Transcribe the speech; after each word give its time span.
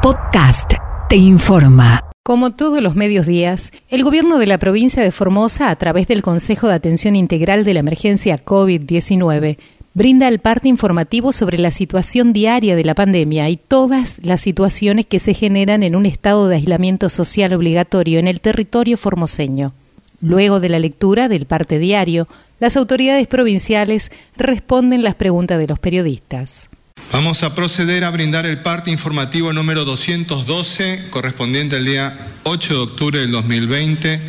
Podcast 0.00 0.72
te 1.10 1.16
informa. 1.16 2.02
Como 2.24 2.52
todos 2.52 2.82
los 2.82 2.96
medios 2.96 3.26
días, 3.26 3.72
el 3.90 4.02
gobierno 4.02 4.38
de 4.38 4.46
la 4.46 4.56
provincia 4.56 5.02
de 5.02 5.10
Formosa, 5.10 5.68
a 5.68 5.76
través 5.76 6.08
del 6.08 6.22
Consejo 6.22 6.66
de 6.66 6.74
Atención 6.74 7.14
Integral 7.14 7.62
de 7.62 7.74
la 7.74 7.80
Emergencia 7.80 8.42
COVID-19, 8.42 9.58
brinda 9.92 10.28
el 10.28 10.38
parte 10.38 10.68
informativo 10.68 11.30
sobre 11.30 11.58
la 11.58 11.72
situación 11.72 12.32
diaria 12.32 12.74
de 12.74 12.84
la 12.84 12.94
pandemia 12.94 13.50
y 13.50 13.58
todas 13.58 14.24
las 14.24 14.40
situaciones 14.40 15.04
que 15.04 15.20
se 15.20 15.34
generan 15.34 15.82
en 15.82 15.94
un 15.94 16.06
estado 16.06 16.48
de 16.48 16.56
aislamiento 16.56 17.10
social 17.10 17.52
obligatorio 17.52 18.18
en 18.18 18.28
el 18.28 18.40
territorio 18.40 18.96
formoseño. 18.96 19.74
Luego 20.22 20.58
de 20.58 20.70
la 20.70 20.78
lectura 20.78 21.28
del 21.28 21.44
parte 21.44 21.78
diario, 21.78 22.28
las 22.60 22.78
autoridades 22.78 23.26
provinciales 23.26 24.10
responden 24.38 25.02
las 25.02 25.16
preguntas 25.16 25.58
de 25.58 25.66
los 25.66 25.78
periodistas. 25.78 26.70
Vamos 27.14 27.44
a 27.44 27.54
proceder 27.54 28.02
a 28.02 28.10
brindar 28.10 28.44
el 28.44 28.58
parte 28.58 28.90
informativo 28.90 29.52
número 29.52 29.84
212, 29.84 31.10
correspondiente 31.10 31.76
al 31.76 31.84
día 31.84 32.12
8 32.42 32.74
de 32.74 32.80
octubre 32.80 33.20
del 33.20 33.30
2020, 33.30 34.20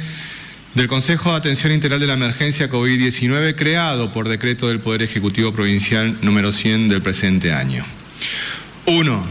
del 0.76 0.88
Consejo 0.88 1.32
de 1.32 1.38
Atención 1.38 1.72
Integral 1.74 2.00
de 2.00 2.06
la 2.06 2.14
Emergencia 2.14 2.70
COVID-19, 2.70 3.56
creado 3.56 4.14
por 4.14 4.30
decreto 4.30 4.68
del 4.68 4.82
Poder 4.82 5.02
Ejecutivo 5.02 5.52
Provincial 5.52 6.20
número 6.22 6.52
100 6.52 6.90
del 6.90 7.02
presente 7.02 7.54
año. 7.54 7.84
1. 8.86 9.26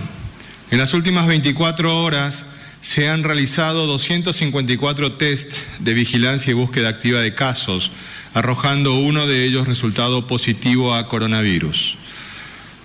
En 0.73 0.78
las 0.78 0.92
últimas 0.92 1.28
24 1.28 2.03
horas 2.03 2.47
se 2.80 3.09
han 3.09 3.23
realizado 3.23 3.87
254 3.87 5.12
test 5.12 5.55
de 5.78 5.95
vigilancia 5.95 6.51
y 6.51 6.55
búsqueda 6.55 6.89
activa 6.89 7.20
de 7.20 7.37
casos, 7.37 7.92
arrojando 8.34 8.97
uno 8.97 9.28
de 9.28 9.45
ellos 9.45 9.69
resultado 9.69 10.27
positivo 10.27 10.92
a 10.92 11.06
coronavirus. 11.06 11.98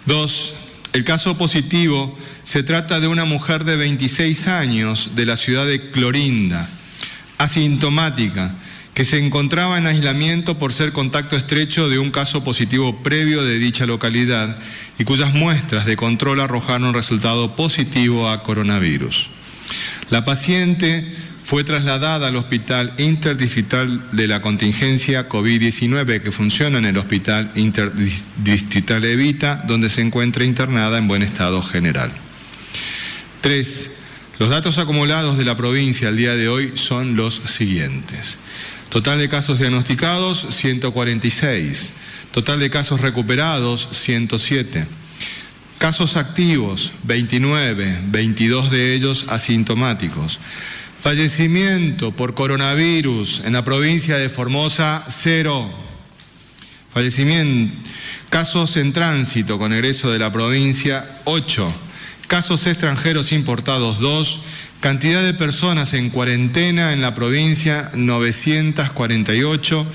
Dos, 0.05 0.53
el 0.93 1.03
caso 1.03 1.37
positivo 1.37 2.17
se 2.43 2.63
trata 2.63 2.99
de 2.99 3.07
una 3.07 3.25
mujer 3.25 3.63
de 3.63 3.75
26 3.75 4.47
años 4.47 5.11
de 5.15 5.25
la 5.25 5.37
ciudad 5.37 5.65
de 5.65 5.91
Clorinda, 5.91 6.67
asintomática, 7.37 8.55
que 8.93 9.05
se 9.05 9.17
encontraba 9.17 9.77
en 9.77 9.87
aislamiento 9.87 10.57
por 10.57 10.73
ser 10.73 10.91
contacto 10.91 11.37
estrecho 11.37 11.89
de 11.89 11.99
un 11.99 12.11
caso 12.11 12.43
positivo 12.43 13.01
previo 13.01 13.43
de 13.43 13.57
dicha 13.57 13.85
localidad 13.85 14.57
y 14.97 15.05
cuyas 15.05 15.33
muestras 15.33 15.85
de 15.85 15.95
control 15.95 16.41
arrojaron 16.41 16.93
resultado 16.93 17.55
positivo 17.55 18.29
a 18.29 18.43
coronavirus. 18.43 19.29
La 20.09 20.25
paciente 20.25 21.05
fue 21.49 21.63
trasladada 21.63 22.27
al 22.27 22.35
Hospital 22.35 22.93
Interdistrital 22.99 24.11
de 24.11 24.27
la 24.27 24.39
Contingencia 24.39 25.27
COVID-19 25.27 26.21
que 26.21 26.31
funciona 26.31 26.77
en 26.77 26.85
el 26.85 26.95
Hospital 26.95 27.49
Interdistrital 27.55 29.03
Evita, 29.03 29.63
donde 29.67 29.89
se 29.89 30.01
encuentra 30.01 30.45
internada 30.45 30.99
en 30.99 31.07
buen 31.07 31.23
estado 31.23 31.63
general. 31.63 32.11
Tres, 33.41 33.95
los 34.37 34.51
datos 34.51 34.77
acumulados 34.77 35.39
de 35.39 35.45
la 35.45 35.57
provincia 35.57 36.09
al 36.09 36.17
día 36.17 36.35
de 36.35 36.49
hoy 36.49 36.73
son 36.75 37.15
los 37.15 37.33
siguientes. 37.33 38.37
Total 38.89 39.17
de 39.17 39.27
casos 39.27 39.57
diagnosticados, 39.57 40.45
146. 40.51 41.93
Total 42.31 42.59
de 42.59 42.69
casos 42.69 43.01
recuperados, 43.01 43.87
107. 43.91 44.85
Casos 45.79 46.15
activos, 46.15 46.91
29, 47.05 48.01
22 48.11 48.69
de 48.69 48.93
ellos 48.93 49.25
asintomáticos. 49.29 50.39
Fallecimiento 51.01 52.11
por 52.11 52.33
coronavirus 52.33 53.43
en 53.45 53.53
la 53.53 53.63
provincia 53.63 54.17
de 54.17 54.27
Formosa, 54.27 55.01
cero. 55.07 55.71
Fallecimiento. 56.93 57.73
Casos 58.29 58.75
en 58.75 58.91
tránsito 58.91 59.57
con 59.57 59.71
egreso 59.71 60.11
de 60.11 60.19
la 60.19 60.29
provincia, 60.29 61.05
ocho. 61.23 61.73
Casos 62.27 62.67
extranjeros 62.67 63.31
importados, 63.31 63.99
dos. 63.99 64.41
Cantidad 64.81 65.23
de 65.23 65.33
personas 65.33 65.93
en 65.93 66.09
cuarentena 66.09 66.91
en 66.91 67.01
la 67.01 67.15
provincia, 67.15 67.91
948. 67.95 69.85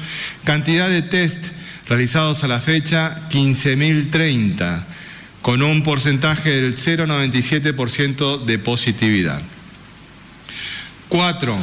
Cantidad 0.44 0.88
de 0.88 1.02
test 1.02 1.44
realizados 1.86 2.44
a 2.44 2.48
la 2.48 2.60
fecha, 2.60 3.28
15.030, 3.28 4.84
con 5.42 5.62
un 5.62 5.82
porcentaje 5.82 6.62
del 6.62 6.76
0,97% 6.76 8.44
de 8.46 8.58
positividad. 8.58 9.42
Cuatro, 11.14 11.56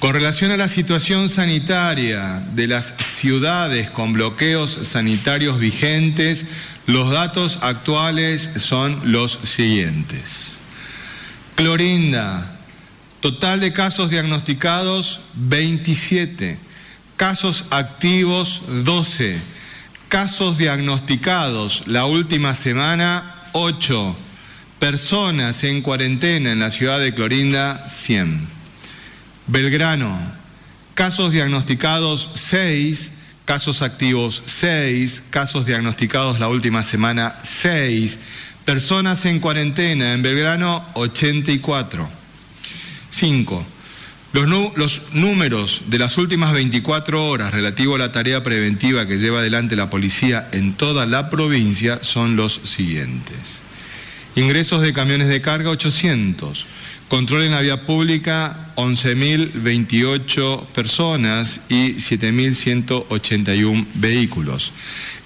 con 0.00 0.12
relación 0.12 0.50
a 0.50 0.56
la 0.56 0.66
situación 0.66 1.28
sanitaria 1.28 2.42
de 2.52 2.66
las 2.66 2.96
ciudades 2.96 3.88
con 3.88 4.12
bloqueos 4.12 4.72
sanitarios 4.72 5.60
vigentes, 5.60 6.48
los 6.88 7.12
datos 7.12 7.60
actuales 7.62 8.42
son 8.56 9.00
los 9.12 9.38
siguientes. 9.44 10.56
Clorinda, 11.54 12.56
total 13.20 13.60
de 13.60 13.72
casos 13.72 14.10
diagnosticados 14.10 15.20
27, 15.34 16.58
casos 17.16 17.66
activos 17.70 18.62
12, 18.82 19.38
casos 20.08 20.58
diagnosticados 20.58 21.86
la 21.86 22.06
última 22.06 22.52
semana 22.56 23.32
8, 23.52 24.16
personas 24.80 25.62
en 25.62 25.82
cuarentena 25.82 26.50
en 26.50 26.58
la 26.58 26.70
ciudad 26.70 26.98
de 26.98 27.14
Clorinda 27.14 27.88
100. 27.88 28.61
Belgrano, 29.52 30.18
casos 30.94 31.30
diagnosticados 31.30 32.30
6, 32.36 33.12
casos 33.44 33.82
activos 33.82 34.42
6, 34.46 35.24
casos 35.28 35.66
diagnosticados 35.66 36.40
la 36.40 36.48
última 36.48 36.82
semana 36.82 37.34
6, 37.42 38.18
personas 38.64 39.26
en 39.26 39.40
cuarentena 39.40 40.14
en 40.14 40.22
Belgrano 40.22 40.82
84. 40.94 42.08
5. 43.10 43.66
Los, 44.32 44.78
los, 44.78 45.02
números 45.12 45.82
de 45.88 45.98
las 45.98 46.16
últimas 46.16 46.54
24 46.54 47.22
horas 47.22 47.52
relativo 47.52 47.96
a 47.96 47.98
la 47.98 48.10
tarea 48.10 48.42
preventiva 48.42 49.06
que 49.06 49.18
lleva 49.18 49.40
adelante 49.40 49.76
la 49.76 49.90
policía 49.90 50.48
en 50.52 50.72
toda 50.72 51.04
la 51.04 51.28
provincia 51.28 52.02
son 52.02 52.36
los 52.36 52.54
siguientes. 52.54 53.60
Ingresos 54.34 54.80
de 54.80 54.94
camiones 54.94 55.28
de 55.28 55.42
carga 55.42 55.68
800. 55.68 56.64
Control 57.12 57.42
en 57.42 57.50
la 57.50 57.60
vía 57.60 57.84
pública 57.84 58.72
11.028 58.76 60.64
personas 60.68 61.60
y 61.68 61.96
7.181 61.96 63.86
vehículos. 63.96 64.72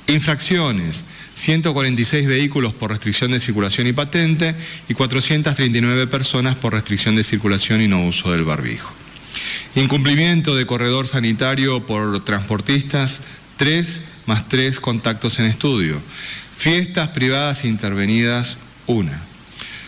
Infracciones 0.09 1.05
146 1.35 2.27
vehículos 2.27 2.75
por 2.75 2.91
restricción 2.91 3.31
de 3.31 3.39
circulación 3.39 3.87
y 3.87 3.93
patente 3.93 4.57
y 4.89 4.95
439 4.95 6.09
personas 6.09 6.57
por 6.57 6.73
restricción 6.73 7.15
de 7.15 7.23
circulación 7.23 7.81
y 7.81 7.87
no 7.87 8.05
uso 8.05 8.33
del 8.33 8.43
barbijo. 8.43 8.91
Incumplimiento 9.77 10.57
de 10.57 10.67
corredor 10.67 11.07
sanitario 11.07 11.87
por 11.87 12.25
transportistas, 12.25 13.21
3 13.59 14.01
más 14.27 14.49
3 14.49 14.81
contactos 14.81 15.39
en 15.39 15.45
estudio. 15.45 16.03
Fiestas 16.57 17.11
privadas 17.11 17.65
intervenidas, 17.65 18.57
1. 18.89 19.13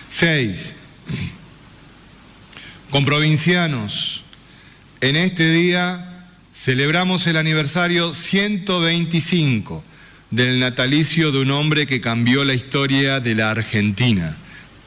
6 0.09 0.75
con 2.91 3.05
provincianos. 3.05 4.23
En 5.01 5.17
este 5.17 5.51
día 5.51 6.05
celebramos 6.53 7.27
el 7.27 7.37
aniversario 7.37 8.13
125 8.13 9.85
del 10.31 10.59
natalicio 10.61 11.33
de 11.33 11.41
un 11.41 11.51
hombre 11.51 11.87
que 11.87 12.01
cambió 12.01 12.45
la 12.45 12.55
historia 12.55 13.21
de 13.21 13.35
la 13.35 13.51
Argentina, 13.51 14.37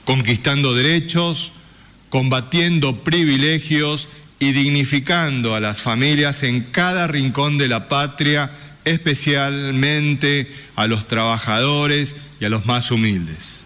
conquistando 0.06 0.74
derechos, 0.74 1.54
combatiendo 2.10 3.04
privilegios 3.04 4.10
y 4.40 4.52
dignificando 4.52 5.56
a 5.56 5.60
las 5.60 5.82
familias 5.82 6.44
en 6.44 6.62
cada 6.62 7.08
rincón 7.08 7.58
de 7.58 7.68
la 7.68 7.88
patria, 7.88 8.52
especialmente 8.86 10.52
a 10.76 10.88
los 10.88 11.08
trabajadores 11.08 12.16
y 12.40 12.46
a 12.46 12.50
los 12.50 12.66
más 12.66 12.92
humildes. 12.92 13.62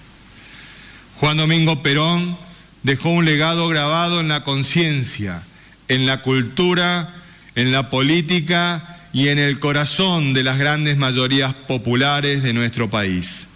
Juan 1.20 1.38
Domingo 1.38 1.82
Perón 1.82 2.45
dejó 2.86 3.10
un 3.10 3.26
legado 3.26 3.68
grabado 3.68 4.20
en 4.20 4.28
la 4.28 4.44
conciencia, 4.44 5.42
en 5.88 6.06
la 6.06 6.22
cultura, 6.22 7.16
en 7.56 7.72
la 7.72 7.90
política 7.90 9.00
y 9.12 9.30
en 9.30 9.40
el 9.40 9.60
corazón 9.60 10.34
de 10.34 10.44
las 10.44 10.60
grandes 10.60 10.96
mayorías 10.96 11.56
populares 11.56 12.44
de 12.44 12.54
nuestro 12.54 12.92
país. 12.92 13.48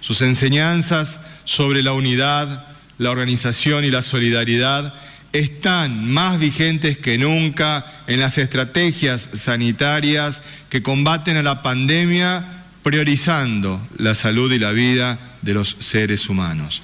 Sus 0.00 0.22
enseñanzas 0.22 1.18
sobre 1.44 1.82
la 1.82 1.92
unidad, 1.92 2.66
la 2.98 3.10
organización 3.10 3.84
y 3.84 3.90
la 3.90 4.02
solidaridad 4.02 4.94
están 5.32 6.08
más 6.08 6.38
vigentes 6.38 6.98
que 6.98 7.18
nunca 7.18 7.84
en 8.06 8.20
las 8.20 8.38
estrategias 8.38 9.20
sanitarias 9.20 10.44
que 10.68 10.84
combaten 10.84 11.36
a 11.36 11.42
la 11.42 11.64
pandemia 11.64 12.44
priorizando 12.84 13.84
la 13.96 14.14
salud 14.14 14.52
y 14.52 14.60
la 14.60 14.70
vida 14.70 15.18
de 15.42 15.54
los 15.54 15.68
seres 15.68 16.28
humanos. 16.28 16.80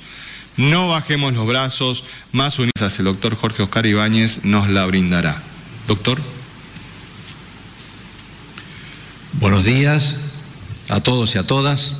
No 0.57 0.89
bajemos 0.89 1.35
los 1.35 1.47
brazos, 1.47 2.05
más 2.33 2.59
unidas 2.59 2.99
el 2.99 3.07
doctor 3.07 3.35
Jorge 3.35 3.63
Oscar 3.63 3.87
Ibáñez 3.87 4.45
nos 4.45 4.71
la 4.71 4.87
brindará. 4.87 5.43
Doctor. 5.89 6.21
Buenos 9.41 9.65
días 9.65 10.17
a 10.89 11.01
todos 11.01 11.35
y 11.35 11.39
a 11.39 11.47
todas. 11.47 11.97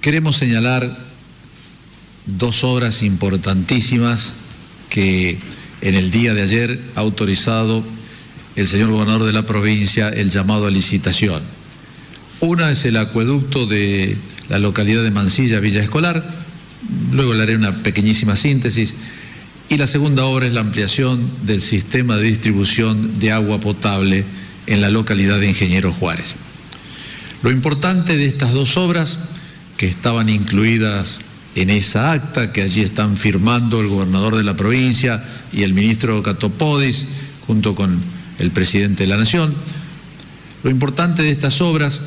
queremos 0.00 0.36
señalar 0.36 0.96
dos 2.24 2.64
obras 2.64 3.02
importantísimas 3.02 4.32
que 4.88 5.38
en 5.82 5.94
el 5.94 6.10
día 6.10 6.32
de 6.32 6.42
ayer 6.42 6.80
ha 6.94 7.00
autorizado 7.00 7.84
el 8.56 8.66
señor 8.66 8.90
gobernador 8.90 9.26
de 9.26 9.32
la 9.32 9.46
provincia 9.46 10.08
el 10.08 10.30
llamado 10.30 10.66
a 10.66 10.70
licitación. 10.70 11.42
Una 12.40 12.70
es 12.70 12.84
el 12.86 12.96
acueducto 12.96 13.66
de 13.66 14.16
la 14.50 14.58
localidad 14.58 15.02
de 15.04 15.12
Mansilla, 15.12 15.60
Villa 15.60 15.82
Escolar, 15.82 16.22
luego 17.12 17.34
le 17.34 17.42
haré 17.44 17.56
una 17.56 17.72
pequeñísima 17.72 18.36
síntesis, 18.36 18.94
y 19.68 19.76
la 19.76 19.86
segunda 19.86 20.24
obra 20.24 20.46
es 20.46 20.52
la 20.52 20.60
ampliación 20.60 21.30
del 21.46 21.60
sistema 21.60 22.16
de 22.16 22.24
distribución 22.24 23.20
de 23.20 23.30
agua 23.30 23.60
potable 23.60 24.24
en 24.66 24.80
la 24.80 24.90
localidad 24.90 25.38
de 25.38 25.48
Ingeniero 25.48 25.92
Juárez. 25.92 26.34
Lo 27.44 27.52
importante 27.52 28.16
de 28.16 28.26
estas 28.26 28.52
dos 28.52 28.76
obras, 28.76 29.18
que 29.76 29.86
estaban 29.86 30.28
incluidas 30.28 31.18
en 31.54 31.70
esa 31.70 32.10
acta, 32.10 32.52
que 32.52 32.62
allí 32.62 32.80
están 32.80 33.16
firmando 33.16 33.80
el 33.80 33.86
gobernador 33.86 34.36
de 34.36 34.42
la 34.42 34.56
provincia 34.56 35.22
y 35.52 35.62
el 35.62 35.74
ministro 35.74 36.22
Catopodis, 36.24 37.06
junto 37.46 37.76
con 37.76 38.00
el 38.40 38.50
presidente 38.50 39.04
de 39.04 39.08
la 39.08 39.16
Nación, 39.16 39.54
lo 40.64 40.70
importante 40.70 41.22
de 41.22 41.30
estas 41.30 41.60
obras 41.60 42.00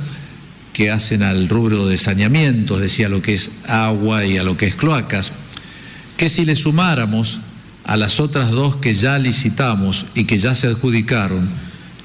que 0.73 0.91
hacen 0.91 1.23
al 1.23 1.47
rubro 1.47 1.87
de 1.87 1.97
saneamiento, 1.97 2.75
es 2.75 2.81
decir, 2.81 3.05
a 3.05 3.09
lo 3.09 3.21
que 3.21 3.35
es 3.35 3.51
agua 3.67 4.25
y 4.25 4.37
a 4.37 4.43
lo 4.43 4.57
que 4.57 4.65
es 4.65 4.75
cloacas, 4.75 5.31
que 6.17 6.29
si 6.29 6.45
le 6.45 6.55
sumáramos 6.55 7.39
a 7.85 7.95
las 7.95 8.19
otras 8.19 8.51
dos 8.51 8.77
que 8.77 8.95
ya 8.95 9.19
licitamos 9.19 10.05
y 10.15 10.25
que 10.25 10.37
ya 10.37 10.55
se 10.55 10.67
adjudicaron, 10.67 11.47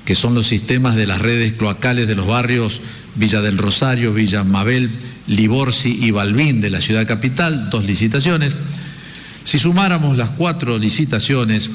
que 0.04 0.14
son 0.14 0.34
los 0.34 0.46
sistemas 0.46 0.96
de 0.96 1.06
las 1.06 1.20
redes 1.20 1.54
cloacales 1.54 2.08
de 2.08 2.14
los 2.14 2.26
barrios 2.26 2.80
Villa 3.14 3.40
del 3.40 3.58
Rosario, 3.58 4.14
Villa 4.14 4.44
Mabel, 4.44 4.90
Liborsi 5.26 5.98
y 6.00 6.10
Balbín 6.12 6.60
de 6.60 6.70
la 6.70 6.80
ciudad 6.80 7.06
capital, 7.06 7.68
dos 7.68 7.84
licitaciones. 7.84 8.54
Si 9.44 9.58
sumáramos 9.58 10.16
las 10.16 10.30
cuatro 10.30 10.78
licitaciones, 10.78 11.68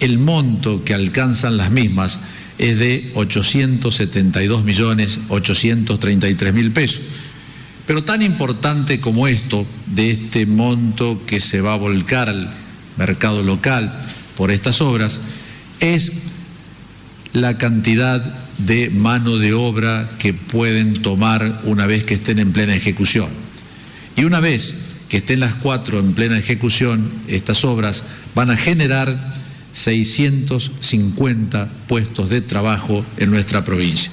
el 0.00 0.18
monto 0.18 0.84
que 0.84 0.94
alcanzan 0.94 1.56
las 1.56 1.70
mismas 1.70 2.20
es 2.58 2.78
de 2.78 3.12
872 3.14 4.64
millones 4.64 5.18
833 5.28 6.54
mil 6.54 6.70
pesos. 6.70 7.00
Pero 7.86 8.02
tan 8.02 8.22
importante 8.22 9.00
como 9.00 9.28
esto, 9.28 9.64
de 9.86 10.10
este 10.10 10.46
monto 10.46 11.22
que 11.26 11.40
se 11.40 11.60
va 11.60 11.74
a 11.74 11.78
volcar 11.78 12.28
al 12.28 12.52
mercado 12.96 13.42
local 13.42 13.92
por 14.36 14.50
estas 14.50 14.80
obras, 14.80 15.20
es 15.80 16.12
la 17.32 17.58
cantidad 17.58 18.22
de 18.58 18.90
mano 18.90 19.36
de 19.36 19.52
obra 19.52 20.08
que 20.18 20.32
pueden 20.32 21.02
tomar 21.02 21.60
una 21.64 21.86
vez 21.86 22.04
que 22.04 22.14
estén 22.14 22.38
en 22.38 22.52
plena 22.52 22.74
ejecución. 22.74 23.28
Y 24.16 24.24
una 24.24 24.40
vez 24.40 24.74
que 25.08 25.18
estén 25.18 25.40
las 25.40 25.54
cuatro 25.54 26.00
en 26.00 26.14
plena 26.14 26.38
ejecución, 26.38 27.08
estas 27.28 27.64
obras 27.64 28.02
van 28.34 28.50
a 28.50 28.56
generar 28.56 29.35
650 29.76 31.68
puestos 31.86 32.30
de 32.30 32.40
trabajo 32.40 33.04
en 33.18 33.30
nuestra 33.30 33.62
provincia, 33.64 34.10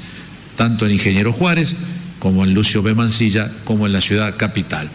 tanto 0.57 0.86
en 0.86 0.92
Ingeniero 0.92 1.31
Juárez 1.31 1.74
como 2.19 2.44
en 2.44 2.54
Lucio 2.54 2.83
B. 2.83 2.94
Mancilla, 2.94 3.50
como 3.63 3.86
en 3.88 3.94
la 3.94 4.01
ciudad 4.01 4.36
capital. 4.36 4.89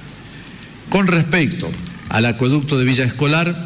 Con 0.90 1.06
respecto 1.06 1.70
al 2.10 2.26
acueducto 2.26 2.78
de 2.78 2.84
Villa 2.84 3.04
Escolar, 3.04 3.56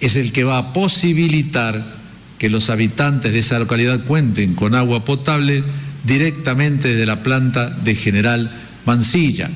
es 0.00 0.16
el 0.16 0.32
que 0.32 0.44
va 0.44 0.56
a 0.56 0.72
posibilitar 0.72 1.94
que 2.38 2.48
los 2.48 2.70
habitantes 2.70 3.32
de 3.32 3.38
esa 3.40 3.58
localidad 3.58 4.04
cuenten 4.04 4.54
con 4.54 4.74
agua 4.74 5.04
potable 5.04 5.62
directamente 6.04 6.88
desde 6.88 7.04
la 7.04 7.22
planta 7.22 7.68
de 7.68 7.94
General 7.94 8.50
Mansilla. 8.86 9.50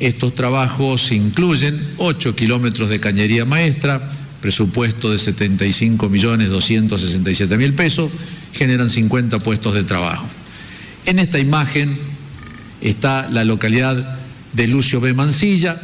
Estos 0.00 0.34
trabajos 0.34 1.12
incluyen 1.12 1.80
8 1.98 2.34
kilómetros 2.34 2.88
de 2.88 2.98
cañería 2.98 3.44
maestra, 3.44 4.00
presupuesto 4.42 5.10
de 5.10 5.18
75 5.18 6.10
millones 6.10 6.50
267 6.50 7.56
mil 7.56 7.72
pesos, 7.72 8.10
generan 8.52 8.90
50 8.90 9.38
puestos 9.38 9.72
de 9.72 9.84
trabajo. 9.84 10.28
En 11.06 11.18
esta 11.18 11.38
imagen 11.38 11.96
está 12.82 13.30
la 13.30 13.44
localidad 13.44 14.18
de 14.52 14.66
Lucio 14.66 15.00
B. 15.00 15.14
Mansilla, 15.14 15.80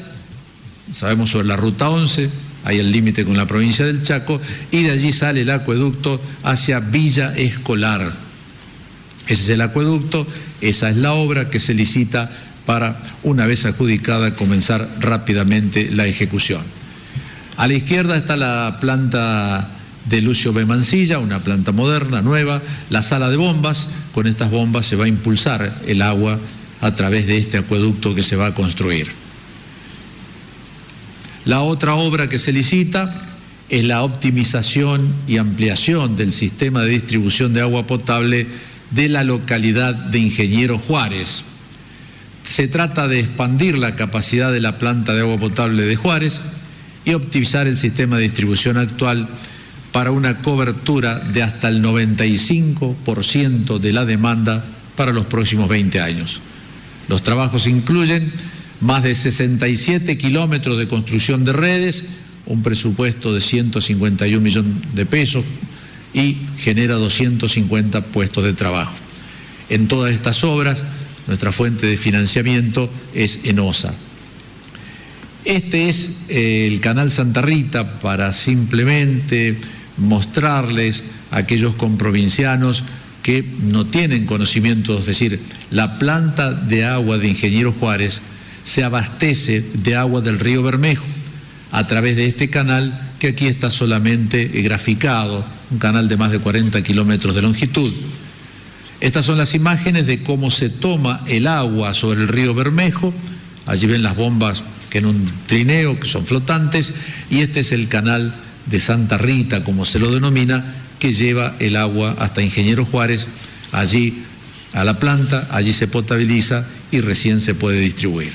sabemos 0.92 1.30
sobre 1.30 1.48
la 1.48 1.56
ruta 1.56 1.88
11, 1.88 2.28
hay 2.64 2.78
el 2.80 2.90
límite 2.90 3.24
con 3.24 3.36
la 3.36 3.46
provincia 3.46 3.86
del 3.86 4.02
Chaco, 4.02 4.40
y 4.70 4.82
de 4.82 4.90
allí 4.90 5.12
sale 5.12 5.42
el 5.42 5.50
acueducto 5.50 6.20
hacia 6.42 6.80
Villa 6.80 7.34
Escolar. 7.36 8.12
Ese 9.28 9.42
es 9.42 9.48
el 9.50 9.60
acueducto, 9.60 10.26
esa 10.60 10.90
es 10.90 10.96
la 10.96 11.12
obra 11.12 11.48
que 11.48 11.60
se 11.60 11.74
licita 11.74 12.30
para, 12.66 13.00
una 13.22 13.46
vez 13.46 13.64
adjudicada, 13.64 14.34
comenzar 14.34 14.88
rápidamente 15.00 15.90
la 15.92 16.06
ejecución. 16.06 16.77
A 17.58 17.66
la 17.66 17.74
izquierda 17.74 18.16
está 18.16 18.36
la 18.36 18.78
planta 18.80 19.68
de 20.04 20.22
Lucio 20.22 20.52
B. 20.52 20.62
Una 20.62 21.40
planta 21.40 21.72
moderna, 21.72 22.22
nueva, 22.22 22.62
la 22.88 23.02
sala 23.02 23.30
de 23.30 23.36
bombas, 23.36 23.88
con 24.14 24.28
estas 24.28 24.52
bombas 24.52 24.86
se 24.86 24.94
va 24.94 25.06
a 25.06 25.08
impulsar 25.08 25.74
el 25.88 26.02
agua 26.02 26.38
a 26.80 26.94
través 26.94 27.26
de 27.26 27.36
este 27.36 27.58
acueducto 27.58 28.14
que 28.14 28.22
se 28.22 28.36
va 28.36 28.46
a 28.46 28.54
construir. 28.54 29.08
La 31.46 31.62
otra 31.62 31.96
obra 31.96 32.28
que 32.28 32.38
se 32.38 32.52
licita 32.52 33.26
es 33.68 33.84
la 33.84 34.04
optimización 34.04 35.12
y 35.26 35.38
ampliación 35.38 36.16
del 36.16 36.32
sistema 36.32 36.82
de 36.82 36.90
distribución 36.90 37.54
de 37.54 37.62
agua 37.62 37.88
potable 37.88 38.46
de 38.92 39.08
la 39.08 39.24
localidad 39.24 39.96
de 39.96 40.20
Ingeniero 40.20 40.78
Juárez. 40.78 41.42
Se 42.44 42.68
trata 42.68 43.08
de 43.08 43.18
expandir 43.18 43.78
la 43.78 43.96
capacidad 43.96 44.52
de 44.52 44.60
la 44.60 44.78
planta 44.78 45.12
de 45.12 45.22
agua 45.22 45.38
potable 45.38 45.82
de 45.82 45.96
Juárez 45.96 46.38
y 47.08 47.14
optimizar 47.14 47.66
el 47.66 47.78
sistema 47.78 48.16
de 48.16 48.24
distribución 48.24 48.76
actual 48.76 49.26
para 49.92 50.10
una 50.10 50.42
cobertura 50.42 51.18
de 51.18 51.42
hasta 51.42 51.68
el 51.68 51.82
95% 51.82 53.78
de 53.78 53.92
la 53.94 54.04
demanda 54.04 54.62
para 54.94 55.12
los 55.12 55.24
próximos 55.24 55.70
20 55.70 56.00
años. 56.00 56.42
Los 57.08 57.22
trabajos 57.22 57.66
incluyen 57.66 58.30
más 58.82 59.02
de 59.04 59.14
67 59.14 60.18
kilómetros 60.18 60.78
de 60.78 60.86
construcción 60.86 61.46
de 61.46 61.54
redes, 61.54 62.04
un 62.44 62.62
presupuesto 62.62 63.32
de 63.32 63.40
151 63.40 64.42
millones 64.42 64.74
de 64.92 65.06
pesos 65.06 65.44
y 66.12 66.36
genera 66.58 66.96
250 66.96 68.02
puestos 68.04 68.44
de 68.44 68.52
trabajo. 68.52 68.92
En 69.70 69.88
todas 69.88 70.12
estas 70.12 70.44
obras, 70.44 70.84
nuestra 71.26 71.52
fuente 71.52 71.86
de 71.86 71.96
financiamiento 71.96 72.90
es 73.14 73.40
ENOSA. 73.44 73.94
Este 75.44 75.88
es 75.88 76.24
eh, 76.28 76.68
el 76.70 76.80
canal 76.80 77.10
Santa 77.10 77.42
Rita 77.42 78.00
para 78.00 78.32
simplemente 78.32 79.56
mostrarles 79.96 81.04
a 81.30 81.38
aquellos 81.38 81.74
comprovincianos 81.76 82.84
que 83.22 83.44
no 83.62 83.86
tienen 83.86 84.26
conocimiento, 84.26 84.98
es 84.98 85.06
decir, 85.06 85.40
la 85.70 85.98
planta 85.98 86.52
de 86.52 86.84
agua 86.84 87.18
de 87.18 87.28
Ingeniero 87.28 87.72
Juárez 87.72 88.22
se 88.64 88.84
abastece 88.84 89.64
de 89.74 89.96
agua 89.96 90.20
del 90.20 90.38
río 90.38 90.62
Bermejo 90.62 91.04
a 91.70 91.86
través 91.86 92.16
de 92.16 92.26
este 92.26 92.48
canal 92.48 92.98
que 93.18 93.28
aquí 93.28 93.46
está 93.46 93.70
solamente 93.70 94.46
graficado, 94.62 95.44
un 95.70 95.78
canal 95.78 96.08
de 96.08 96.16
más 96.16 96.30
de 96.30 96.38
40 96.38 96.82
kilómetros 96.82 97.34
de 97.34 97.42
longitud. 97.42 97.92
Estas 99.00 99.24
son 99.24 99.38
las 99.38 99.54
imágenes 99.54 100.06
de 100.06 100.22
cómo 100.22 100.50
se 100.50 100.70
toma 100.70 101.22
el 101.28 101.46
agua 101.46 101.94
sobre 101.94 102.22
el 102.22 102.28
río 102.28 102.54
Bermejo. 102.54 103.12
Allí 103.66 103.86
ven 103.86 104.02
las 104.02 104.16
bombas 104.16 104.62
que 104.90 104.98
en 104.98 105.06
un 105.06 105.30
trineo, 105.46 105.98
que 105.98 106.08
son 106.08 106.26
flotantes, 106.26 106.92
y 107.30 107.40
este 107.40 107.60
es 107.60 107.72
el 107.72 107.88
canal 107.88 108.34
de 108.66 108.80
Santa 108.80 109.18
Rita, 109.18 109.64
como 109.64 109.84
se 109.84 109.98
lo 109.98 110.12
denomina, 110.12 110.64
que 110.98 111.12
lleva 111.12 111.54
el 111.58 111.76
agua 111.76 112.16
hasta 112.18 112.42
Ingeniero 112.42 112.84
Juárez, 112.84 113.26
allí 113.72 114.22
a 114.72 114.84
la 114.84 114.98
planta, 114.98 115.48
allí 115.50 115.72
se 115.72 115.88
potabiliza 115.88 116.66
y 116.90 117.00
recién 117.00 117.40
se 117.40 117.54
puede 117.54 117.80
distribuir. 117.80 118.32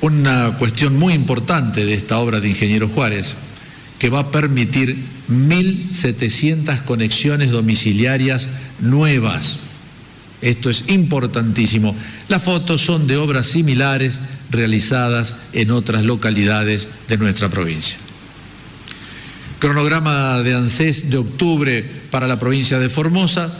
Una 0.00 0.56
cuestión 0.58 0.96
muy 0.96 1.12
importante 1.12 1.84
de 1.84 1.94
esta 1.94 2.18
obra 2.18 2.40
de 2.40 2.48
Ingeniero 2.48 2.88
Juárez, 2.88 3.34
que 3.98 4.10
va 4.10 4.20
a 4.20 4.30
permitir 4.30 4.96
1.700 5.28 6.84
conexiones 6.84 7.50
domiciliarias 7.50 8.48
nuevas. 8.80 9.58
Esto 10.40 10.70
es 10.70 10.88
importantísimo. 10.88 11.94
Las 12.28 12.42
fotos 12.42 12.80
son 12.80 13.06
de 13.06 13.16
obras 13.16 13.46
similares 13.46 14.18
realizadas 14.50 15.36
en 15.52 15.70
otras 15.70 16.04
localidades 16.04 16.88
de 17.08 17.18
nuestra 17.18 17.48
provincia. 17.48 17.96
Cronograma 19.58 20.40
de 20.42 20.54
ANSES 20.54 21.10
de 21.10 21.16
octubre 21.16 21.84
para 22.10 22.28
la 22.28 22.38
provincia 22.38 22.78
de 22.78 22.88
Formosa, 22.88 23.52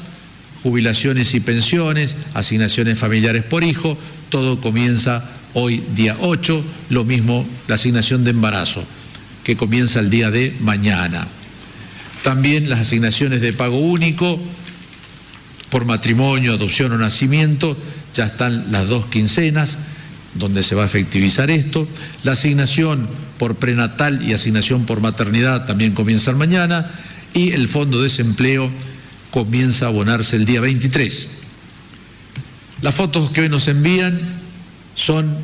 jubilaciones 0.63 1.35
y 1.35 1.41
pensiones, 1.41 2.15
asignaciones 2.35 2.99
familiares 2.99 3.43
por 3.43 3.65
hijo, 3.65 3.99
todo 4.31 4.61
comienza 4.61 5.29
hoy 5.55 5.83
día 5.97 6.17
8, 6.21 6.65
lo 6.91 7.05
mismo 7.05 7.45
la 7.67 7.75
asignación 7.75 8.23
de 8.23 8.31
embarazo, 8.31 8.85
que 9.43 9.57
comienza 9.57 9.99
el 9.99 10.11
día 10.11 10.31
de 10.31 10.55
mañana. 10.61 11.27
También 12.23 12.69
las 12.69 12.81
asignaciones 12.81 13.41
de 13.41 13.53
pago 13.53 13.79
único 13.79 14.39
por 15.71 15.85
matrimonio, 15.85 16.55
adopción 16.55 16.93
o 16.93 16.99
nacimiento, 16.99 17.77
ya 18.15 18.27
están 18.27 18.73
las 18.73 18.89
dos 18.89 19.07
quincenas, 19.07 19.79
donde 20.35 20.63
se 20.63 20.75
va 20.75 20.83
a 20.83 20.87
efectivizar 20.87 21.51
esto. 21.51 21.87
La 22.25 22.33
asignación 22.33 23.09
por 23.39 23.57
prenatal 23.57 24.23
y 24.23 24.33
asignación 24.33 24.85
por 24.85 25.01
maternidad 25.01 25.67
también 25.67 25.93
comienzan 25.93 26.39
mañana 26.39 26.91
y 27.35 27.51
el 27.51 27.69
fondo 27.69 27.99
de 27.99 28.05
desempleo 28.05 28.71
comienza 29.31 29.87
a 29.87 29.89
abonarse 29.89 30.37
el 30.37 30.45
día 30.45 30.61
23. 30.61 31.29
Las 32.83 32.95
fotos 32.95 33.31
que 33.31 33.43
hoy 33.43 33.49
nos 33.49 33.69
envían 33.69 34.19
son 34.95 35.37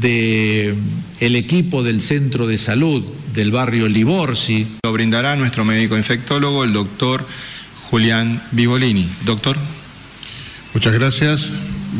de 0.00 0.74
el 1.20 1.36
equipo 1.36 1.82
del 1.82 2.00
centro 2.00 2.46
de 2.46 2.58
salud 2.58 3.04
del 3.34 3.50
barrio 3.50 3.88
Liborsi. 3.88 4.66
Lo 4.82 4.92
brindará 4.92 5.36
nuestro 5.36 5.64
médico 5.64 5.96
infectólogo, 5.96 6.64
el 6.64 6.72
doctor 6.72 7.26
Julián 7.90 8.42
Vivolini. 8.52 9.08
Doctor. 9.24 9.56
Muchas 10.74 10.92
gracias. 10.92 11.50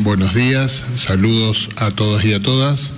Buenos 0.01 0.35
días. 0.35 0.85
Saludos 0.97 1.69
a 1.77 1.89
todos 1.91 2.23
y 2.23 2.33
a 2.33 2.41
todas. 2.41 2.93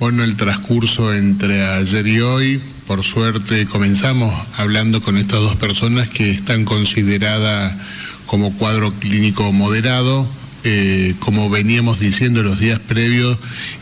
Bueno, 0.00 0.24
el 0.24 0.36
transcurso 0.36 1.14
entre 1.14 1.64
ayer 1.64 2.06
y 2.08 2.20
hoy, 2.20 2.60
por 2.88 3.04
suerte 3.04 3.66
comenzamos 3.66 4.34
hablando 4.56 5.00
con 5.00 5.16
estas 5.16 5.40
dos 5.40 5.54
personas 5.56 6.10
que 6.10 6.32
están 6.32 6.64
consideradas 6.64 7.72
como 8.26 8.52
cuadro 8.54 8.92
clínico 8.94 9.52
moderado 9.52 10.28
eh, 10.66 11.14
como 11.18 11.50
veníamos 11.50 12.00
diciendo 12.00 12.42
los 12.42 12.58
días 12.58 12.78
previos, 12.78 13.38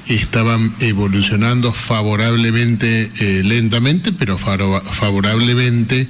estaban 0.08 0.74
evolucionando 0.80 1.72
favorablemente, 1.72 3.10
eh, 3.20 3.42
lentamente, 3.44 4.12
pero 4.12 4.36
favorablemente, 4.36 6.08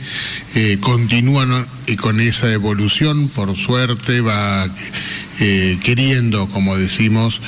eh, 0.54 0.78
continúan 0.80 1.66
con 2.00 2.20
esa 2.20 2.50
evolución, 2.50 3.28
por 3.28 3.54
suerte 3.54 4.22
va 4.22 4.68
queriendo, 5.38 6.48
como 6.48 6.76
decimos, 6.78 7.42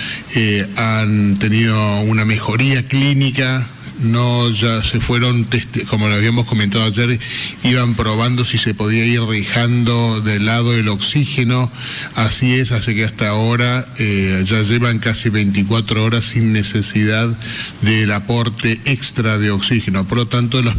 han 0.76 1.38
tenido 1.38 2.00
una 2.00 2.24
mejoría 2.24 2.84
clínica 2.84 3.68
no 4.00 4.50
ya 4.50 4.82
se 4.82 5.00
fueron, 5.00 5.46
como 5.88 6.08
lo 6.08 6.14
habíamos 6.14 6.46
comentado 6.46 6.84
ayer, 6.84 7.18
iban 7.62 7.94
probando 7.94 8.44
si 8.44 8.58
se 8.58 8.74
podía 8.74 9.04
ir 9.04 9.22
dejando 9.22 10.20
de 10.20 10.40
lado 10.40 10.74
el 10.74 10.88
oxígeno. 10.88 11.70
Así 12.14 12.54
es, 12.54 12.72
hace 12.72 12.94
que 12.94 13.04
hasta 13.04 13.28
ahora 13.28 13.86
eh, 13.98 14.42
ya 14.46 14.62
llevan 14.62 14.98
casi 14.98 15.28
24 15.28 16.04
horas 16.04 16.24
sin 16.24 16.52
necesidad 16.52 17.36
del 17.82 18.12
aporte 18.12 18.80
extra 18.84 19.38
de 19.38 19.50
oxígeno. 19.50 20.04
Por 20.04 20.18
lo 20.18 20.26
tanto, 20.26 20.62
las, 20.62 20.76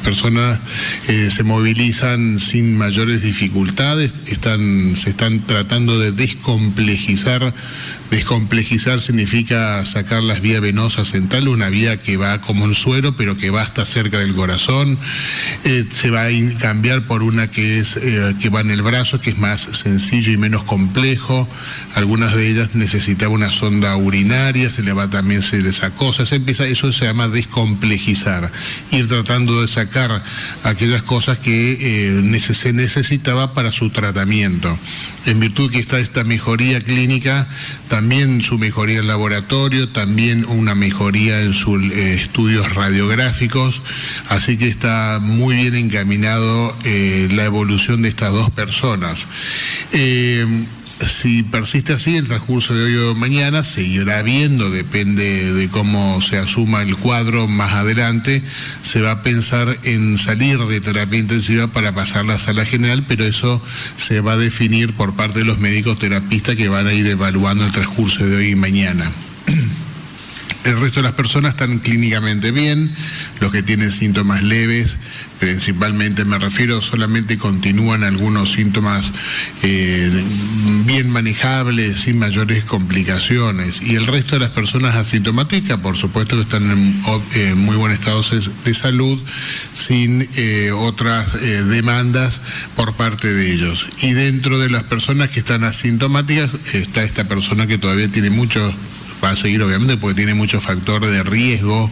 personas 0.00 0.58
eh, 1.08 1.30
se 1.34 1.42
movilizan 1.42 2.38
sin 2.38 2.76
mayores 2.76 3.22
dificultades, 3.22 4.12
están, 4.26 4.96
se 4.96 5.10
están 5.10 5.40
tratando 5.46 5.98
de 5.98 6.12
descomplejizar. 6.12 7.54
Descomplejizar 8.10 9.00
significa 9.00 9.84
sacar 9.84 10.22
las 10.22 10.40
vías 10.40 10.60
venosas 10.60 11.08
centrales, 11.08 11.48
una 11.48 11.68
vía 11.68 12.00
que 12.00 12.16
va 12.16 12.40
como 12.56 12.64
un 12.64 12.74
suero, 12.74 13.14
pero 13.14 13.36
que 13.36 13.50
va 13.50 13.60
hasta 13.60 13.84
cerca 13.84 14.18
del 14.18 14.34
corazón. 14.34 14.96
Eh, 15.64 15.84
se 15.90 16.08
va 16.08 16.24
a 16.24 16.30
cambiar 16.58 17.02
por 17.02 17.22
una 17.22 17.50
que, 17.50 17.78
es, 17.78 17.98
eh, 17.98 18.34
que 18.40 18.48
va 18.48 18.62
en 18.62 18.70
el 18.70 18.80
brazo, 18.80 19.20
que 19.20 19.28
es 19.28 19.38
más 19.38 19.60
sencillo 19.60 20.32
y 20.32 20.38
menos 20.38 20.64
complejo. 20.64 21.46
Algunas 21.94 22.34
de 22.34 22.48
ellas 22.48 22.74
necesitaban 22.74 23.34
una 23.34 23.52
sonda 23.52 23.94
urinaria, 23.96 24.70
se 24.70 24.82
le 24.82 24.94
va 24.94 25.10
también 25.10 25.42
se 25.42 25.60
les 25.60 25.82
acosa. 25.82 26.24
Se 26.24 26.36
empieza, 26.36 26.66
eso 26.66 26.90
se 26.94 27.04
llama 27.04 27.28
descomplejizar, 27.28 28.50
ir 28.90 29.06
tratando 29.06 29.60
de 29.60 29.68
sacar 29.68 30.22
aquellas 30.62 31.02
cosas 31.02 31.36
que 31.36 31.76
eh, 31.78 32.40
se 32.40 32.72
necesitaba 32.72 33.52
para 33.52 33.70
su 33.70 33.90
tratamiento. 33.90 34.78
En 35.26 35.40
virtud 35.40 35.70
que 35.70 35.80
está 35.80 35.98
esta 35.98 36.24
mejoría 36.24 36.80
clínica, 36.80 37.48
también 37.88 38.42
su 38.42 38.58
mejoría 38.58 39.00
en 39.00 39.08
laboratorio, 39.08 39.88
también 39.88 40.44
una 40.46 40.74
mejoría 40.74 41.42
en 41.42 41.52
su 41.52 41.76
estudio 41.76 42.26
estudios 42.36 42.74
radiográficos, 42.74 43.82
así 44.28 44.56
que 44.56 44.68
está 44.68 45.18
muy 45.20 45.56
bien 45.56 45.74
encaminado 45.74 46.76
eh, 46.84 47.28
la 47.32 47.44
evolución 47.44 48.02
de 48.02 48.08
estas 48.08 48.32
dos 48.32 48.50
personas. 48.50 49.26
Eh, 49.92 50.46
si 51.04 51.42
persiste 51.42 51.92
así, 51.92 52.16
el 52.16 52.26
transcurso 52.26 52.74
de 52.74 52.84
hoy 52.84 52.96
o 52.96 53.14
mañana 53.14 53.62
seguirá 53.62 54.22
viendo, 54.22 54.70
depende 54.70 55.52
de 55.52 55.68
cómo 55.68 56.20
se 56.20 56.38
asuma 56.38 56.82
el 56.82 56.96
cuadro 56.96 57.48
más 57.48 57.74
adelante, 57.74 58.42
se 58.82 59.00
va 59.00 59.10
a 59.10 59.22
pensar 59.22 59.78
en 59.82 60.18
salir 60.18 60.58
de 60.58 60.80
terapia 60.80 61.18
intensiva 61.18 61.66
para 61.66 61.94
pasar 61.94 62.22
a 62.22 62.24
la 62.24 62.38
sala 62.38 62.64
general, 62.64 63.04
pero 63.06 63.24
eso 63.24 63.62
se 63.96 64.20
va 64.20 64.32
a 64.32 64.38
definir 64.38 64.94
por 64.94 65.14
parte 65.14 65.40
de 65.40 65.44
los 65.44 65.58
médicos 65.58 65.98
terapistas 65.98 66.56
que 66.56 66.68
van 66.68 66.86
a 66.86 66.94
ir 66.94 67.06
evaluando 67.06 67.66
el 67.66 67.72
transcurso 67.72 68.24
de 68.24 68.36
hoy 68.36 68.50
y 68.50 68.56
mañana. 68.56 69.10
El 70.64 70.80
resto 70.80 71.00
de 71.00 71.04
las 71.04 71.12
personas 71.12 71.52
están 71.52 71.78
clínicamente 71.78 72.50
bien, 72.50 72.92
los 73.40 73.52
que 73.52 73.62
tienen 73.62 73.92
síntomas 73.92 74.42
leves, 74.42 74.98
principalmente 75.38 76.24
me 76.24 76.38
refiero, 76.38 76.80
solamente 76.80 77.38
continúan 77.38 78.04
algunos 78.04 78.52
síntomas 78.52 79.12
eh, 79.62 80.10
bien 80.84 81.10
manejables, 81.10 82.00
sin 82.00 82.18
mayores 82.18 82.64
complicaciones. 82.64 83.82
Y 83.82 83.94
el 83.94 84.06
resto 84.06 84.36
de 84.36 84.40
las 84.40 84.50
personas 84.50 84.96
asintomáticas, 84.96 85.78
por 85.80 85.96
supuesto 85.96 86.36
que 86.36 86.42
están 86.42 86.70
en, 87.34 87.58
muy 87.58 87.76
buen 87.76 87.92
estado 87.92 88.24
de 88.64 88.74
salud, 88.74 89.18
sin 89.72 90.28
eh, 90.36 90.70
otras 90.72 91.34
eh, 91.36 91.62
demandas 91.62 92.40
por 92.74 92.94
parte 92.94 93.32
de 93.32 93.52
ellos. 93.52 93.86
Y 94.02 94.12
dentro 94.12 94.58
de 94.58 94.70
las 94.70 94.84
personas 94.84 95.30
que 95.30 95.40
están 95.40 95.64
asintomáticas 95.64 96.50
está 96.72 97.04
esta 97.04 97.24
persona 97.24 97.66
que 97.66 97.78
todavía 97.78 98.08
tiene 98.08 98.30
muchos 98.30 98.74
va 99.22 99.30
a 99.30 99.36
seguir 99.36 99.62
obviamente 99.62 99.96
porque 99.96 100.16
tiene 100.16 100.34
muchos 100.34 100.62
factores 100.62 101.10
de 101.10 101.22
riesgo 101.22 101.90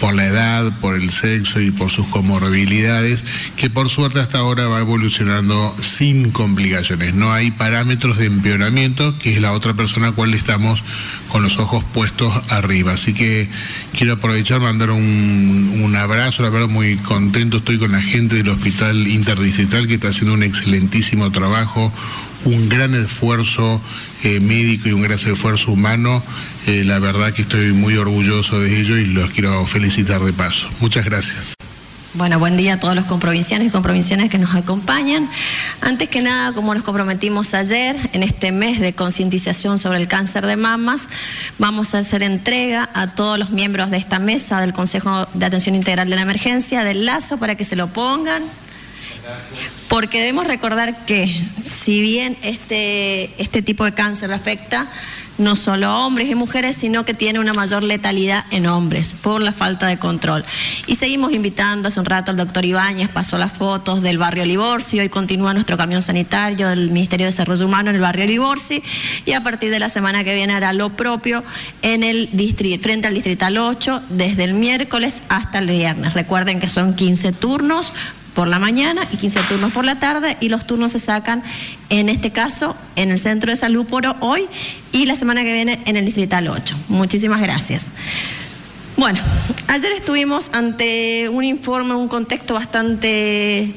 por 0.00 0.14
la 0.14 0.26
edad, 0.26 0.72
por 0.80 0.94
el 0.94 1.10
sexo 1.10 1.60
y 1.60 1.70
por 1.70 1.90
sus 1.90 2.06
comorbilidades, 2.06 3.24
que 3.56 3.70
por 3.70 3.88
suerte 3.88 4.20
hasta 4.20 4.38
ahora 4.38 4.68
va 4.68 4.80
evolucionando 4.80 5.76
sin 5.82 6.30
complicaciones. 6.30 7.14
No 7.14 7.32
hay 7.32 7.50
parámetros 7.50 8.18
de 8.18 8.26
empeoramiento, 8.26 9.18
que 9.18 9.34
es 9.34 9.40
la 9.40 9.52
otra 9.52 9.74
persona 9.74 10.08
a 10.08 10.12
cual 10.12 10.34
estamos 10.34 10.82
con 11.28 11.42
los 11.42 11.58
ojos 11.58 11.84
puestos 11.92 12.32
arriba. 12.48 12.92
Así 12.92 13.12
que 13.14 13.48
quiero 13.96 14.14
aprovechar, 14.14 14.60
mandar 14.60 14.90
un, 14.90 15.80
un 15.82 15.96
abrazo, 15.96 16.42
la 16.42 16.50
verdad 16.50 16.68
muy 16.68 16.96
contento 16.96 17.58
estoy 17.58 17.78
con 17.78 17.92
la 17.92 18.02
gente 18.02 18.36
del 18.36 18.48
Hospital 18.48 19.06
Interdistrital 19.06 19.86
que 19.86 19.94
está 19.94 20.08
haciendo 20.08 20.34
un 20.34 20.42
excelentísimo 20.42 21.30
trabajo, 21.30 21.92
un 22.44 22.68
gran 22.68 22.94
esfuerzo 22.94 23.80
eh, 24.24 24.40
médico 24.40 24.88
y 24.88 24.92
un 24.92 25.02
gran 25.02 25.18
esfuerzo 25.18 25.72
humano. 25.72 26.22
Eh, 26.66 26.84
la 26.84 26.98
verdad 26.98 27.32
que 27.32 27.42
estoy 27.42 27.72
muy 27.72 27.96
orgulloso 27.96 28.60
de 28.60 28.80
ello 28.80 28.96
y 28.96 29.06
los 29.06 29.30
quiero 29.30 29.66
felicitar 29.66 30.22
de 30.22 30.32
paso. 30.32 30.68
Muchas 30.80 31.04
gracias. 31.04 31.54
Bueno, 32.14 32.38
buen 32.38 32.56
día 32.56 32.74
a 32.74 32.80
todos 32.80 32.96
los 32.96 33.04
comprovincianos 33.04 33.68
y 33.68 33.70
comprovincianas 33.70 34.30
que 34.30 34.38
nos 34.38 34.54
acompañan. 34.54 35.28
Antes 35.82 36.08
que 36.08 36.22
nada, 36.22 36.52
como 36.52 36.74
nos 36.74 36.82
comprometimos 36.82 37.54
ayer, 37.54 37.96
en 38.12 38.22
este 38.22 38.50
mes 38.50 38.80
de 38.80 38.94
concientización 38.94 39.78
sobre 39.78 39.98
el 39.98 40.08
cáncer 40.08 40.46
de 40.46 40.56
mamas, 40.56 41.08
vamos 41.58 41.94
a 41.94 41.98
hacer 41.98 42.22
entrega 42.22 42.88
a 42.94 43.14
todos 43.14 43.38
los 43.38 43.50
miembros 43.50 43.90
de 43.90 43.98
esta 43.98 44.18
mesa 44.18 44.60
del 44.60 44.72
Consejo 44.72 45.28
de 45.34 45.46
Atención 45.46 45.74
Integral 45.74 46.08
de 46.08 46.16
la 46.16 46.22
Emergencia 46.22 46.82
del 46.82 47.04
lazo 47.04 47.38
para 47.38 47.54
que 47.56 47.64
se 47.64 47.76
lo 47.76 47.88
pongan. 47.88 48.42
Porque 49.88 50.18
debemos 50.18 50.46
recordar 50.46 51.06
que 51.06 51.26
si 51.62 52.00
bien 52.00 52.36
este, 52.42 53.30
este 53.42 53.62
tipo 53.62 53.84
de 53.84 53.92
cáncer 53.92 54.32
afecta 54.32 54.88
no 55.38 55.54
solo 55.56 55.86
a 55.86 56.06
hombres 56.06 56.28
y 56.28 56.34
mujeres, 56.34 56.76
sino 56.76 57.04
que 57.04 57.14
tiene 57.14 57.38
una 57.38 57.54
mayor 57.54 57.82
letalidad 57.82 58.44
en 58.50 58.66
hombres 58.66 59.14
por 59.22 59.40
la 59.40 59.52
falta 59.52 59.86
de 59.86 59.96
control. 59.96 60.44
Y 60.86 60.96
seguimos 60.96 61.32
invitando, 61.32 61.88
hace 61.88 62.00
un 62.00 62.06
rato 62.06 62.32
el 62.32 62.36
doctor 62.36 62.64
Ibáñez 62.64 63.08
pasó 63.08 63.38
las 63.38 63.52
fotos 63.52 64.02
del 64.02 64.18
barrio 64.18 64.44
Liborsi, 64.44 64.98
hoy 65.00 65.08
continúa 65.08 65.54
nuestro 65.54 65.76
camión 65.76 66.02
sanitario 66.02 66.68
del 66.68 66.90
Ministerio 66.90 67.26
de 67.26 67.30
Desarrollo 67.30 67.66
Humano 67.66 67.90
en 67.90 67.96
el 67.96 68.02
barrio 68.02 68.26
Liborsi 68.26 68.82
y 69.24 69.32
a 69.32 69.42
partir 69.42 69.70
de 69.70 69.78
la 69.78 69.88
semana 69.88 70.24
que 70.24 70.34
viene 70.34 70.54
hará 70.54 70.72
lo 70.72 70.90
propio 70.90 71.44
en 71.82 72.02
el 72.02 72.28
frente 72.82 73.06
al 73.06 73.14
Distrital 73.14 73.56
8 73.56 74.02
desde 74.10 74.44
el 74.44 74.54
miércoles 74.54 75.22
hasta 75.28 75.60
el 75.60 75.68
viernes. 75.68 76.14
Recuerden 76.14 76.58
que 76.60 76.68
son 76.68 76.94
15 76.94 77.32
turnos, 77.32 77.92
por 78.38 78.46
la 78.46 78.60
mañana 78.60 79.04
y 79.12 79.16
15 79.16 79.40
turnos 79.48 79.72
por 79.72 79.84
la 79.84 79.98
tarde 79.98 80.36
y 80.38 80.48
los 80.48 80.64
turnos 80.64 80.92
se 80.92 81.00
sacan 81.00 81.42
en 81.88 82.08
este 82.08 82.30
caso 82.30 82.76
en 82.94 83.10
el 83.10 83.18
Centro 83.18 83.50
de 83.50 83.56
Salud 83.56 83.84
por 83.84 84.04
hoy 84.20 84.46
y 84.92 85.06
la 85.06 85.16
semana 85.16 85.42
que 85.42 85.52
viene 85.52 85.80
en 85.86 85.96
el 85.96 86.04
Distrital 86.04 86.46
8. 86.46 86.76
Muchísimas 86.86 87.40
gracias. 87.40 87.86
Bueno, 88.96 89.18
ayer 89.66 89.90
estuvimos 89.90 90.54
ante 90.54 91.28
un 91.28 91.42
informe, 91.42 91.96
un 91.96 92.06
contexto 92.06 92.54
bastante 92.54 93.74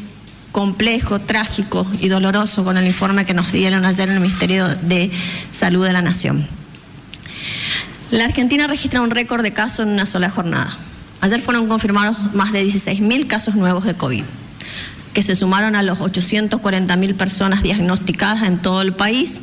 complejo, 0.51 1.18
trágico 1.18 1.88
y 2.00 2.10
doloroso 2.10 2.63
con 2.63 2.77
el 2.77 2.86
informe 2.86 3.25
que 3.25 3.34
nos 3.34 3.51
dieron 3.51 3.84
ayer 3.84 4.10
en 4.10 4.13
el 4.13 4.22
Ministerio 4.22 4.68
de 4.68 5.10
Salud 5.51 5.88
de 5.88 5.94
la 5.94 6.03
Nación. 6.03 6.48
La 8.12 8.25
Argentina 8.25 8.68
registra 8.68 9.01
un 9.01 9.10
récord 9.10 9.41
de 9.41 9.53
casos 9.53 9.88
en 9.88 9.94
una 9.94 10.06
sola 10.06 10.30
jornada. 10.30 10.70
Ayer 11.20 11.41
fueron 11.41 11.68
confirmados 11.68 12.36
más 12.36 12.51
de 12.51 12.63
16.000 12.63 13.25
casos 13.25 13.56
nuevos 13.56 13.86
de 13.86 13.96
COVID 13.96 14.24
que 15.13 15.22
se 15.22 15.36
sumaron 15.36 15.75
a 15.75 15.84
los 15.84 16.00
840 16.00 16.96
mil 16.96 17.15
personas 17.15 17.63
diagnosticadas 17.63 18.44
en 18.44 18.60
todo 18.60 18.82
el 18.82 18.94
país 18.94 19.41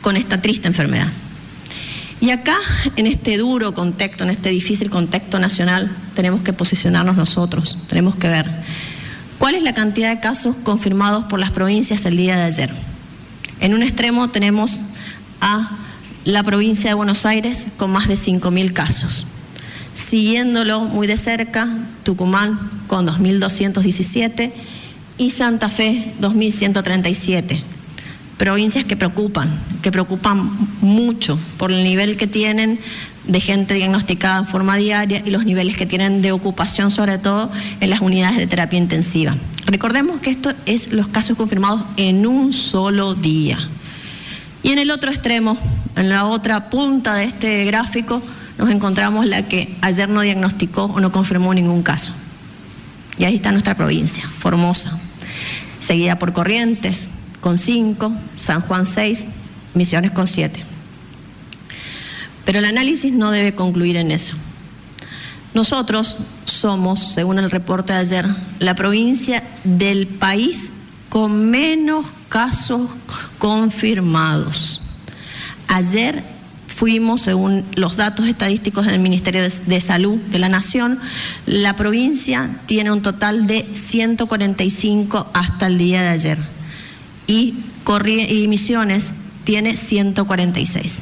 con 0.00 0.16
esta 0.16 0.40
triste 0.40 0.68
enfermedad. 0.68 1.08
Y 2.20 2.30
acá, 2.30 2.56
en 2.96 3.06
este 3.06 3.36
duro 3.36 3.74
contexto, 3.74 4.24
en 4.24 4.30
este 4.30 4.50
difícil 4.50 4.90
contexto 4.90 5.38
nacional, 5.38 5.90
tenemos 6.14 6.42
que 6.42 6.52
posicionarnos 6.52 7.16
nosotros, 7.16 7.78
tenemos 7.88 8.16
que 8.16 8.28
ver 8.28 8.46
cuál 9.38 9.54
es 9.54 9.62
la 9.62 9.72
cantidad 9.72 10.10
de 10.10 10.20
casos 10.20 10.56
confirmados 10.56 11.24
por 11.24 11.38
las 11.38 11.52
provincias 11.52 12.04
el 12.06 12.16
día 12.16 12.36
de 12.36 12.42
ayer. 12.42 12.70
En 13.60 13.74
un 13.74 13.82
extremo 13.82 14.30
tenemos 14.30 14.82
a 15.40 15.70
la 16.24 16.42
provincia 16.42 16.90
de 16.90 16.94
Buenos 16.94 17.24
Aires 17.24 17.68
con 17.76 17.92
más 17.92 18.08
de 18.08 18.14
5.000 18.14 18.72
casos. 18.72 19.26
Siguiéndolo 19.94 20.80
muy 20.80 21.06
de 21.06 21.16
cerca, 21.16 21.68
Tucumán 22.04 22.58
con 22.86 23.06
2.217 23.06 24.52
y 25.18 25.30
Santa 25.30 25.68
Fe 25.68 26.14
2.137 26.20 27.60
provincias 28.38 28.84
que 28.84 28.96
preocupan, 28.96 29.50
que 29.82 29.92
preocupan 29.92 30.50
mucho 30.80 31.38
por 31.58 31.72
el 31.72 31.82
nivel 31.82 32.16
que 32.16 32.28
tienen 32.28 32.78
de 33.26 33.40
gente 33.40 33.74
diagnosticada 33.74 34.38
en 34.38 34.46
forma 34.46 34.76
diaria 34.76 35.22
y 35.26 35.30
los 35.30 35.44
niveles 35.44 35.76
que 35.76 35.86
tienen 35.86 36.22
de 36.22 36.32
ocupación, 36.32 36.90
sobre 36.90 37.18
todo 37.18 37.50
en 37.80 37.90
las 37.90 38.00
unidades 38.00 38.38
de 38.38 38.46
terapia 38.46 38.78
intensiva. 38.78 39.36
Recordemos 39.66 40.20
que 40.20 40.30
esto 40.30 40.52
es 40.64 40.92
los 40.92 41.08
casos 41.08 41.36
confirmados 41.36 41.82
en 41.96 42.26
un 42.26 42.52
solo 42.54 43.14
día. 43.14 43.58
Y 44.62 44.70
en 44.70 44.78
el 44.78 44.90
otro 44.90 45.10
extremo, 45.10 45.58
en 45.96 46.08
la 46.08 46.24
otra 46.24 46.70
punta 46.70 47.14
de 47.14 47.24
este 47.24 47.64
gráfico, 47.66 48.22
nos 48.56 48.70
encontramos 48.70 49.26
la 49.26 49.42
que 49.42 49.76
ayer 49.82 50.08
no 50.08 50.22
diagnosticó 50.22 50.84
o 50.84 51.00
no 51.00 51.12
confirmó 51.12 51.52
ningún 51.52 51.82
caso. 51.82 52.12
Y 53.18 53.24
ahí 53.24 53.34
está 53.34 53.50
nuestra 53.50 53.74
provincia, 53.74 54.24
Formosa, 54.38 54.98
seguida 55.88 56.18
por 56.18 56.34
Corrientes, 56.34 57.08
con 57.40 57.56
5, 57.56 58.12
San 58.36 58.60
Juan 58.60 58.84
6, 58.84 59.24
Misiones 59.72 60.10
con 60.10 60.26
7. 60.26 60.62
Pero 62.44 62.58
el 62.58 62.66
análisis 62.66 63.14
no 63.14 63.30
debe 63.30 63.54
concluir 63.54 63.96
en 63.96 64.10
eso. 64.10 64.36
Nosotros 65.54 66.18
somos, 66.44 67.00
según 67.00 67.38
el 67.38 67.50
reporte 67.50 67.94
de 67.94 68.00
ayer, 68.00 68.26
la 68.58 68.74
provincia 68.74 69.42
del 69.64 70.06
país 70.06 70.72
con 71.08 71.48
menos 71.48 72.04
casos 72.28 72.90
confirmados. 73.38 74.82
Ayer 75.68 76.22
fuimos, 76.78 77.22
según 77.22 77.64
los 77.74 77.96
datos 77.96 78.28
estadísticos 78.28 78.86
del 78.86 79.00
Ministerio 79.00 79.42
de, 79.42 79.80
Salud 79.80 80.16
de 80.16 80.38
la 80.38 80.48
Nación, 80.48 81.00
la 81.44 81.74
provincia 81.74 82.50
tiene 82.66 82.92
un 82.92 83.02
total 83.02 83.48
de 83.48 83.66
145 83.74 85.28
hasta 85.34 85.66
el 85.66 85.76
día 85.76 86.02
de 86.02 86.08
ayer 86.08 86.38
y, 87.26 87.56
y 88.28 88.46
Misiones 88.46 89.12
tiene 89.42 89.76
146. 89.76 90.98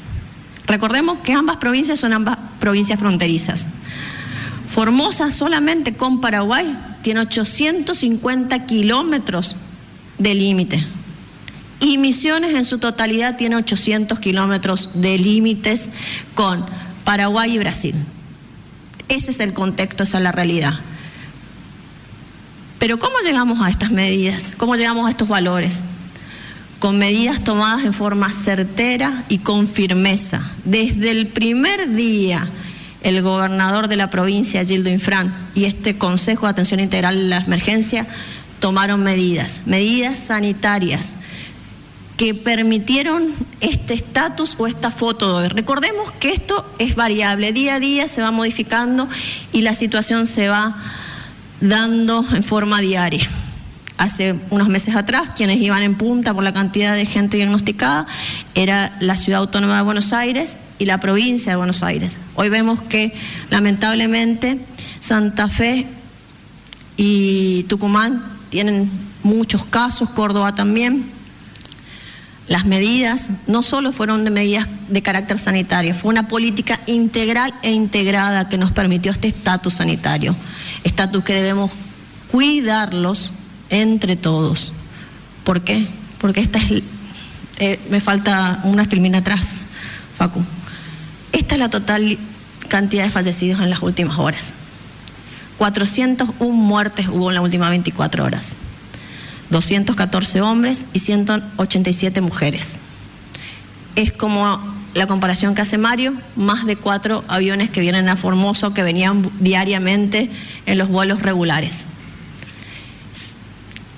Recordemos 0.67 1.19
que 1.19 1.35
ambas 1.35 1.59
provincias 1.59 2.01
son 2.01 2.15
ambas 2.15 2.39
provincias 2.59 2.99
fronterizas. 2.99 3.67
Formosa 4.69 5.31
solamente 5.31 5.95
con 5.95 6.23
Paraguay 6.23 6.75
tiene 7.03 7.21
850 7.21 8.65
kilómetros 8.65 9.57
de 10.17 10.35
límite. 10.35 10.96
Y 11.81 11.99
Misiones 11.99 12.55
en 12.55 12.65
su 12.65 12.79
totalidad 12.79 13.37
tiene 13.37 13.57
800 13.57 14.19
kilómetros 14.19 15.01
de 15.01 15.19
límites 15.19 15.91
con 16.35 16.65
Paraguay 17.05 17.55
y 17.55 17.59
Brasil. 17.59 17.95
Ese 19.09 19.31
es 19.31 19.41
el 19.41 19.53
contexto, 19.53 20.03
esa 20.03 20.19
es 20.19 20.25
la 20.25 20.33
realidad. 20.33 20.75
Pero 22.79 22.99
¿cómo 22.99 23.17
llegamos 23.25 23.61
a 23.61 23.69
estas 23.69 23.91
medidas? 23.91 24.53
¿Cómo 24.57 24.77
llegamos 24.77 25.07
a 25.07 25.11
estos 25.11 25.29
valores? 25.29 25.85
con 26.79 26.99
medidas 26.99 27.43
tomadas 27.43 27.85
en 27.85 27.95
forma 27.95 28.31
certera 28.31 29.25
y 29.29 29.39
con 29.39 29.67
firmeza. 29.67 30.43
Desde 30.65 31.11
el 31.11 31.29
primer 31.29 31.95
día, 31.95 32.47
el 33.03 33.23
gobernador 33.23 33.89
de 33.89 33.97
la 33.97 34.11
provincia, 34.11 34.65
Gildo 34.65 34.91
Infran, 34.91 35.35
y 35.55 35.65
este 35.65 35.97
Consejo 35.97 36.47
de 36.47 36.51
Atención 36.51 36.81
Integral 36.81 37.17
de 37.17 37.29
la 37.29 37.39
Emergencia 37.39 38.07
tomaron 38.61 39.03
medidas, 39.03 39.63
medidas 39.67 40.19
sanitarias 40.19 41.17
que 42.17 42.35
permitieron 42.35 43.35
este 43.61 43.95
estatus 43.95 44.57
o 44.59 44.67
esta 44.67 44.91
foto 44.91 45.29
de 45.29 45.45
hoy. 45.45 45.49
Recordemos 45.49 46.13
que 46.13 46.33
esto 46.33 46.65
es 46.79 46.95
variable, 46.95 47.53
día 47.53 47.75
a 47.75 47.81
día 47.81 48.09
se 48.09 48.23
va 48.23 48.31
modificando 48.31 49.09
y 49.53 49.61
la 49.61 49.75
situación 49.75 50.27
se 50.27 50.49
va 50.49 50.77
dando 51.61 52.25
en 52.35 52.43
forma 52.43 52.81
diaria 52.81 53.29
hace 53.99 54.35
unos 54.51 54.69
meses 54.69 54.95
atrás, 54.95 55.31
quienes 55.35 55.61
iban 55.61 55.83
en 55.83 55.97
punta 55.97 56.35
por 56.35 56.45
la 56.45 56.53
cantidad 56.53 56.95
de 56.95 57.07
gente 57.07 57.37
diagnosticada 57.37 58.07
era 58.55 58.97
la 59.01 59.17
ciudad 59.17 59.41
autónoma 59.41 59.77
de 59.77 59.83
Buenos 59.83 60.13
Aires 60.13 60.57
y 60.79 60.85
la 60.85 61.01
provincia 61.01 61.53
de 61.53 61.57
Buenos 61.57 61.83
Aires. 61.83 62.21
Hoy 62.35 62.49
vemos 62.49 62.83
que 62.83 63.15
lamentablemente 63.51 64.59
Santa 65.01 65.49
Fe 65.49 65.87
y 66.97 67.65
Tucumán 67.65 68.23
tienen 68.51 68.91
muchos 69.23 69.65
casos, 69.65 70.11
Córdoba 70.11 70.55
también. 70.55 71.16
Las 72.49 72.65
medidas 72.65 73.31
no 73.49 73.63
solo 73.63 73.91
fueron 73.91 74.25
de 74.25 74.31
medidas 74.31 74.69
de 74.89 75.03
carácter 75.03 75.39
sanitario, 75.39 75.95
fue 75.95 76.11
una 76.11 76.29
política 76.29 76.79
integral 76.87 77.53
e 77.63 77.73
integrada 77.73 78.49
que 78.49 78.57
nos 78.57 78.71
permitió 78.71 79.11
este 79.11 79.29
estatus 79.29 79.75
sanitario, 79.75 80.35
estatus 80.85 81.25
que 81.25 81.35
debemos 81.35 81.73
cuidarlos 82.31 83.33
entre 83.69 84.15
todos. 84.15 84.73
¿Por 85.43 85.63
qué? 85.63 85.89
Porque 86.21 86.41
esta 86.41 86.59
es, 86.59 86.83
eh, 87.59 87.81
me 87.91 88.01
falta 88.01 88.61
una 88.63 88.85
filmina 88.85 89.19
atrás, 89.19 89.63
Facu. 90.17 90.45
Esta 91.33 91.57
es 91.57 91.59
la 91.59 91.69
total 91.69 92.17
cantidad 92.69 93.05
de 93.05 93.11
fallecidos 93.11 93.61
en 93.61 93.71
las 93.71 93.83
últimas 93.83 94.19
horas. 94.19 94.53
401 95.59 96.53
muertes 96.53 97.09
hubo 97.09 97.31
en 97.31 97.35
las 97.35 97.45
últimas 97.45 97.71
24 97.71 98.25
horas. 98.25 98.55
214 99.51 100.41
hombres 100.41 100.87
y 100.93 101.01
187 101.01 102.21
mujeres. 102.21 102.79
Es 103.95 104.13
como 104.13 104.61
la 104.95 105.07
comparación 105.07 105.55
que 105.55 105.63
hace 105.63 105.79
Mario, 105.79 106.15
más 106.37 106.65
de 106.65 106.77
cuatro 106.77 107.23
aviones 107.29 107.69
que 107.71 107.81
vienen 107.81 108.09
a 108.09 108.17
Formoso 108.17 108.73
que 108.73 108.83
venían 108.83 109.31
diariamente 109.41 110.31
en 110.65 110.79
los 110.79 110.89
vuelos 110.89 111.23
regulares. 111.23 111.87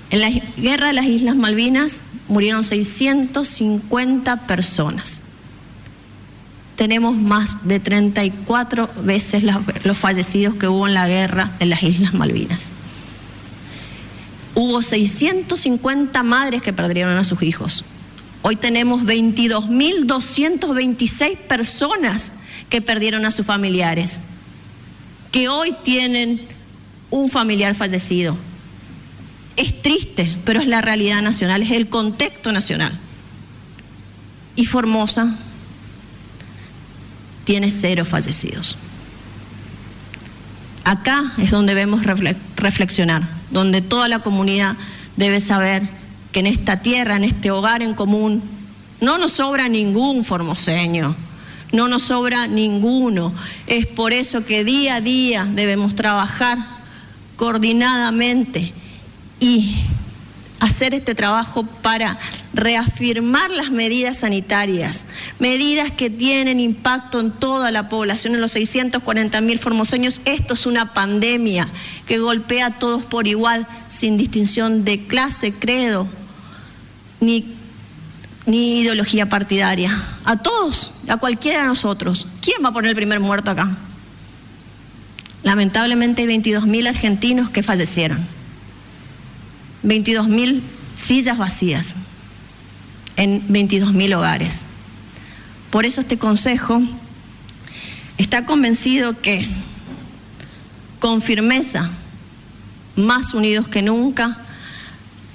En 0.09 0.19
la 0.19 0.29
guerra 0.29 0.87
de 0.87 0.93
las 0.93 1.05
Islas 1.05 1.35
Malvinas 1.35 2.01
murieron 2.27 2.63
650 2.63 4.47
personas. 4.47 5.25
Tenemos 6.75 7.15
más 7.15 7.67
de 7.67 7.79
34 7.79 8.89
veces 9.03 9.43
los 9.83 9.97
fallecidos 9.97 10.55
que 10.55 10.67
hubo 10.67 10.87
en 10.87 10.93
la 10.93 11.07
guerra 11.07 11.51
en 11.59 11.69
las 11.69 11.83
Islas 11.83 12.13
Malvinas. 12.13 12.71
Hubo 14.59 14.81
650 14.81 16.21
madres 16.23 16.61
que 16.61 16.73
perdieron 16.73 17.15
a 17.17 17.23
sus 17.23 17.41
hijos. 17.43 17.85
Hoy 18.41 18.57
tenemos 18.57 19.03
22.226 19.03 21.37
personas 21.37 22.33
que 22.69 22.81
perdieron 22.81 23.25
a 23.25 23.31
sus 23.31 23.45
familiares, 23.45 24.19
que 25.31 25.47
hoy 25.47 25.73
tienen 25.83 26.41
un 27.09 27.29
familiar 27.29 27.73
fallecido 27.73 28.35
es 29.59 29.81
triste, 29.81 30.33
pero 30.45 30.61
es 30.61 30.67
la 30.67 30.79
realidad 30.79 31.21
nacional, 31.21 31.61
es 31.61 31.71
el 31.71 31.89
contexto 31.89 32.53
nacional. 32.53 32.97
Y 34.55 34.63
Formosa 34.63 35.35
tiene 37.43 37.69
cero 37.69 38.05
fallecidos. 38.05 38.77
Acá 40.85 41.33
es 41.39 41.51
donde 41.51 41.75
debemos 41.75 42.03
reflexionar, 42.55 43.27
donde 43.51 43.81
toda 43.81 44.07
la 44.07 44.19
comunidad 44.19 44.75
debe 45.15 45.39
saber 45.39 45.83
que 46.31 46.39
en 46.39 46.47
esta 46.47 46.81
tierra, 46.81 47.15
en 47.15 47.23
este 47.23 47.51
hogar 47.51 47.81
en 47.81 47.93
común, 47.93 48.41
no 49.01 49.17
nos 49.17 49.33
sobra 49.33 49.69
ningún 49.69 50.23
formoseño, 50.23 51.15
no 51.71 51.87
nos 51.87 52.03
sobra 52.03 52.47
ninguno. 52.47 53.33
Es 53.67 53.85
por 53.85 54.13
eso 54.13 54.45
que 54.45 54.63
día 54.63 54.95
a 54.95 55.01
día 55.01 55.45
debemos 55.45 55.95
trabajar 55.95 56.57
coordinadamente 57.35 58.73
y 59.39 59.75
hacer 60.59 60.93
este 60.93 61.15
trabajo 61.15 61.63
para 61.63 62.17
reafirmar 62.53 63.51
las 63.51 63.69
medidas 63.69 64.17
sanitarias, 64.17 65.05
medidas 65.37 65.91
que 65.91 66.09
tienen 66.09 66.59
impacto 66.59 67.19
en 67.19 67.31
toda 67.31 67.71
la 67.71 67.89
población, 67.89 68.33
en 68.35 68.41
los 68.41 68.51
640 68.51 69.41
mil 69.41 69.59
formoseños. 69.59 70.21
Esto 70.25 70.55
es 70.55 70.65
una 70.65 70.93
pandemia 70.93 71.67
que 72.07 72.17
golpea 72.17 72.67
a 72.67 72.79
todos 72.79 73.03
por 73.03 73.27
igual, 73.27 73.67
sin 73.89 74.17
distinción 74.17 74.83
de 74.83 75.05
clase, 75.05 75.53
credo, 75.53 76.07
ni, 77.19 77.53
ni 78.45 78.79
ideología 78.81 79.29
partidaria. 79.29 79.91
A 80.25 80.37
todos, 80.37 80.93
a 81.07 81.17
cualquiera 81.17 81.61
de 81.61 81.67
nosotros. 81.67 82.25
¿Quién 82.41 82.63
va 82.63 82.69
a 82.69 82.73
poner 82.73 82.89
el 82.89 82.95
primer 82.95 83.19
muerto 83.19 83.51
acá? 83.51 83.69
Lamentablemente 85.43 86.21
hay 86.21 86.27
22 86.27 86.65
mil 86.65 86.85
argentinos 86.87 87.49
que 87.49 87.63
fallecieron 87.63 88.19
22 89.83 90.27
mil 90.27 90.61
sillas 90.97 91.37
vacías 91.37 91.95
en 93.19 93.43
22 93.49 93.93
mil 93.93 94.13
hogares. 94.13 94.65
Por 95.69 95.85
eso 95.85 96.01
este 96.01 96.17
consejo 96.17 96.81
está 98.17 98.45
convencido 98.45 99.19
que 99.19 99.45
con 100.99 101.21
firmeza, 101.21 101.89
más 102.95 103.33
unidos 103.33 103.67
que 103.67 103.81
nunca, 103.81 104.37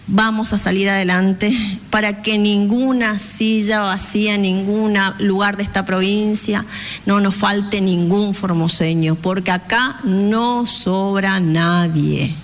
vamos 0.07 0.55
a 0.55 0.59
salir 0.59 0.89
adelante 0.89 1.55
para 1.91 2.23
que 2.23 2.39
ninguna 2.39 3.19
silla 3.19 3.83
vacía, 3.83 4.39
ningún 4.39 4.99
lugar 5.19 5.59
de 5.59 5.63
esta 5.63 5.85
provincia, 5.85 6.65
no 7.05 7.21
nos 7.21 7.35
falte 7.35 7.83
ningún 7.83 8.33
formoseño, 8.33 9.15
porque 9.15 9.51
acá 9.51 9.99
no 10.05 10.65
sobra 10.65 11.39
nadie. 11.39 12.35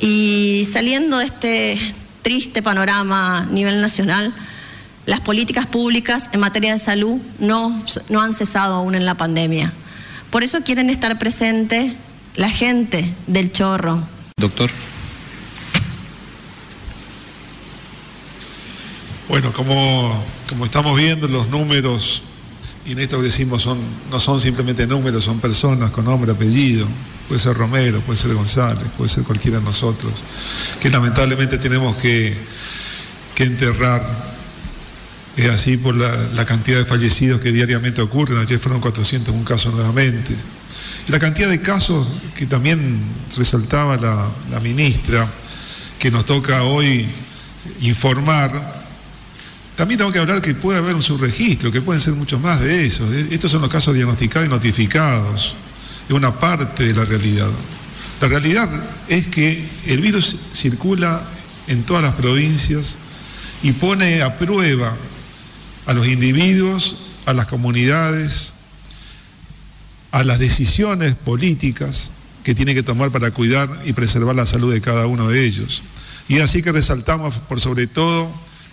Y 0.00 0.66
saliendo 0.70 1.18
de 1.18 1.24
este 1.24 1.78
triste 2.22 2.62
panorama 2.62 3.38
a 3.38 3.46
nivel 3.46 3.80
nacional, 3.80 4.34
las 5.06 5.20
políticas 5.20 5.66
públicas 5.66 6.30
en 6.32 6.40
materia 6.40 6.72
de 6.72 6.78
salud 6.78 7.20
no, 7.38 7.84
no 8.08 8.20
han 8.20 8.34
cesado 8.34 8.74
aún 8.74 8.94
en 8.94 9.06
la 9.06 9.14
pandemia. 9.14 9.72
Por 10.30 10.44
eso 10.44 10.60
quieren 10.62 10.90
estar 10.90 11.18
presente 11.18 11.96
la 12.36 12.50
gente 12.50 13.12
del 13.26 13.52
chorro. 13.52 14.00
Doctor. 14.36 14.70
Bueno, 19.28 19.52
como, 19.52 20.24
como 20.48 20.64
estamos 20.64 20.96
viendo, 20.96 21.28
los 21.28 21.48
números, 21.48 22.22
y 22.86 22.92
en 22.92 23.00
esto 23.00 23.18
que 23.18 23.24
decimos 23.24 23.62
son, 23.62 23.78
no 24.10 24.18
son 24.18 24.40
simplemente 24.40 24.86
números, 24.86 25.24
son 25.24 25.38
personas 25.38 25.90
con 25.90 26.04
nombre, 26.04 26.32
apellido. 26.32 26.86
Puede 27.28 27.40
ser 27.40 27.56
Romero, 27.56 28.00
puede 28.00 28.18
ser 28.18 28.34
González, 28.34 28.84
puede 28.96 29.08
ser 29.08 29.22
cualquiera 29.24 29.58
de 29.58 29.64
nosotros, 29.64 30.12
que 30.80 30.90
lamentablemente 30.90 31.58
tenemos 31.58 31.96
que, 31.96 32.36
enterrar. 33.36 34.02
Es 35.34 35.48
así 35.48 35.78
por 35.78 35.96
la, 35.96 36.44
cantidad 36.44 36.76
de 36.76 36.84
fallecidos 36.84 37.40
que 37.40 37.52
diariamente 37.52 38.02
ocurren. 38.02 38.36
Ayer 38.36 38.58
fueron 38.58 38.82
401 38.82 39.44
casos 39.44 39.72
nuevamente. 39.72 40.34
La 41.08 41.18
cantidad 41.18 41.48
de 41.48 41.62
casos 41.62 42.06
que 42.34 42.44
también 42.44 43.00
resaltaba 43.38 43.96
la 43.96 44.60
ministra, 44.60 45.26
que 45.98 46.10
nos 46.10 46.26
toca 46.26 46.64
hoy 46.64 47.06
informar, 47.80 48.79
también 49.80 49.96
tengo 49.96 50.12
que 50.12 50.18
hablar 50.18 50.42
que 50.42 50.52
puede 50.52 50.78
haber 50.78 50.94
un 50.94 51.00
subregistro, 51.00 51.72
que 51.72 51.80
pueden 51.80 52.02
ser 52.02 52.12
muchos 52.12 52.38
más 52.38 52.60
de 52.60 52.84
esos. 52.84 53.10
¿eh? 53.14 53.28
Estos 53.30 53.50
son 53.50 53.62
los 53.62 53.70
casos 53.70 53.94
diagnosticados 53.94 54.46
y 54.46 54.50
notificados. 54.50 55.54
Es 56.06 56.14
una 56.14 56.38
parte 56.38 56.84
de 56.84 56.92
la 56.92 57.06
realidad. 57.06 57.48
La 58.20 58.28
realidad 58.28 58.68
es 59.08 59.28
que 59.28 59.66
el 59.86 60.02
virus 60.02 60.36
circula 60.52 61.22
en 61.66 61.84
todas 61.84 62.02
las 62.02 62.14
provincias 62.14 62.98
y 63.62 63.72
pone 63.72 64.20
a 64.20 64.36
prueba 64.36 64.94
a 65.86 65.94
los 65.94 66.06
individuos, 66.06 66.98
a 67.24 67.32
las 67.32 67.46
comunidades, 67.46 68.52
a 70.12 70.24
las 70.24 70.38
decisiones 70.38 71.14
políticas 71.14 72.10
que 72.44 72.54
tiene 72.54 72.74
que 72.74 72.82
tomar 72.82 73.12
para 73.12 73.30
cuidar 73.30 73.70
y 73.86 73.94
preservar 73.94 74.36
la 74.36 74.44
salud 74.44 74.74
de 74.74 74.82
cada 74.82 75.06
uno 75.06 75.28
de 75.28 75.42
ellos. 75.42 75.80
Y 76.28 76.40
así 76.40 76.62
que 76.62 76.70
resaltamos 76.70 77.38
por 77.38 77.62
sobre 77.62 77.86
todo 77.86 78.30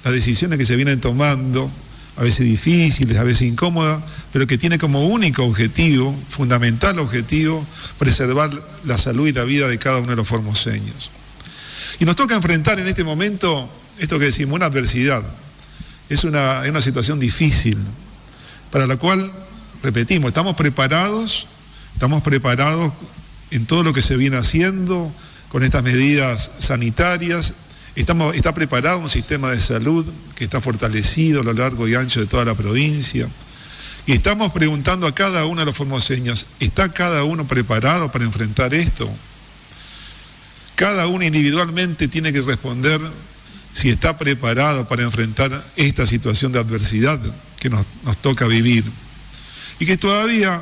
las 0.08 0.14
decisiones 0.14 0.58
que 0.58 0.64
se 0.64 0.78
vienen 0.78 1.02
tomando, 1.02 1.70
a 2.16 2.24
veces 2.24 2.48
difíciles, 2.48 3.18
a 3.18 3.26
veces 3.26 3.42
incómodas, 3.42 4.02
pero 4.32 4.48
que 4.48 4.58
tiene 4.58 4.80
como 4.80 5.06
único 5.06 5.44
objetivo, 5.44 6.18
fundamental 6.30 6.98
objetivo, 7.00 7.66
preservar 8.00 8.50
la 8.86 8.98
salud 8.98 9.28
y 9.28 9.34
la 9.34 9.44
vida 9.44 9.68
de 9.68 9.78
cada 9.78 9.98
uno 9.98 10.12
de 10.12 10.16
los 10.16 10.26
formoseños. 10.26 11.10
Y 12.00 12.06
nos 12.06 12.16
toca 12.16 12.36
enfrentar 12.36 12.80
en 12.80 12.88
este 12.88 13.04
momento 13.04 13.70
esto 14.00 14.18
que 14.18 14.26
decimos, 14.26 14.56
una 14.56 14.68
adversidad. 14.68 15.24
Es 16.08 16.24
una, 16.24 16.64
es 16.64 16.70
una 16.70 16.82
situación 16.82 17.20
difícil, 17.20 17.78
para 18.72 18.88
la 18.88 18.96
cual, 18.96 19.30
repetimos, 19.84 20.30
estamos 20.30 20.56
preparados, 20.56 21.48
estamos 21.96 22.24
preparados 22.24 22.94
en 23.52 23.66
todo 23.66 23.84
lo 23.84 23.92
que 23.92 24.02
se 24.02 24.16
viene 24.16 24.38
haciendo, 24.38 25.12
con 25.50 25.66
estas 25.66 25.84
medidas 25.84 26.50
sanitarias 26.60 27.56
está 27.98 28.54
preparado 28.54 29.00
un 29.00 29.10
sistema 29.10 29.52
de 29.52 29.60
salud 29.60 30.06
que 30.36 30.44
está 30.44 30.62
fortalecido 30.62 31.42
a 31.42 31.44
lo 31.44 31.54
largo 31.54 31.88
y 31.88 31.96
ancho 31.96 32.20
de 32.20 32.28
toda 32.28 32.46
la 32.46 32.54
provincia. 32.54 33.28
Y 34.06 34.14
estamos 34.14 34.52
preguntando 34.52 35.08
a 35.08 35.16
cada 35.16 35.46
uno 35.46 35.62
de 35.62 35.66
los 35.66 35.76
formoseños, 35.76 36.46
¿está 36.60 36.90
cada 36.94 37.24
uno 37.24 37.48
preparado 37.48 38.12
para 38.12 38.24
enfrentar 38.24 38.74
esto? 38.76 39.10
Cada 40.76 41.08
uno 41.08 41.26
individualmente 41.26 42.08
tiene 42.08 42.32
que 42.32 42.42
responder 42.42 43.02
si 43.74 43.90
está 43.90 44.16
preparado 44.16 44.88
para 44.88 45.02
enfrentar 45.02 45.66
esta 45.76 46.06
situación 46.06 46.52
de 46.52 46.60
adversidad 46.60 47.20
que 47.60 47.70
nos, 47.70 47.86
nos 48.06 48.18
toca 48.18 48.48
vivir. 48.48 48.84
Y 49.80 49.88
que 49.88 49.98
todavía 49.98 50.62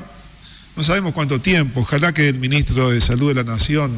no 0.78 0.84
sabemos 0.84 1.14
cuánto 1.14 1.42
tiempo, 1.42 1.82
ojalá 1.82 2.14
que 2.14 2.30
el 2.30 2.40
ministro 2.40 2.92
de 2.92 3.02
Salud 3.02 3.28
de 3.28 3.44
la 3.44 3.44
Nación 3.44 3.92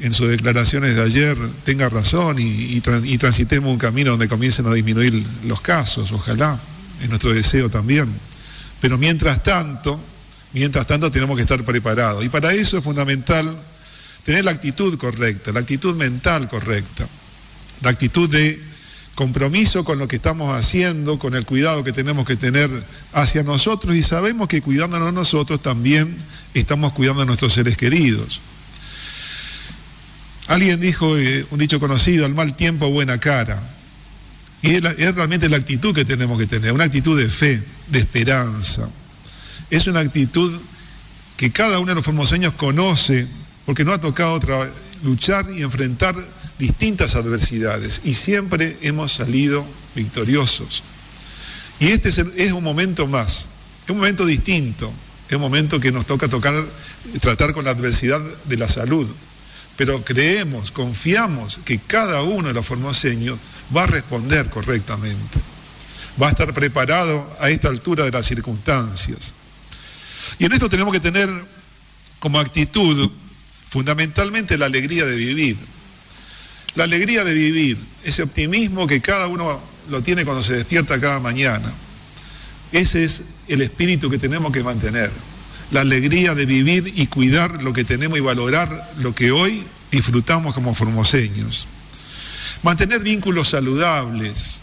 en 0.00 0.12
sus 0.12 0.28
declaraciones 0.28 0.96
de 0.96 1.02
ayer 1.02 1.36
tenga 1.64 1.88
razón 1.88 2.36
y, 2.38 2.80
transitemos 2.80 3.70
un 3.70 3.78
camino 3.78 4.12
donde 4.12 4.28
comiencen 4.28 4.66
a 4.66 4.72
disminuir 4.72 5.24
los 5.44 5.60
casos, 5.60 6.12
ojalá, 6.12 6.58
es 7.02 7.08
nuestro 7.08 7.32
deseo 7.32 7.68
también. 7.68 8.08
Pero 8.80 8.96
mientras 8.96 9.42
tanto, 9.42 10.00
mientras 10.52 10.86
tanto 10.86 11.10
tenemos 11.10 11.36
que 11.36 11.42
estar 11.42 11.62
preparados. 11.64 12.24
Y 12.24 12.28
para 12.28 12.52
eso 12.54 12.78
es 12.78 12.84
fundamental 12.84 13.54
tener 14.24 14.44
la 14.44 14.52
actitud 14.52 14.96
correcta, 14.98 15.52
la 15.52 15.60
actitud 15.60 15.94
mental 15.96 16.48
correcta, 16.48 17.06
la 17.82 17.90
actitud 17.90 18.28
de 18.28 18.60
compromiso 19.14 19.84
con 19.84 19.98
lo 19.98 20.08
que 20.08 20.16
estamos 20.16 20.54
haciendo, 20.54 21.18
con 21.18 21.34
el 21.34 21.44
cuidado 21.44 21.84
que 21.84 21.92
tenemos 21.92 22.26
que 22.26 22.36
tener 22.36 22.70
hacia 23.12 23.42
nosotros 23.42 23.94
y 23.96 24.02
sabemos 24.02 24.48
que 24.48 24.62
cuidándonos 24.62 25.12
nosotros 25.12 25.60
también 25.60 26.16
estamos 26.54 26.92
cuidando 26.92 27.22
a 27.22 27.26
nuestros 27.26 27.52
seres 27.52 27.76
queridos. 27.76 28.40
Alguien 30.50 30.80
dijo, 30.80 31.16
eh, 31.16 31.46
un 31.52 31.60
dicho 31.60 31.78
conocido, 31.78 32.26
al 32.26 32.34
mal 32.34 32.56
tiempo 32.56 32.90
buena 32.90 33.18
cara. 33.18 33.62
Y 34.62 34.74
es, 34.74 35.14
realmente 35.14 35.48
la 35.48 35.56
actitud 35.56 35.94
que 35.94 36.04
tenemos 36.04 36.40
que 36.40 36.46
tener, 36.48 36.72
una 36.72 36.82
actitud 36.82 37.16
de 37.16 37.28
fe, 37.28 37.62
de 37.86 38.00
esperanza. 38.00 38.88
Es 39.70 39.86
una 39.86 40.00
actitud 40.00 40.52
que 41.36 41.52
cada 41.52 41.78
uno 41.78 41.90
de 41.90 41.94
los 41.94 42.04
formoseños 42.04 42.54
conoce, 42.54 43.28
porque 43.64 43.84
no 43.84 43.92
ha 43.92 44.00
tocado 44.00 44.40
luchar 45.04 45.46
y 45.56 45.62
enfrentar 45.62 46.16
distintas 46.58 47.14
adversidades. 47.14 48.00
Y 48.02 48.14
siempre 48.14 48.76
hemos 48.82 49.12
salido 49.12 49.64
victoriosos. 49.94 50.82
Y 51.78 51.90
este 51.90 52.08
es, 52.08 52.18
es 52.18 52.50
un 52.50 52.64
momento 52.64 53.06
más, 53.06 53.46
es 53.84 53.90
un 53.90 53.98
momento 53.98 54.26
distinto, 54.26 54.92
es 55.28 55.36
un 55.36 55.42
momento 55.42 55.78
que 55.78 55.92
nos 55.92 56.06
toca 56.06 56.26
tocar, 56.26 56.56
tratar 57.20 57.54
con 57.54 57.66
la 57.66 57.70
adversidad 57.70 58.20
de 58.46 58.56
la 58.56 58.66
salud, 58.66 59.08
pero 59.80 60.04
creemos, 60.04 60.70
confiamos 60.70 61.58
que 61.64 61.78
cada 61.78 62.20
uno 62.20 62.48
de 62.48 62.52
los 62.52 62.66
formoseños 62.66 63.38
va 63.74 63.84
a 63.84 63.86
responder 63.86 64.50
correctamente, 64.50 65.38
va 66.20 66.26
a 66.26 66.30
estar 66.32 66.52
preparado 66.52 67.34
a 67.40 67.48
esta 67.48 67.68
altura 67.68 68.04
de 68.04 68.10
las 68.10 68.26
circunstancias. 68.26 69.32
Y 70.38 70.44
en 70.44 70.52
esto 70.52 70.68
tenemos 70.68 70.92
que 70.92 71.00
tener 71.00 71.30
como 72.18 72.38
actitud 72.38 73.10
fundamentalmente 73.70 74.58
la 74.58 74.66
alegría 74.66 75.06
de 75.06 75.16
vivir. 75.16 75.56
La 76.74 76.84
alegría 76.84 77.24
de 77.24 77.32
vivir, 77.32 77.78
ese 78.04 78.22
optimismo 78.22 78.86
que 78.86 79.00
cada 79.00 79.28
uno 79.28 79.62
lo 79.88 80.02
tiene 80.02 80.26
cuando 80.26 80.42
se 80.42 80.56
despierta 80.56 81.00
cada 81.00 81.20
mañana. 81.20 81.72
Ese 82.70 83.02
es 83.02 83.22
el 83.48 83.62
espíritu 83.62 84.10
que 84.10 84.18
tenemos 84.18 84.52
que 84.52 84.62
mantener 84.62 85.10
la 85.70 85.82
alegría 85.82 86.34
de 86.34 86.46
vivir 86.46 86.92
y 86.96 87.06
cuidar 87.06 87.62
lo 87.62 87.72
que 87.72 87.84
tenemos 87.84 88.18
y 88.18 88.20
valorar 88.20 88.92
lo 88.98 89.14
que 89.14 89.30
hoy 89.30 89.62
disfrutamos 89.90 90.54
como 90.54 90.74
formoseños. 90.74 91.66
Mantener 92.62 93.00
vínculos 93.00 93.50
saludables, 93.50 94.60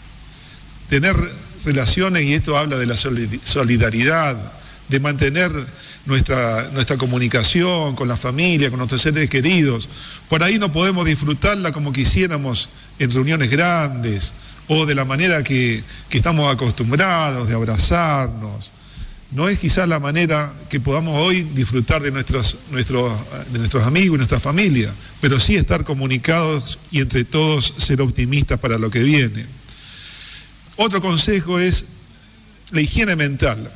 tener 0.88 1.16
relaciones, 1.64 2.24
y 2.24 2.34
esto 2.34 2.56
habla 2.56 2.76
de 2.76 2.86
la 2.86 2.96
solidaridad, 2.96 4.52
de 4.88 5.00
mantener 5.00 5.52
nuestra, 6.06 6.70
nuestra 6.72 6.96
comunicación 6.96 7.94
con 7.94 8.08
la 8.08 8.16
familia, 8.16 8.70
con 8.70 8.78
nuestros 8.78 9.02
seres 9.02 9.28
queridos. 9.28 9.88
Por 10.28 10.42
ahí 10.42 10.58
no 10.58 10.72
podemos 10.72 11.06
disfrutarla 11.06 11.72
como 11.72 11.92
quisiéramos 11.92 12.68
en 12.98 13.10
reuniones 13.10 13.50
grandes 13.50 14.32
o 14.68 14.86
de 14.86 14.94
la 14.94 15.04
manera 15.04 15.42
que, 15.42 15.82
que 16.08 16.18
estamos 16.18 16.52
acostumbrados, 16.52 17.48
de 17.48 17.54
abrazarnos, 17.54 18.70
no 19.30 19.48
es 19.48 19.58
quizás 19.58 19.86
la 19.86 20.00
manera 20.00 20.52
que 20.70 20.80
podamos 20.80 21.14
hoy 21.16 21.42
disfrutar 21.42 22.02
de 22.02 22.10
nuestros, 22.10 22.56
de 22.70 23.58
nuestros 23.58 23.82
amigos 23.84 24.14
y 24.14 24.18
nuestra 24.18 24.40
familia, 24.40 24.92
pero 25.20 25.38
sí 25.38 25.56
estar 25.56 25.84
comunicados 25.84 26.78
y 26.90 27.00
entre 27.00 27.24
todos 27.24 27.74
ser 27.76 28.00
optimistas 28.00 28.58
para 28.58 28.78
lo 28.78 28.90
que 28.90 29.02
viene. 29.02 29.44
Otro 30.76 31.02
consejo 31.02 31.58
es 31.58 31.84
la 32.70 32.80
higiene 32.80 33.16
mental. 33.16 33.70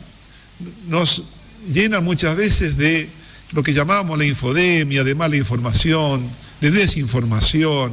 Nos 0.89 1.25
llena 1.69 2.01
muchas 2.01 2.35
veces 2.37 2.79
de 2.79 3.09
lo 3.53 3.63
que 3.63 3.75
llamamos 3.75 4.19
la 4.19 4.25
infodemia, 4.25 5.05
de 5.05 5.15
mala 5.15 5.37
información, 5.37 6.23
de 6.63 6.71
desinformación, 6.71 7.93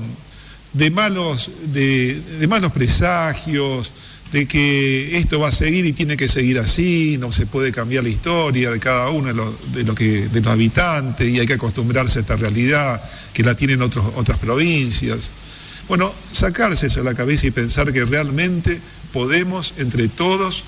de 0.71 0.91
malos, 0.91 1.51
de 1.73 2.45
malos 2.47 2.71
presagios, 2.71 3.91
de 4.31 4.47
que 4.47 5.17
esto 5.17 5.39
va 5.39 5.49
a 5.49 5.51
seguir 5.51 5.85
y 5.85 5.93
tiene 5.93 6.15
que 6.15 6.27
seguir 6.27 6.59
así, 6.59 7.17
no 7.19 7.31
se 7.31 7.47
puede 7.47 7.71
cambiar 7.71 8.03
la 8.03 8.09
historia 8.09 8.69
de 8.71 8.79
cada 8.79 9.09
uno 9.09 9.27
de 9.27 9.33
los, 9.33 9.73
de 9.73 10.41
los 10.41 10.47
habitantes 10.47 11.27
y 11.27 11.39
hay 11.39 11.47
que 11.47 11.53
acostumbrarse 11.53 12.19
a 12.19 12.21
esta 12.21 12.35
realidad 12.35 13.01
que 13.33 13.43
la 13.43 13.55
tienen 13.55 13.81
otras 13.81 14.37
provincias. 14.37 15.31
Bueno, 15.87 16.13
sacarse 16.31 16.87
eso 16.87 16.99
de 16.99 17.05
la 17.05 17.15
cabeza 17.15 17.47
y 17.47 17.51
pensar 17.51 17.91
que 17.91 18.05
realmente 18.05 18.79
podemos 19.11 19.73
entre 19.77 20.07
todos 20.07 20.63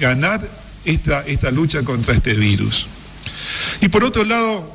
ganar 0.00 0.40
esta, 0.84 1.24
esta 1.26 1.52
lucha 1.52 1.82
contra 1.82 2.14
este 2.14 2.34
virus. 2.34 2.86
Y 3.80 3.88
por 3.88 4.02
otro 4.02 4.24
lado, 4.24 4.68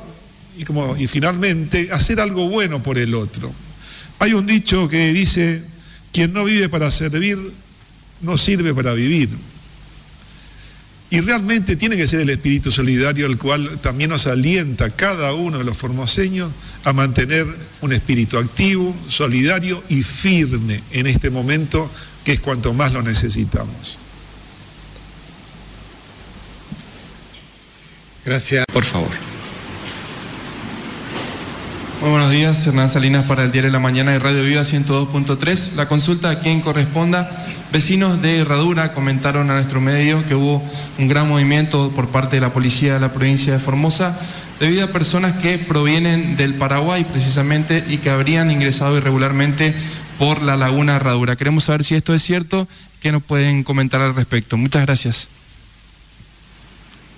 y, 0.56 0.64
como, 0.64 0.96
y 0.96 1.06
finalmente, 1.06 1.90
hacer 1.92 2.20
algo 2.20 2.48
bueno 2.48 2.82
por 2.82 2.96
el 2.96 3.14
otro. 3.14 3.52
Hay 4.18 4.32
un 4.32 4.46
dicho 4.46 4.88
que 4.88 5.12
dice, 5.12 5.62
quien 6.12 6.32
no 6.32 6.44
vive 6.44 6.70
para 6.70 6.90
servir, 6.90 7.38
no 8.20 8.38
sirve 8.38 8.74
para 8.74 8.94
vivir. 8.94 9.28
Y 11.08 11.20
realmente 11.20 11.76
tiene 11.76 11.96
que 11.96 12.06
ser 12.06 12.20
el 12.20 12.30
espíritu 12.30 12.72
solidario 12.72 13.26
el 13.26 13.38
cual 13.38 13.78
también 13.80 14.10
nos 14.10 14.26
alienta 14.26 14.90
cada 14.90 15.34
uno 15.34 15.58
de 15.58 15.64
los 15.64 15.76
formoseños 15.76 16.50
a 16.84 16.92
mantener 16.92 17.46
un 17.80 17.92
espíritu 17.92 18.38
activo, 18.38 18.94
solidario 19.08 19.82
y 19.88 20.02
firme 20.02 20.82
en 20.90 21.06
este 21.06 21.30
momento 21.30 21.88
que 22.24 22.32
es 22.32 22.40
cuanto 22.40 22.74
más 22.74 22.92
lo 22.92 23.02
necesitamos. 23.02 23.98
Gracias. 28.24 28.66
Por 28.72 28.84
favor. 28.84 29.35
Muy 32.00 32.10
buenos 32.10 32.30
días, 32.30 32.66
Hernán 32.66 32.90
Salinas 32.90 33.24
para 33.24 33.44
el 33.44 33.52
Diario 33.52 33.70
de 33.70 33.72
la 33.72 33.78
Mañana 33.78 34.12
de 34.12 34.18
Radio 34.18 34.42
Viva 34.42 34.60
102.3. 34.60 35.76
La 35.76 35.88
consulta 35.88 36.28
a 36.28 36.40
quien 36.40 36.60
corresponda. 36.60 37.30
Vecinos 37.72 38.20
de 38.20 38.38
Herradura 38.38 38.92
comentaron 38.92 39.50
a 39.50 39.54
nuestro 39.54 39.80
medio 39.80 40.24
que 40.26 40.34
hubo 40.34 40.62
un 40.98 41.08
gran 41.08 41.26
movimiento 41.26 41.90
por 41.96 42.08
parte 42.08 42.36
de 42.36 42.42
la 42.42 42.52
policía 42.52 42.94
de 42.94 43.00
la 43.00 43.14
provincia 43.14 43.54
de 43.54 43.58
Formosa 43.58 44.18
debido 44.60 44.84
a 44.84 44.88
personas 44.88 45.36
que 45.36 45.58
provienen 45.58 46.36
del 46.36 46.54
Paraguay 46.54 47.04
precisamente 47.04 47.82
y 47.88 47.96
que 47.96 48.10
habrían 48.10 48.50
ingresado 48.50 48.98
irregularmente 48.98 49.74
por 50.18 50.42
la 50.42 50.58
laguna 50.58 50.96
Herradura. 50.96 51.36
Queremos 51.36 51.64
saber 51.64 51.82
si 51.82 51.94
esto 51.94 52.12
es 52.12 52.22
cierto, 52.22 52.68
qué 53.00 53.10
nos 53.10 53.22
pueden 53.22 53.64
comentar 53.64 54.02
al 54.02 54.14
respecto. 54.14 54.58
Muchas 54.58 54.82
gracias. 54.82 55.28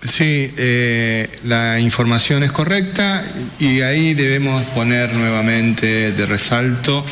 Sí, 0.05 0.53
eh, 0.57 1.29
la 1.45 1.81
información 1.81 2.45
es 2.45 2.53
correcta 2.53 3.25
y 3.59 3.81
ahí 3.81 4.15
debemos 4.15 4.63
poner 4.67 5.13
nuevamente 5.13 6.13
de 6.13 6.25
resalto 6.25 7.05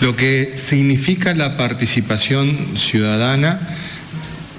lo 0.00 0.14
que 0.14 0.44
significa 0.44 1.34
la 1.34 1.56
participación 1.56 2.76
ciudadana, 2.76 3.58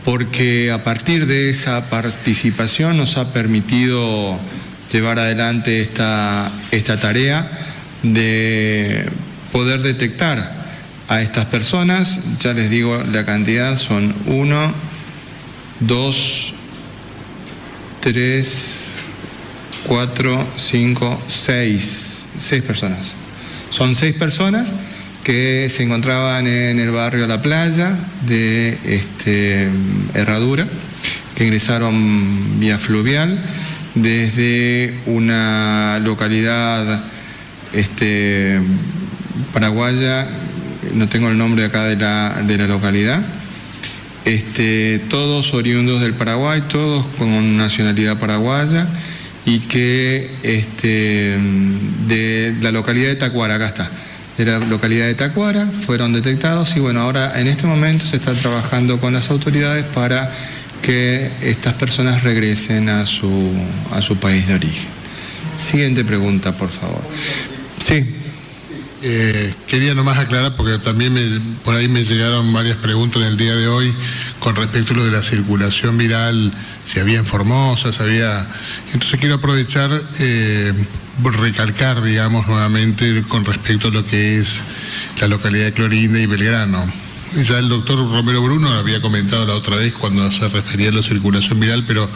porque 0.03 0.71
a 0.73 0.83
partir 0.83 1.25
de 1.25 1.51
esa 1.51 1.89
participación 1.89 2.97
nos 2.97 3.17
ha 3.17 3.31
permitido 3.31 4.37
llevar 4.91 5.17
adelante 5.17 5.81
esta, 5.81 6.51
esta 6.71 6.99
tarea 6.99 7.49
de 8.03 9.05
poder 9.53 9.81
detectar 9.83 10.53
a 11.07 11.21
estas 11.21 11.45
personas. 11.45 12.39
Ya 12.41 12.51
les 12.51 12.69
digo, 12.69 13.01
la 13.13 13.25
cantidad 13.25 13.77
son 13.77 14.13
uno, 14.25 14.73
dos, 15.79 16.55
tres, 17.99 18.83
cuatro, 19.87 20.45
cinco, 20.57 21.19
seis, 21.27 22.27
seis 22.37 22.63
personas. 22.63 23.13
Son 23.69 23.95
seis 23.95 24.15
personas 24.15 24.73
que 25.23 25.71
se 25.75 25.83
encontraban 25.83 26.47
en 26.47 26.79
el 26.79 26.91
barrio 26.91 27.27
La 27.27 27.41
Playa 27.41 27.93
de 28.25 28.77
este, 28.85 29.69
Herradura, 30.13 30.67
que 31.35 31.45
ingresaron 31.45 32.59
vía 32.59 32.77
fluvial 32.77 33.37
desde 33.95 34.93
una 35.05 35.99
localidad 35.99 37.03
este, 37.73 38.59
paraguaya, 39.53 40.27
no 40.93 41.07
tengo 41.07 41.29
el 41.29 41.37
nombre 41.37 41.65
acá 41.65 41.83
de 41.83 41.95
la, 41.95 42.41
de 42.43 42.57
la 42.57 42.67
localidad, 42.67 43.21
este, 44.25 44.99
todos 45.09 45.53
oriundos 45.53 46.01
del 46.01 46.13
Paraguay, 46.13 46.63
todos 46.69 47.05
con 47.17 47.57
nacionalidad 47.57 48.17
paraguaya 48.17 48.87
y 49.45 49.59
que 49.61 50.29
este, 50.43 51.37
de 52.07 52.55
la 52.61 52.71
localidad 52.71 53.09
de 53.09 53.15
Tacuara, 53.15 53.55
acá 53.55 53.67
está, 53.67 53.89
de 54.37 54.45
la 54.45 54.59
localidad 54.59 55.07
de 55.07 55.15
Tacuara, 55.15 55.65
fueron 55.65 56.13
detectados 56.13 56.75
y 56.75 56.79
bueno, 56.79 57.01
ahora 57.01 57.39
en 57.39 57.47
este 57.47 57.65
momento 57.65 58.05
se 58.05 58.17
está 58.17 58.33
trabajando 58.33 58.99
con 58.99 59.13
las 59.13 59.29
autoridades 59.31 59.85
para 59.85 60.31
que 60.81 61.29
estas 61.41 61.73
personas 61.73 62.23
regresen 62.23 62.89
a 62.89 63.05
su, 63.05 63.51
a 63.91 64.01
su 64.01 64.17
país 64.17 64.47
de 64.47 64.55
origen. 64.55 64.89
Siguiente 65.57 66.05
pregunta, 66.05 66.53
por 66.53 66.69
favor. 66.69 67.01
Sí. 67.85 68.05
Eh, 69.01 69.53
quería 69.67 69.93
nomás 69.93 70.17
aclarar, 70.17 70.57
porque 70.57 70.77
también 70.77 71.13
por 71.63 71.73
ahí 71.75 71.87
me 71.87 72.03
llegaron 72.03 72.51
varias 72.51 72.75
preguntas 72.77 73.21
en 73.21 73.29
el 73.29 73.37
día 73.37 73.55
de 73.55 73.67
hoy 73.67 73.93
con 74.39 74.55
respecto 74.57 74.93
a 74.93 74.97
lo 74.97 75.05
de 75.05 75.11
la 75.11 75.21
circulación 75.21 75.97
viral, 75.97 76.51
si 76.83 76.99
había 76.99 77.19
en 77.19 77.25
Formosa, 77.25 77.93
si 77.93 78.03
había... 78.03 78.45
Entonces 78.93 79.19
quiero 79.19 79.35
aprovechar, 79.35 79.89
eh, 80.19 80.73
recalcar, 81.23 82.01
digamos, 82.03 82.47
nuevamente 82.47 83.23
con 83.27 83.45
respecto 83.45 83.87
a 83.87 83.91
lo 83.91 84.05
que 84.05 84.39
es 84.39 84.59
la 85.21 85.29
localidad 85.29 85.65
de 85.65 85.73
Clorinda 85.73 86.19
y 86.19 86.25
Belgrano. 86.25 86.85
Ya 87.47 87.59
el 87.59 87.69
doctor 87.69 87.99
Romero 87.99 88.41
Bruno 88.41 88.69
había 88.73 88.99
comentado 88.99 89.45
la 89.45 89.53
otra 89.53 89.77
vez 89.77 89.93
cuando 89.93 90.29
se 90.31 90.47
refería 90.49 90.89
a 90.89 90.93
la 90.93 91.03
circulación 91.03 91.59
viral, 91.59 91.85
pero 91.87 92.09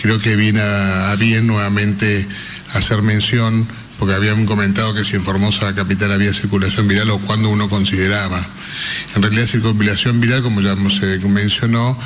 creo 0.00 0.18
que 0.18 0.36
viene 0.36 0.60
a 0.62 1.14
bien 1.18 1.46
nuevamente 1.46 2.26
hacer 2.72 3.02
mención 3.02 3.66
porque 3.98 4.14
habían 4.14 4.46
comentado 4.46 4.94
que 4.94 5.04
si 5.04 5.16
en 5.16 5.22
Formosa 5.22 5.74
capital 5.74 6.12
había 6.12 6.32
circulación 6.32 6.88
viral 6.88 7.10
o 7.10 7.18
cuando 7.18 7.50
uno 7.50 7.68
consideraba. 7.68 8.44
En 9.14 9.22
realidad 9.22 9.46
circulación 9.46 10.20
viral, 10.20 10.42
como 10.42 10.60
ya 10.60 10.74
se 10.90 11.18
mencionó, 11.28 11.98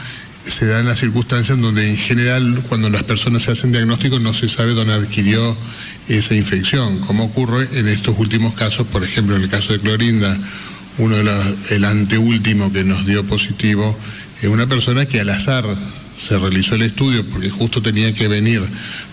se 0.44 0.66
da 0.66 0.80
en 0.80 0.86
las 0.86 1.00
circunstancias 1.00 1.58
donde 1.60 1.88
en 1.88 1.96
general 1.96 2.62
cuando 2.68 2.88
las 2.88 3.02
personas 3.02 3.42
se 3.42 3.52
hacen 3.52 3.72
diagnóstico 3.72 4.18
no 4.18 4.32
se 4.32 4.48
sabe 4.48 4.74
dónde 4.74 4.94
adquirió 4.94 5.56
esa 6.08 6.34
infección, 6.34 7.00
como 7.00 7.24
ocurre 7.24 7.68
en 7.72 7.88
estos 7.88 8.16
últimos 8.18 8.54
casos, 8.54 8.86
por 8.86 9.02
ejemplo 9.02 9.36
en 9.36 9.42
el 9.42 9.48
caso 9.48 9.72
de 9.72 9.80
Clorinda, 9.80 10.38
uno 10.98 11.16
de 11.16 11.24
los, 11.24 11.70
el 11.72 11.84
anteúltimo 11.84 12.72
que 12.72 12.84
nos 12.84 13.04
dio 13.04 13.24
positivo, 13.24 13.96
es 14.40 14.48
una 14.48 14.66
persona 14.66 15.06
que 15.06 15.20
al 15.20 15.30
azar 15.30 15.64
se 16.16 16.38
realizó 16.38 16.76
el 16.76 16.82
estudio 16.82 17.24
porque 17.26 17.50
justo 17.50 17.82
tenía 17.82 18.12
que 18.12 18.28
venir 18.28 18.62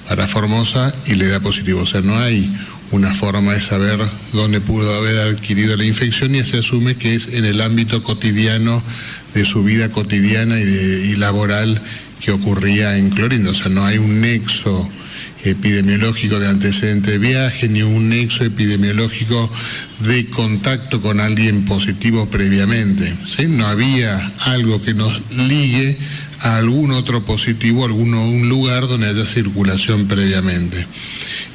para 0.08 0.28
Formosa 0.28 0.94
y 1.06 1.16
le 1.16 1.28
da 1.28 1.40
positivo. 1.40 1.82
O 1.82 1.86
sea, 1.86 2.02
no 2.02 2.20
hay 2.20 2.52
una 2.92 3.14
forma 3.14 3.54
de 3.54 3.62
saber 3.62 4.00
dónde 4.34 4.62
pudo 4.62 4.96
haber 4.96 5.20
adquirido 5.20 5.76
la 5.76 5.86
infección 5.86 6.36
y 6.36 6.44
se 6.44 6.60
asume 6.60 6.96
que 6.96 7.16
es 7.16 7.28
en 7.30 7.46
el 7.46 7.62
ámbito 7.62 8.04
cotidiano 8.04 8.84
de 9.34 9.46
su 9.46 9.64
vida 9.64 9.90
cotidiana 9.90 10.60
y, 10.60 11.16
laboral 11.16 11.82
que 12.20 12.32
ocurría 12.32 12.98
en 12.98 13.10
Clorinda. 13.10 13.52
O 13.52 13.54
sea, 13.54 13.70
no 13.70 13.86
hay 13.86 13.98
un 13.98 14.22
nexo 14.22 14.90
epidemiológico 15.44 16.40
de 16.40 16.48
antecedente 16.48 17.12
de 17.12 17.18
viaje, 17.18 17.68
ni 17.68 17.82
un 17.82 18.10
nexo 18.10 18.46
epidemiológico 18.46 19.52
de 20.08 20.28
contacto 20.28 21.02
con 21.02 21.20
alguien 21.20 21.66
positivo 21.66 22.30
previamente. 22.30 23.14
¿sí? 23.26 23.48
No 23.48 23.68
había 23.68 24.34
algo 24.40 24.82
que 24.82 24.94
nos 24.94 25.20
ligue 25.32 25.98
a 26.44 26.58
algún 26.58 26.92
otro 26.92 27.24
positivo, 27.24 27.86
algún 27.86 28.14
un 28.14 28.50
lugar 28.50 28.88
donde 28.88 29.08
haya 29.08 29.26
circulación 29.26 30.08
previamente. 30.08 30.86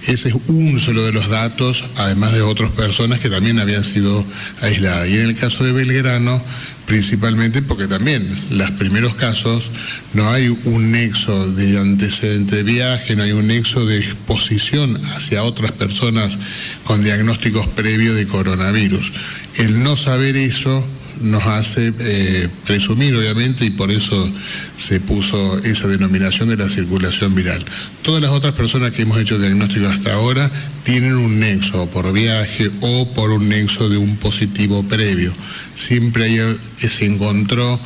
Ese 0.06 0.30
es 0.30 0.34
un 0.46 0.80
solo 0.80 1.04
de 1.04 1.12
los 1.12 1.28
datos, 1.28 1.84
además 1.96 2.32
de 2.32 2.40
otras 2.40 2.70
personas 2.72 3.20
que 3.20 3.28
también 3.28 3.58
habían 3.58 3.84
sido 3.84 4.24
aisladas. 4.62 5.08
Y 5.08 5.16
en 5.16 5.26
el 5.26 5.36
caso 5.36 5.64
de 5.64 5.72
Belgrano, 5.72 6.42
principalmente 6.86 7.60
porque 7.60 7.86
también 7.86 8.26
los 8.50 8.70
primeros 8.72 9.14
casos 9.14 9.70
no 10.14 10.30
hay 10.30 10.48
un 10.64 10.92
nexo 10.92 11.52
de 11.52 11.78
antecedente 11.78 12.56
de 12.56 12.62
viaje, 12.62 13.14
no 13.14 13.24
hay 13.24 13.32
un 13.32 13.48
nexo 13.48 13.84
de 13.84 13.98
exposición 13.98 15.04
hacia 15.14 15.42
otras 15.42 15.72
personas 15.72 16.38
con 16.84 17.04
diagnósticos 17.04 17.66
previos 17.66 18.16
de 18.16 18.26
coronavirus. 18.26 19.12
El 19.58 19.82
no 19.82 19.96
saber 19.96 20.38
eso 20.38 20.82
nos 21.20 21.44
hace 21.46 21.92
eh, 21.98 22.48
presumir, 22.66 23.14
obviamente, 23.14 23.64
y 23.64 23.70
por 23.70 23.90
eso 23.90 24.30
se 24.76 25.00
puso 25.00 25.58
esa 25.58 25.88
denominación 25.88 26.48
de 26.48 26.56
la 26.56 26.68
circulación 26.68 27.34
viral. 27.34 27.64
Todas 28.02 28.22
las 28.22 28.30
otras 28.30 28.54
personas 28.54 28.92
que 28.92 29.02
hemos 29.02 29.18
hecho 29.18 29.38
diagnóstico 29.38 29.88
hasta 29.88 30.14
ahora 30.14 30.50
tienen 30.84 31.16
un 31.16 31.40
nexo 31.40 31.88
por 31.90 32.12
viaje 32.12 32.70
o 32.80 33.08
por 33.14 33.30
un 33.30 33.48
nexo 33.48 33.88
de 33.88 33.96
un 33.96 34.16
positivo 34.16 34.82
previo. 34.82 35.32
Siempre 35.74 36.36
eh, 36.36 36.56
se 36.88 37.06
encontró 37.06 37.78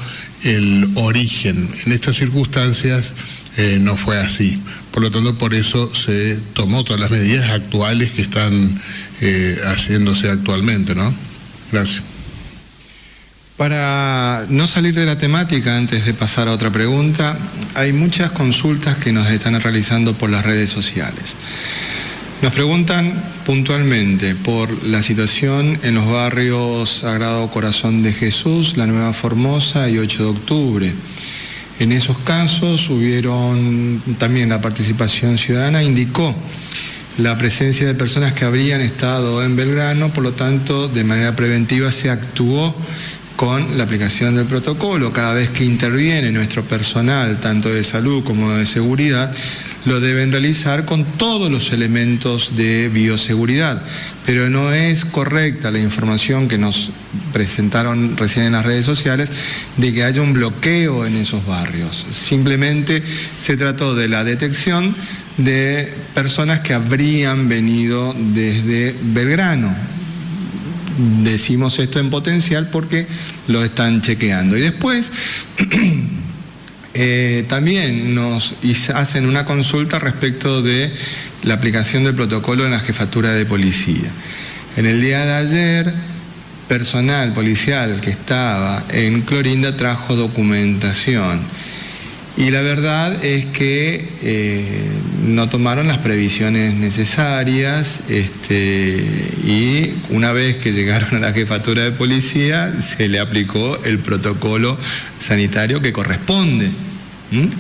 el 0.45 0.89
origen. 0.95 1.69
En 1.87 1.93
estas 1.93 2.17
circunstancias 2.17 3.13
eh, 3.57 3.79
no 3.81 3.97
fue 3.97 4.19
así. 4.19 4.61
Por 4.91 5.03
lo 5.03 5.11
tanto, 5.11 5.39
por 5.39 5.55
eso 5.55 5.95
se 5.95 6.39
tomó 6.53 6.85
todas 6.85 7.01
las 7.01 7.11
medidas 7.11 7.51
actuales 7.51 8.13
que 8.13 8.23
están 8.23 8.81
haciéndose 9.65 10.29
actualmente, 10.29 10.97
¿no? 10.97 11.15
Gracias. 11.71 12.12
Para 13.63 14.45
no 14.49 14.67
salir 14.67 14.93
de 14.93 15.07
la 15.07 15.19
temática 15.19 15.77
antes 15.77 16.05
de 16.05 16.15
pasar 16.15 16.49
a 16.49 16.51
otra 16.51 16.73
pregunta, 16.73 17.39
hay 17.77 17.93
muchas 17.93 18.33
consultas 18.33 18.97
que 18.97 19.13
nos 19.13 19.31
están 19.31 19.61
realizando 19.61 20.15
por 20.15 20.31
las 20.31 20.45
redes 20.45 20.69
sociales. 20.69 21.37
Nos 22.43 22.53
preguntan 22.53 23.13
puntualmente 23.47 24.35
por 24.35 24.69
la 24.83 25.01
situación 25.01 25.79
en 25.85 25.95
los 25.95 26.09
barrios 26.09 26.91
Sagrado 27.03 27.49
Corazón 27.53 28.03
de 28.03 28.13
Jesús, 28.13 28.77
La 28.77 28.89
Nueva 28.89 29.13
Formosa 29.13 29.89
y 29.89 29.99
8 29.99 30.25
de 30.25 30.29
octubre. 30.29 30.93
En 31.79 31.93
esos 31.93 32.19
casos 32.19 32.91
hubieron 32.91 34.03
también 34.19 34.49
la 34.49 34.61
participación 34.61 35.39
ciudadana, 35.39 35.85
indicó 35.85 36.35
la 37.17 37.39
presencia 37.39 37.87
de 37.87 37.95
personas 37.95 38.33
que 38.33 38.45
habrían 38.45 38.81
estado 38.81 39.45
en 39.45 39.55
Belgrano, 39.55 40.09
por 40.13 40.25
lo 40.25 40.33
tanto, 40.33 40.89
de 40.89 41.05
manera 41.05 41.37
preventiva 41.37 41.93
se 41.93 42.11
actuó 42.11 42.75
con 43.37 43.77
la 43.77 43.85
aplicación 43.85 44.37
del 44.37 44.47
protocolo. 44.47 45.13
Cada 45.13 45.35
vez 45.35 45.51
que 45.51 45.65
interviene 45.65 46.31
nuestro 46.33 46.63
personal, 46.63 47.41
tanto 47.41 47.69
de 47.69 47.85
salud 47.85 48.23
como 48.25 48.53
de 48.53 48.67
seguridad, 48.67 49.35
lo 49.85 50.01
deben 50.01 50.31
realizar 50.31 50.85
con 50.85 51.05
todos 51.05 51.51
los 51.51 51.73
elementos 51.73 52.57
de 52.57 52.89
bioseguridad. 52.89 53.83
Pero 54.25 54.49
no 54.49 54.73
es 54.73 55.05
correcta 55.05 55.71
la 55.71 55.81
información 55.81 56.49
que 56.49 56.59
nos 56.59 56.91
presentaron 57.33 58.17
recién 58.17 58.47
en 58.47 58.53
las 58.53 58.65
redes 58.65 58.87
sociales 58.87 59.31
de 59.77 59.93
que 59.93 60.05
haya 60.05 60.23
un 60.23 60.33
bloqueo 60.33 61.07
en 61.07 61.17
esos 61.17 61.45
barrios. 61.45 62.07
Simplemente 62.11 63.03
se 63.37 63.57
trató 63.57 63.95
de 63.95 64.09
la 64.09 64.25
detección 64.25 64.95
de 65.39 65.93
personas 66.15 66.61
que 66.61 66.75
habrían 66.75 67.49
venido 67.49 68.15
desde 68.17 68.95
Belgrano 69.03 69.92
decimos 71.23 71.79
esto 71.79 72.01
en 72.01 72.11
potencial 72.11 72.69
porque 72.71 73.07
lo 73.49 73.65
están 73.65 74.03
chequeando. 74.03 74.57
Y 74.57 74.61
después 74.61 75.13
eh, 76.95 77.45
también 77.49 78.15
nos 78.15 78.55
hacen 78.95 79.27
una 79.27 79.45
consulta 79.45 79.99
respecto 79.99 80.63
de 80.63 80.93
la 81.43 81.55
aplicación 81.55 82.05
del 82.05 82.15
protocolo 82.15 82.65
en 82.65 82.71
la 82.73 82.81
jefatura 82.81 83.33
de 83.33 83.47
policía. 83.47 84.11
En 84.77 84.87
el 84.87 85.01
día 85.01 85.25
de 85.25 85.33
ayer, 85.35 85.95
personal 86.69 87.33
policial 87.33 88.01
que 88.01 88.11
estaba 88.11 88.85
en 88.89 89.23
Clorinda 89.23 89.77
trajo 89.77 90.17
documentación 90.17 91.41
y 92.37 92.51
la 92.51 92.63
verdad 92.63 93.25
es 93.25 93.45
que 93.47 94.09
eh, 94.23 94.91
no 95.27 95.51
tomaron 95.51 95.87
las 95.87 95.99
previsiones 95.99 96.75
necesarias 96.75 98.01
este, 98.09 99.05
y 99.45 99.93
una 100.09 100.33
vez 100.33 100.57
que 100.57 100.73
llegaron 100.73 101.17
a 101.17 101.29
la 101.29 101.33
jefatura 101.35 101.85
de 101.85 101.93
policía 101.93 102.81
se 102.81 103.09
le 103.09 103.21
aplicó 103.21 103.79
el 103.85 103.99
protocolo 103.99 104.79
sanitario 105.19 105.83
que 105.83 105.93
corresponde, 105.93 106.71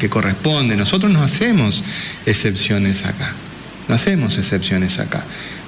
que 0.01 0.09
corresponde. 0.09 0.75
Nosotros 0.77 1.13
no 1.13 1.23
hacemos 1.23 1.85
excepciones 2.25 3.05
acá, 3.05 3.33
no 3.89 3.95
hacemos 3.95 4.39
excepciones 4.39 4.99
acá. 4.99 5.23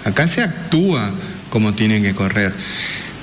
Acá 0.04 0.26
se 0.26 0.42
actúa 0.42 1.12
como 1.50 1.74
tiene 1.74 2.00
que 2.00 2.14
correr 2.14 2.52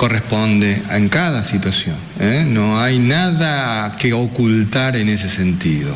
corresponde 0.01 0.81
en 0.89 1.09
cada 1.09 1.43
situación. 1.43 1.95
¿eh? 2.19 2.43
No 2.47 2.81
hay 2.81 2.97
nada 2.97 3.97
que 3.99 4.13
ocultar 4.13 4.95
en 4.95 5.09
ese 5.09 5.29
sentido. 5.29 5.95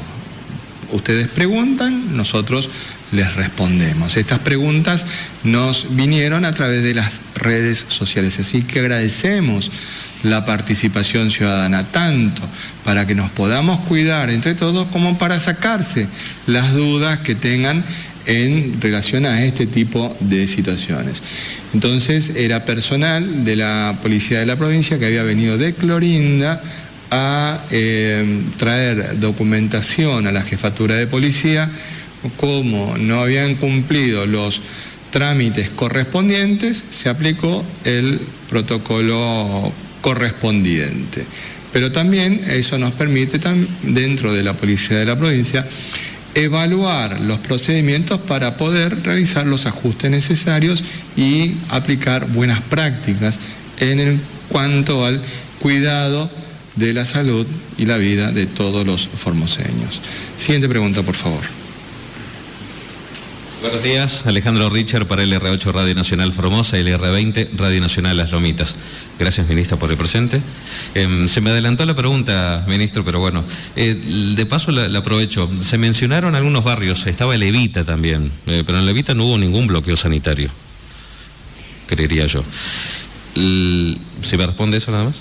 Ustedes 0.91 1.28
preguntan, 1.28 2.15
nosotros 2.15 2.70
les 3.12 3.34
respondemos. 3.36 4.15
Estas 4.15 4.38
preguntas 4.38 5.08
nos 5.44 5.96
vinieron 5.96 6.46
a 6.46 6.54
través 6.54 6.84
de 6.84 6.94
las 6.94 7.22
redes 7.34 7.84
sociales, 7.89 8.38
así 8.38 8.62
que 8.62 8.82
agradecemos 8.82 9.72
la 10.22 10.46
participación 10.46 11.32
ciudadana, 11.32 11.84
tanto 11.86 12.44
para 12.84 13.08
que 13.08 13.15
nos 13.15 13.32
podamos 13.32 13.80
cuidar 13.88 14.30
entre 14.30 14.54
todos 14.54 14.88
como 14.89 15.18
para 15.18 15.39
sacarse 15.39 16.08
las 16.46 16.74
dudas 16.74 17.22
que 17.22 17.34
tengan 17.34 17.84
en 18.26 18.82
relación 18.82 19.26
a 19.26 19.44
este 19.44 19.66
tipo 19.66 20.16
de 20.20 20.48
situaciones. 20.48 21.22
Entonces 21.74 22.36
era 22.36 22.66
personal 22.66 23.44
de 23.44 23.56
la 23.56 23.98
policía 24.02 24.40
de 24.40 24.46
la 24.46 24.56
provincia 24.56 24.98
que 24.98 25.06
había 25.06 25.24
venido 25.24 25.58
de 25.58 25.74
Clorinda 25.74 26.62
a 27.12 27.64
eh, 27.72 28.42
traer 28.58 29.20
documentación 29.20 30.28
a 30.28 30.32
la 30.32 30.42
jefatura 30.42 30.96
de 30.96 31.08
policía, 31.08 31.70
como 32.38 32.98
no 32.98 33.22
habían 33.22 33.56
cumplido 33.56 34.26
los 34.26 34.62
trámites 35.12 35.70
correspondientes, 35.70 36.84
se 36.90 37.10
aplicó 37.10 37.64
el 37.84 38.20
protocolo 38.50 39.72
correspondiente. 40.02 41.26
Pero 41.72 41.92
también 41.92 42.42
eso 42.50 42.78
nos 42.78 42.94
permite, 42.94 43.40
dentro 43.84 44.34
de 44.34 44.44
la 44.44 44.54
policía 44.54 44.98
de 44.98 45.06
la 45.06 45.18
provincia, 45.18 45.68
evaluar 46.36 47.21
los 47.21 47.39
procedimientos 47.39 48.19
para 48.19 48.58
poder 48.58 49.04
realizar 49.04 49.48
los 49.48 49.65
ajustes 49.65 50.12
necesarios 50.12 50.84
y 51.15 51.54
aplicar 51.69 52.28
buenas 52.28 52.62
prácticas 52.62 53.39
en 53.80 54.21
cuanto 54.50 55.06
al 55.06 55.21
cuidado 55.60 56.30
de 56.76 56.93
la 56.93 57.06
salud 57.06 57.48
y 57.78 57.86
la 57.86 57.98
vida 57.98 58.32
de 58.32 58.45
todos 58.45 58.86
los 58.86 59.08
formoseños. 59.08 60.02
Siguiente 60.38 60.67
pregunta, 60.69 61.02
por 61.04 61.15
favor. 61.15 61.55
Buenos 63.65 63.82
días, 63.82 64.28
Alejandro 64.28 64.69
Richard 64.69 65.08
para 65.08 65.23
el 65.23 65.34
R8 65.34 65.71
Radio 65.73 65.95
Nacional 65.95 66.32
Formosa 66.32 66.78
y 66.78 66.82
el 66.82 66.99
R20 66.99 67.49
Radio 67.58 67.82
Nacional 67.82 68.15
Las 68.15 68.32
Lomitas. 68.32 68.75
Gracias, 69.17 69.49
ministra, 69.49 69.75
por 69.75 69.89
el 69.89 69.97
presente. 69.97 70.39
Em, 70.93 71.28
se 71.28 71.41
me 71.41 71.49
adelantó 71.49 71.84
la 71.84 71.95
pregunta, 71.95 72.63
ministro, 72.67 73.04
pero 73.04 73.19
bueno, 73.19 73.43
eh, 73.75 73.95
de 74.36 74.45
paso 74.45 74.69
la, 74.69 74.95
aprovecho. 74.95 75.49
Se 75.62 75.80
mencionaron 75.80 76.36
algunos 76.36 76.63
barrios, 76.63 77.08
estaba 77.08 77.36
Levita 77.38 77.84
también, 77.84 78.32
eh, 78.45 78.62
pero 78.63 78.78
en 78.78 78.86
Levita 78.86 79.15
no 79.15 79.25
hubo 79.25 79.39
ningún 79.39 79.65
bloqueo 79.65 79.97
sanitario, 79.97 80.51
creería 81.88 82.28
yo. 82.28 82.43
¿Se 83.34 84.38
me 84.38 84.45
responde 84.45 84.78
eso 84.78 84.91
nada 84.91 85.06
más? 85.06 85.15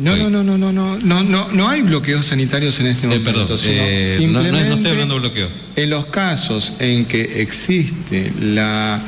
No, 0.00 0.16
no, 0.16 0.28
no, 0.28 0.42
no, 0.42 0.58
no, 0.58 0.72
no, 0.72 0.98
no, 0.98 1.22
no, 1.22 1.48
no 1.52 1.68
hay 1.68 1.82
bloqueos 1.82 2.26
sanitarios 2.26 2.78
en 2.80 2.86
este 2.88 3.06
eh, 3.06 3.08
momento. 3.08 3.32
perdón, 3.32 3.58
eh, 3.64 4.28
no, 4.30 4.40
estoy 4.40 4.90
hablando 4.90 5.14
de 5.14 5.20
bloqueo. 5.20 5.48
En 5.76 5.90
los 5.90 6.06
casos 6.06 6.74
en 6.80 7.06
que 7.06 7.42
existe 7.42 8.32
la 8.40 9.00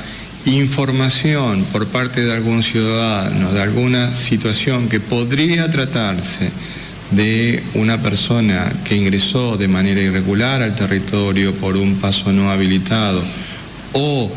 información 0.46 1.64
por 1.72 1.87
parte 1.88 2.24
de 2.24 2.33
algún 2.33 2.62
ciudadano 2.62 3.53
de 3.53 3.61
alguna 3.61 4.14
situación 4.14 4.88
que 4.88 5.01
podría 5.01 5.70
tratarse 5.70 6.51
de 7.11 7.62
una 7.74 8.03
persona 8.03 8.70
que 8.85 8.96
ingresó 8.96 9.57
de 9.57 9.68
manera 9.68 10.01
irregular 10.01 10.62
al 10.62 10.77
territorio 10.77 11.55
por 11.55 11.77
un 11.77 11.96
paso 11.96 12.33
no 12.33 12.51
habilitado 12.51 13.22
o 13.92 14.31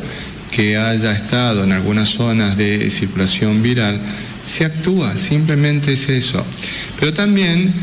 que 0.52 0.78
haya 0.78 1.12
estado 1.12 1.64
en 1.64 1.72
algunas 1.72 2.10
zonas 2.10 2.58
de 2.58 2.90
circulación 2.90 3.62
viral, 3.62 4.00
se 4.44 4.66
actúa, 4.66 5.18
simplemente 5.18 5.94
es 5.94 6.10
eso. 6.10 6.44
Pero 7.00 7.14
también 7.14 7.74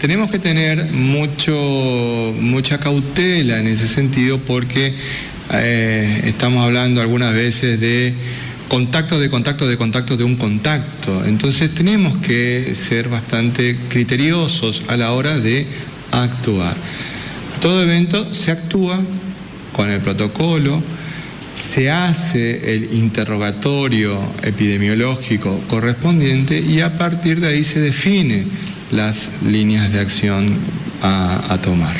tenemos 0.00 0.30
que 0.30 0.38
tener 0.38 0.90
mucho, 0.92 2.34
mucha 2.40 2.78
cautela 2.78 3.60
en 3.60 3.68
ese 3.68 3.86
sentido 3.86 4.38
porque 4.38 4.94
eh, 5.52 6.22
estamos 6.24 6.64
hablando 6.64 7.00
algunas 7.00 7.32
veces 7.34 7.80
de 7.80 8.12
contacto 8.68 9.20
de 9.20 9.28
contacto 9.28 9.68
de 9.68 9.76
contacto 9.76 10.16
de 10.16 10.24
un 10.24 10.36
contacto. 10.36 11.24
Entonces 11.26 11.74
tenemos 11.74 12.16
que 12.16 12.74
ser 12.74 13.08
bastante 13.08 13.76
criteriosos 13.88 14.84
a 14.88 14.96
la 14.96 15.12
hora 15.12 15.38
de 15.38 15.66
actuar. 16.10 16.74
A 17.56 17.60
todo 17.60 17.82
evento 17.82 18.32
se 18.34 18.50
actúa 18.50 18.98
con 19.72 19.90
el 19.90 20.00
protocolo, 20.00 20.82
se 21.54 21.90
hace 21.90 22.74
el 22.74 22.94
interrogatorio 22.94 24.18
epidemiológico 24.42 25.60
correspondiente 25.68 26.58
y 26.58 26.80
a 26.80 26.96
partir 26.96 27.40
de 27.40 27.48
ahí 27.48 27.64
se 27.64 27.80
define 27.80 28.46
las 28.90 29.42
líneas 29.42 29.92
de 29.92 30.00
acción 30.00 30.56
a, 31.02 31.58
tomar. 31.62 31.94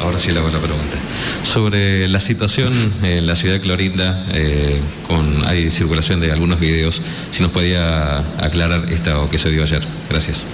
Ahora 0.00 0.18
sí 0.18 0.32
le 0.32 0.38
hago 0.38 0.48
la 0.48 0.58
pregunta. 0.58 0.96
Sobre 1.42 2.08
la 2.08 2.20
situación 2.20 2.72
en 3.02 3.26
la 3.26 3.36
ciudad 3.36 3.54
de 3.54 3.60
Clorinda, 3.60 4.26
eh, 4.32 4.78
con, 5.06 5.44
hay 5.46 5.70
circulación 5.70 6.20
de 6.20 6.30
algunos 6.30 6.60
videos, 6.60 7.00
si 7.30 7.42
nos 7.42 7.50
podía 7.50 8.18
aclarar 8.38 8.92
esto 8.92 9.28
que 9.30 9.38
se 9.38 9.50
dio 9.50 9.62
ayer. 9.62 9.82
Gracias. 10.08 10.44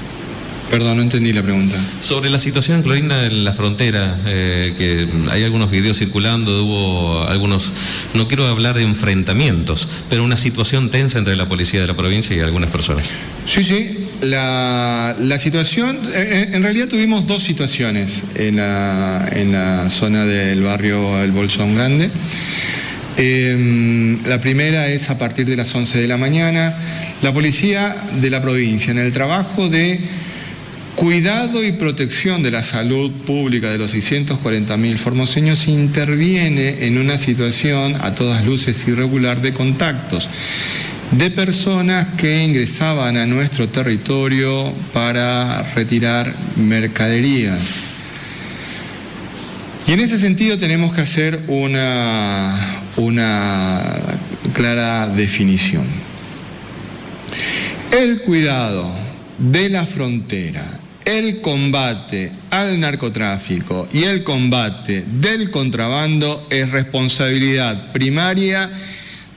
Perdón, 0.70 0.98
no 0.98 1.02
entendí 1.02 1.32
la 1.32 1.42
pregunta. 1.42 1.76
Sobre 2.00 2.30
la 2.30 2.38
situación 2.38 2.76
en 2.76 2.82
Clorinda 2.84 3.26
en 3.26 3.42
la 3.42 3.52
frontera, 3.52 4.16
eh, 4.24 4.72
que 4.78 5.08
hay 5.30 5.42
algunos 5.42 5.68
videos 5.68 5.98
circulando, 5.98 6.64
hubo 6.64 7.24
algunos, 7.24 7.72
no 8.14 8.28
quiero 8.28 8.46
hablar 8.46 8.76
de 8.76 8.84
enfrentamientos, 8.84 9.88
pero 10.08 10.22
una 10.22 10.36
situación 10.36 10.90
tensa 10.90 11.18
entre 11.18 11.34
la 11.34 11.48
policía 11.48 11.80
de 11.80 11.88
la 11.88 11.94
provincia 11.94 12.36
y 12.36 12.38
algunas 12.38 12.70
personas. 12.70 13.10
Sí, 13.46 13.64
sí, 13.64 14.06
la, 14.20 15.16
situación, 15.38 15.96
eh, 16.14 16.46
eh, 16.48 16.48
en, 16.52 16.62
realidad 16.62 16.86
tuvimos 16.86 17.26
dos 17.26 17.42
situaciones 17.42 18.22
en 18.36 18.56
la, 18.56 19.28
en 19.32 19.50
la 19.50 19.90
zona 19.90 20.24
del 20.24 20.62
barrio 20.62 21.20
El 21.20 21.32
Bolsón 21.32 21.74
Grande. 21.74 22.10
Em, 23.16 24.22
la 24.24 24.40
primera 24.40 24.86
es 24.86 25.10
a 25.10 25.18
partir 25.18 25.46
de 25.46 25.56
las 25.56 25.74
11 25.74 26.00
de 26.00 26.06
la 26.06 26.16
mañana. 26.16 26.74
La 27.22 27.32
policía 27.32 27.96
de 28.20 28.30
la 28.30 28.40
provincia, 28.40 28.92
en 28.92 28.98
el 28.98 29.12
trabajo 29.12 29.68
de 29.68 29.98
Cuidado 30.96 31.64
y 31.64 31.72
protección 31.72 32.42
de 32.42 32.50
la 32.50 32.62
salud 32.62 33.10
pública 33.26 33.70
de 33.70 33.78
los 33.78 33.94
640.000 33.94 34.96
formoseños 34.98 35.66
interviene 35.66 36.86
en 36.86 36.98
una 36.98 37.16
situación 37.16 37.96
a 38.00 38.14
todas 38.14 38.44
luces 38.44 38.86
irregular 38.86 39.40
de 39.40 39.54
contactos 39.54 40.28
de 41.10 41.30
personas 41.30 42.06
que 42.16 42.44
ingresaban 42.44 43.16
a 43.16 43.26
nuestro 43.26 43.68
territorio 43.68 44.72
para 44.92 45.62
retirar 45.74 46.32
mercaderías. 46.56 47.60
Y 49.86 49.92
en 49.92 50.00
ese 50.00 50.18
sentido 50.18 50.58
tenemos 50.58 50.94
que 50.94 51.00
hacer 51.00 51.40
una, 51.48 52.56
una 52.96 53.82
clara 54.52 55.08
definición. 55.08 55.84
El 57.90 58.20
cuidado 58.20 59.09
de 59.40 59.70
la 59.70 59.86
frontera, 59.86 60.64
el 61.04 61.40
combate 61.40 62.30
al 62.50 62.78
narcotráfico 62.78 63.88
y 63.92 64.04
el 64.04 64.22
combate 64.22 65.04
del 65.20 65.50
contrabando 65.50 66.46
es 66.50 66.70
responsabilidad 66.70 67.90
primaria 67.92 68.70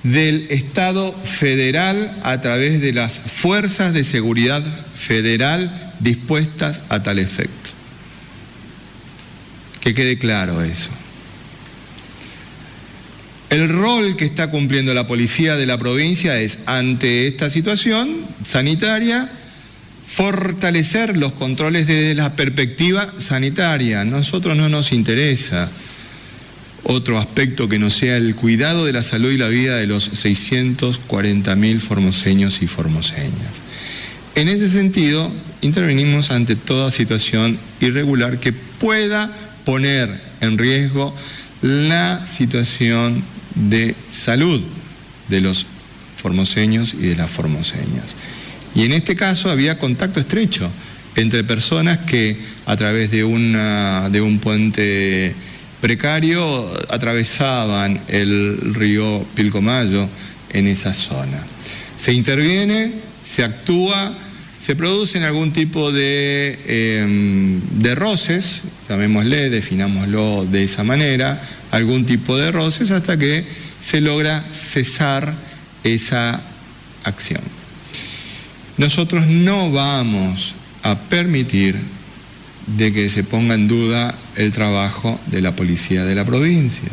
del 0.03 0.47
Estado 0.49 1.13
federal 1.13 2.11
a 2.23 2.41
través 2.41 2.81
de 2.81 2.91
las 2.91 3.13
fuerzas 3.13 3.93
de 3.93 4.03
seguridad 4.03 4.61
federal 4.95 5.93
dispuestas 6.01 6.81
a 6.89 7.01
tal 7.01 7.17
efecto. 7.17 7.69
Que 9.79 9.93
quede 9.93 10.17
claro 10.17 10.61
eso. 10.61 10.89
El 13.49 13.69
rol 13.69 14.17
que 14.17 14.25
está 14.25 14.49
cumpliendo 14.49 14.93
la 14.93 15.07
policía 15.07 15.55
de 15.55 15.65
la 15.65 15.77
provincia 15.77 16.39
es, 16.39 16.61
ante 16.65 17.27
esta 17.27 17.49
situación 17.49 18.25
sanitaria, 18.43 19.29
fortalecer 20.15 21.17
los 21.17 21.33
controles 21.33 21.87
desde 21.87 22.13
la 22.13 22.35
perspectiva 22.35 23.11
sanitaria. 23.17 24.05
Nosotros 24.05 24.55
no 24.55 24.69
nos 24.69 24.91
interesa 24.91 25.69
otro 26.83 27.17
aspecto 27.17 27.67
que 27.67 27.79
no 27.79 27.89
sea 27.89 28.17
el 28.17 28.35
cuidado 28.35 28.85
de 28.85 28.93
la 28.93 29.01
salud 29.01 29.31
y 29.31 29.37
la 29.37 29.47
vida 29.47 29.77
de 29.77 29.87
los 29.87 30.23
640.000 30.23 31.79
formoseños 31.79 32.61
y 32.61 32.67
formoseñas. 32.67 33.63
En 34.35 34.49
ese 34.49 34.69
sentido, 34.69 35.31
intervenimos 35.61 36.29
ante 36.29 36.55
toda 36.55 36.91
situación 36.91 37.57
irregular 37.81 38.39
que 38.39 38.51
pueda 38.51 39.31
poner 39.65 40.09
en 40.41 40.59
riesgo 40.59 41.15
la 41.63 42.27
situación 42.27 43.23
de 43.55 43.95
salud 44.11 44.61
de 45.29 45.41
los 45.41 45.65
formoseños 46.21 46.93
y 46.93 47.07
de 47.07 47.15
las 47.15 47.31
formoseñas. 47.31 48.15
Y 48.75 48.83
en 48.83 48.93
este 48.93 49.15
caso 49.15 49.49
había 49.49 49.77
contacto 49.77 50.19
estrecho 50.19 50.69
entre 51.15 51.43
personas 51.43 51.99
que 51.99 52.37
a 52.65 52.75
través 52.75 53.11
de, 53.11 53.17
de 53.19 54.21
un 54.21 54.39
puente 54.39 55.35
precario 55.79 56.71
atravesaban 56.89 57.99
el 58.07 58.73
río 58.73 59.23
Pilcomayo 59.35 60.07
en 60.51 60.67
esa 60.67 60.93
zona. 60.93 61.43
Se 61.97 62.13
interviene, 62.13 62.93
se 63.21 63.43
actúa, 63.43 64.13
se 64.57 64.75
producen 64.75 65.23
algún 65.23 65.51
tipo 65.51 65.91
de, 65.91 66.57
em, 66.67 67.59
de 67.81 67.95
roces, 67.95 68.61
llamémosle, 68.87 69.49
definámoslo 69.49 70.45
de 70.45 70.63
esa 70.63 70.83
manera, 70.83 71.41
algún 71.71 72.05
tipo 72.05 72.37
de 72.37 72.51
roces 72.51 72.91
hasta 72.91 73.17
que 73.17 73.43
se 73.79 73.99
logra 73.99 74.41
cesar 74.53 75.33
esa 75.83 76.41
acción. 77.03 77.41
Nosotros 78.77 79.27
no 79.27 79.71
vamos 79.71 80.55
a 80.81 80.97
permitir 80.97 81.75
de 82.65 82.91
que 82.91 83.09
se 83.09 83.23
ponga 83.23 83.53
en 83.53 83.67
duda 83.67 84.15
el 84.35 84.51
trabajo 84.51 85.19
de 85.27 85.41
la 85.41 85.55
policía 85.55 86.05
de 86.05 86.15
la 86.15 86.25
provincia, 86.25 86.89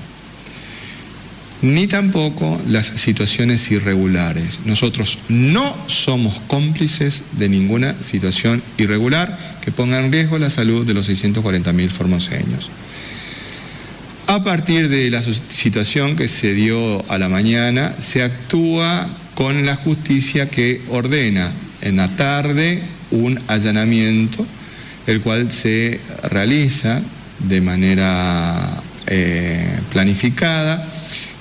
ni 1.63 1.87
tampoco 1.87 2.61
las 2.69 2.87
situaciones 2.87 3.71
irregulares. 3.71 4.61
Nosotros 4.67 5.21
no 5.29 5.75
somos 5.87 6.39
cómplices 6.49 7.25
de 7.33 7.49
ninguna 7.49 7.95
situación 8.03 8.63
irregular 8.77 9.39
que 9.63 9.73
ponga 9.73 10.01
en 10.01 10.13
riesgo 10.13 10.39
la 10.39 10.51
salud 10.51 10.87
de 10.87 10.95
los 10.95 11.09
640.000 11.09 11.89
formoseños. 11.89 12.71
A 14.27 14.45
partir 14.45 14.89
de 14.89 15.11
la 15.11 15.23
situación 15.23 16.15
que 16.15 16.29
se 16.29 16.53
dio 16.53 17.05
a 17.11 17.19
la 17.19 17.29
mañana, 17.29 17.95
se 17.99 18.23
actúa 18.23 19.09
con 19.35 19.65
la 19.67 19.77
justicia 19.77 20.49
que 20.49 20.83
ordena 20.91 21.51
en 21.83 21.97
la 21.97 22.09
tarde 22.17 22.83
un 23.11 23.41
allanamiento 23.49 24.47
el 25.07 25.21
cual 25.21 25.51
se 25.51 26.01
realiza 26.31 27.01
de 27.41 27.61
manera 27.61 28.83
eh, 29.07 29.79
planificada 29.93 30.87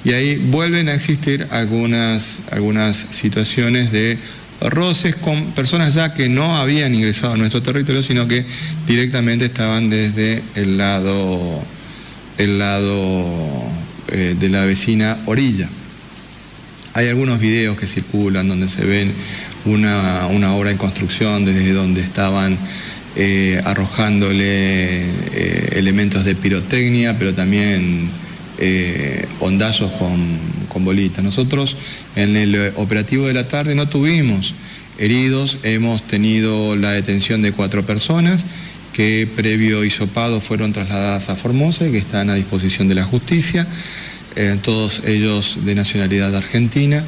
y 0.03 0.13
ahí 0.13 0.35
vuelven 0.35 0.89
a 0.89 0.93
existir 0.93 1.47
algunas, 1.51 2.39
algunas 2.51 2.97
situaciones 3.11 3.91
de 3.91 4.17
roces 4.61 5.15
con 5.15 5.51
personas 5.51 5.93
ya 5.93 6.13
que 6.13 6.29
no 6.29 6.57
habían 6.57 6.95
ingresado 6.95 7.33
a 7.33 7.37
nuestro 7.37 7.61
territorio, 7.61 8.01
sino 8.01 8.27
que 8.27 8.45
directamente 8.87 9.45
estaban 9.45 9.89
desde 9.89 10.41
el 10.55 10.77
lado, 10.77 11.61
el 12.37 12.59
lado 12.59 13.25
eh, 14.07 14.35
de 14.39 14.49
la 14.49 14.65
vecina 14.65 15.17
orilla. 15.25 15.69
Hay 16.93 17.07
algunos 17.07 17.39
videos 17.39 17.77
que 17.77 17.87
circulan 17.87 18.47
donde 18.47 18.67
se 18.67 18.83
ven 18.83 19.13
una, 19.65 20.27
una 20.27 20.55
obra 20.55 20.71
en 20.71 20.77
construcción 20.77 21.45
desde 21.45 21.73
donde 21.73 22.01
estaban 22.01 22.57
eh, 23.15 23.59
arrojándole 23.65 25.01
eh, 25.01 25.69
elementos 25.75 26.25
de 26.25 26.35
pirotecnia, 26.35 27.17
pero 27.17 27.33
también 27.33 28.07
eh, 28.59 29.25
hondazos 29.39 29.91
con, 29.93 30.19
con 30.69 30.85
bolitas. 30.85 31.23
Nosotros 31.23 31.75
en 32.15 32.37
el 32.37 32.71
operativo 32.75 33.27
de 33.27 33.33
la 33.33 33.47
tarde 33.47 33.73
no 33.73 33.89
tuvimos 33.89 34.53
heridos, 34.99 35.57
hemos 35.63 36.03
tenido 36.03 36.75
la 36.75 36.91
detención 36.91 37.41
de 37.41 37.51
cuatro 37.51 37.83
personas 37.85 38.45
que 38.93 39.27
previo 39.35 39.83
hisopado 39.83 40.39
fueron 40.39 40.71
trasladadas 40.71 41.29
a 41.29 41.35
Formosa 41.35 41.87
y 41.87 41.91
que 41.91 41.97
están 41.97 42.29
a 42.29 42.35
disposición 42.35 42.87
de 42.87 42.95
la 42.95 43.03
justicia, 43.05 43.67
todos 44.61 45.03
ellos 45.05 45.65
de 45.65 45.75
nacionalidad 45.75 46.35
argentina. 46.35 47.03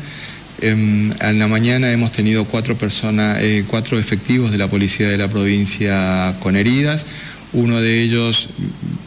Em, 0.64 1.12
en 1.20 1.40
la 1.40 1.48
mañana 1.48 1.92
hemos 1.92 2.12
tenido 2.12 2.46
cuatro 2.46 2.78
personas, 2.78 3.40
eh, 3.42 3.66
cuatro 3.68 3.98
efectivos 3.98 4.52
de 4.52 4.60
la 4.60 4.68
policía 4.68 5.10
de 5.10 5.18
la 5.18 5.28
provincia 5.28 6.36
con 6.40 6.56
heridas. 6.56 7.08
Uno 7.52 7.82
de 7.82 8.04
ellos, 8.04 8.50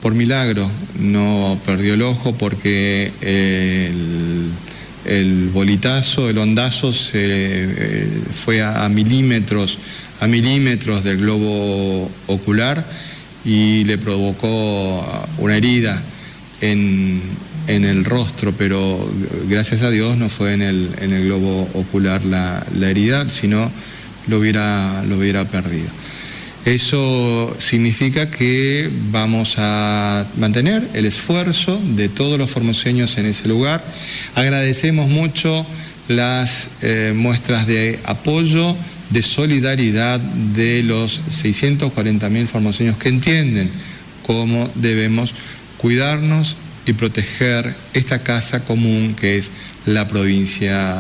por 0.03 0.15
milagro, 0.15 0.69
no 0.99 1.57
perdió 1.65 1.95
el 1.95 2.03
ojo 2.03 2.35
porque 2.35 3.13
el, 5.07 5.49
bolitazo, 5.51 6.29
el 6.29 6.39
ondazo 6.39 6.91
eh, 7.13 8.09
fue 8.45 8.61
a, 8.61 8.89
milímetros, 8.89 9.79
a 10.21 10.27
milímetros 10.27 11.05
del 11.05 11.19
globo 11.19 12.11
ocular 12.27 12.85
y 13.45 13.85
le 13.85 13.97
provocó 13.97 15.07
una 15.39 15.57
herida 15.57 16.03
en, 16.61 17.23
en 17.67 17.85
el 17.85 18.05
rostro, 18.05 18.53
pero 18.53 19.11
gracias 19.49 19.83
a 19.83 19.91
Dios 19.91 20.17
no 20.17 20.29
fue 20.29 20.55
en 20.55 20.63
el, 20.63 20.91
en 21.01 21.13
el 21.13 21.25
globo 21.25 21.69
ocular 21.75 22.25
la, 22.25 22.65
herida, 22.81 23.29
sino 23.31 23.71
lo 24.27 24.39
hubiera, 24.39 25.03
lo 25.09 25.19
hubiera 25.19 25.45
perdido. 25.45 25.89
Eso 26.65 27.55
significa 27.59 28.31
que 28.31 28.91
vamos 29.11 29.57
a 29.59 30.25
mantener 30.39 30.89
el 30.95 31.05
esfuerzo 31.05 31.79
de 31.95 32.09
todos 32.09 32.39
los 32.39 32.51
formoseños 32.51 33.19
en 33.19 33.27
ese 33.27 33.49
lugar. 33.49 33.85
Agradecemos 34.35 35.11
mucho 35.11 35.67
las 36.09 36.71
eh, 36.81 37.13
muestras 37.15 37.67
de 37.67 37.99
apoyo, 38.05 38.77
de 39.11 39.21
solidaridad 39.21 40.19
de 40.21 40.83
los 40.83 41.21
640.000 41.43 42.47
formoseños 42.47 42.97
que 42.97 43.11
entienden 43.11 43.71
cómo 44.27 44.71
debemos 44.75 45.35
cuidarnos 45.77 46.57
y 46.87 46.93
proteger 46.93 47.75
esta 47.95 48.23
casa 48.23 48.65
común 48.65 49.15
que 49.19 49.39
es 49.39 49.53
la 49.87 50.09
provincia 50.09 50.95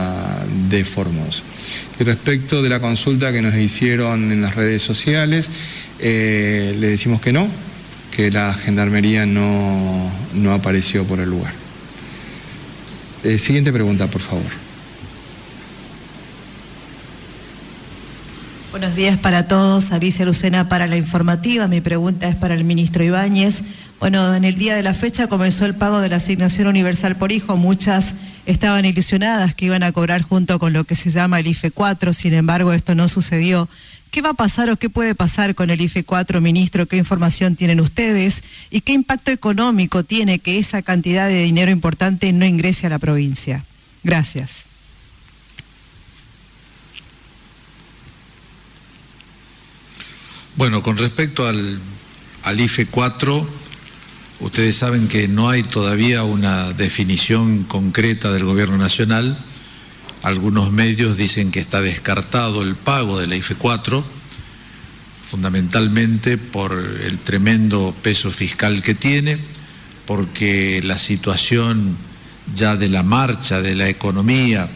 de 0.68 0.85
Formosa. 0.85 1.43
Y 1.99 2.05
respecto 2.05 2.62
de 2.62 2.68
la 2.68 2.80
consulta 2.80 3.32
que 3.32 3.43
nos 3.43 3.55
hicieron 3.55 4.32
en 4.32 4.43
las 4.43 4.55
redes 4.55 4.82
sociales, 4.82 5.51
eh, 6.01 6.74
le 6.78 6.89
decimos 6.89 7.20
que 7.20 7.32
no, 7.32 7.49
que 8.14 8.30
la 8.30 8.55
gendarmería 8.55 9.26
no, 9.26 10.11
apareció 10.53 11.05
por 11.05 11.20
el 11.20 11.30
lugar. 11.30 11.53
Eh, 13.22 13.39
siguiente 13.39 13.72
pregunta, 13.72 14.07
por 14.09 14.20
favor. 14.20 14.64
Buenos 18.70 18.97
días 18.97 19.18
para 19.18 19.47
todos. 19.47 19.93
Alicia 19.93 20.26
Lucena 20.26 20.68
para 20.68 20.89
la 20.89 20.97
informativa. 20.97 21.68
Mi 21.68 21.80
pregunta 21.80 22.28
es 22.28 22.35
para 22.35 22.55
el 22.55 22.64
ministro 22.64 23.05
Ibáñez. 23.05 23.62
Bueno, 24.01 24.35
en 24.35 24.45
el 24.45 24.57
día 24.57 24.77
de 24.77 24.83
la 24.83 24.95
fecha 24.95 25.29
comenzó 25.29 25.65
el 25.67 25.77
pago 25.77 26.01
de 26.01 26.09
la 26.09 26.17
asignación 26.17 26.67
universal 26.67 27.17
por 27.17 27.33
hijo. 27.33 27.57
Muchas 27.57 28.15
estaban 28.47 28.85
ilusionadas 28.85 29.55
que 29.55 29.67
iban 29.67 29.83
a 29.83 29.93
cobrar 29.93 30.23
junto 30.23 30.59
con 30.59 30.73
lo 30.73 30.85
que 30.85 30.95
se 30.95 31.11
llama 31.11 31.41
el 31.41 31.47
IFE 31.47 31.71
4, 31.71 32.13
sin 32.13 32.35
embargo 32.35 32.73
esto 32.73 32.95
no 32.95 33.09
sucedió. 33.09 33.69
¿Qué 34.11 34.21
va 34.21 34.31
a 34.31 34.35
pasar 34.35 34.71
o 34.71 34.77
qué 34.77 34.91
puede 34.91 35.15
pasar 35.15 35.55
con 35.55 35.71
el 35.71 35.81
IFE 35.81 36.05
4, 36.05 36.41
ministro? 36.41 36.87
¿Qué 36.87 36.97
información 36.97 37.57
tienen 37.57 37.81
ustedes? 37.81 38.45
¿Y 38.71 38.83
qué 38.83 38.93
impacto 38.93 39.31
económico 39.31 40.05
tiene 40.05 40.39
que 40.39 40.59
esa 40.59 40.83
cantidad 40.83 41.27
de 41.27 41.43
dinero 41.43 41.71
importante 41.71 42.33
no 42.33 42.45
ingrese 42.45 42.87
a 42.87 42.91
la 42.91 42.99
provincia? 42.99 43.65
Gracias. 44.05 44.67
Bueno, 50.57 50.83
con 50.83 50.97
respecto 50.97 51.49
al, 51.49 51.81
al 52.45 52.61
IFE 52.61 52.87
4, 52.87 53.64
ustedes 54.41 54.76
saben 54.76 55.09
que 55.09 55.28
no 55.28 55.49
hay 55.49 55.62
todavía 55.62 56.24
una 56.24 56.72
definición 56.72 57.64
concreta 57.64 58.32
del 58.32 58.45
Gobierno 58.45 58.78
Nacional 58.78 59.39
algunos 60.24 60.72
medios 60.72 61.18
dicen 61.18 61.51
que 61.51 61.61
está 61.61 61.82
descartado 61.82 62.62
el 62.62 62.76
pago 62.76 63.18
de 63.18 63.26
la 63.26 63.37
IFE 63.37 63.57
4, 63.57 64.03
fundamentalmente 65.28 66.39
por 66.39 66.72
el 66.72 67.18
tremendo 67.18 67.95
peso 68.03 68.30
fiscal 68.30 68.82
que 68.82 68.95
tiene, 68.95 69.37
porque 70.07 70.80
la 70.82 70.97
situación 70.97 71.95
ya 72.55 72.76
de 72.76 72.89
la 72.89 73.03
marcha 73.03 73.61
de 73.61 73.74
la 73.74 73.91
economía 73.91 74.66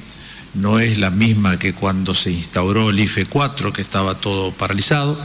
no 0.52 0.80
es 0.80 0.98
la 0.98 1.10
misma 1.10 1.58
que 1.58 1.72
cuando 1.72 2.14
se 2.14 2.30
instauró 2.30 2.90
el 2.90 3.00
IFE 3.00 3.24
4, 3.24 3.72
que 3.72 3.80
estaba 3.80 4.16
todo 4.16 4.52
paralizado. 4.52 5.18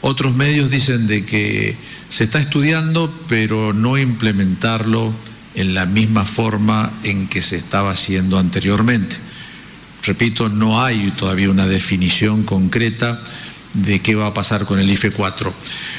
Otros 0.00 0.34
medios 0.34 0.68
dicen 0.68 1.06
de 1.06 1.24
que 1.24 1.76
se 2.14 2.22
está 2.22 2.38
estudiando, 2.38 3.12
pero 3.28 3.72
no 3.72 3.98
implementarlo 3.98 5.12
en 5.56 5.74
la 5.74 5.84
misma 5.84 6.24
forma 6.24 6.92
en 7.02 7.26
que 7.26 7.42
se 7.42 7.56
estaba 7.56 7.90
haciendo 7.90 8.38
anteriormente. 8.38 9.16
Repito, 10.04 10.48
no 10.48 10.80
hay 10.80 11.10
todavía 11.18 11.50
una 11.50 11.66
definición 11.66 12.44
concreta 12.44 13.20
de 13.72 13.98
qué 13.98 14.14
va 14.14 14.28
a 14.28 14.34
pasar 14.34 14.64
con 14.64 14.78
el 14.78 14.88
IFE 14.92 15.10
4, 15.10 15.52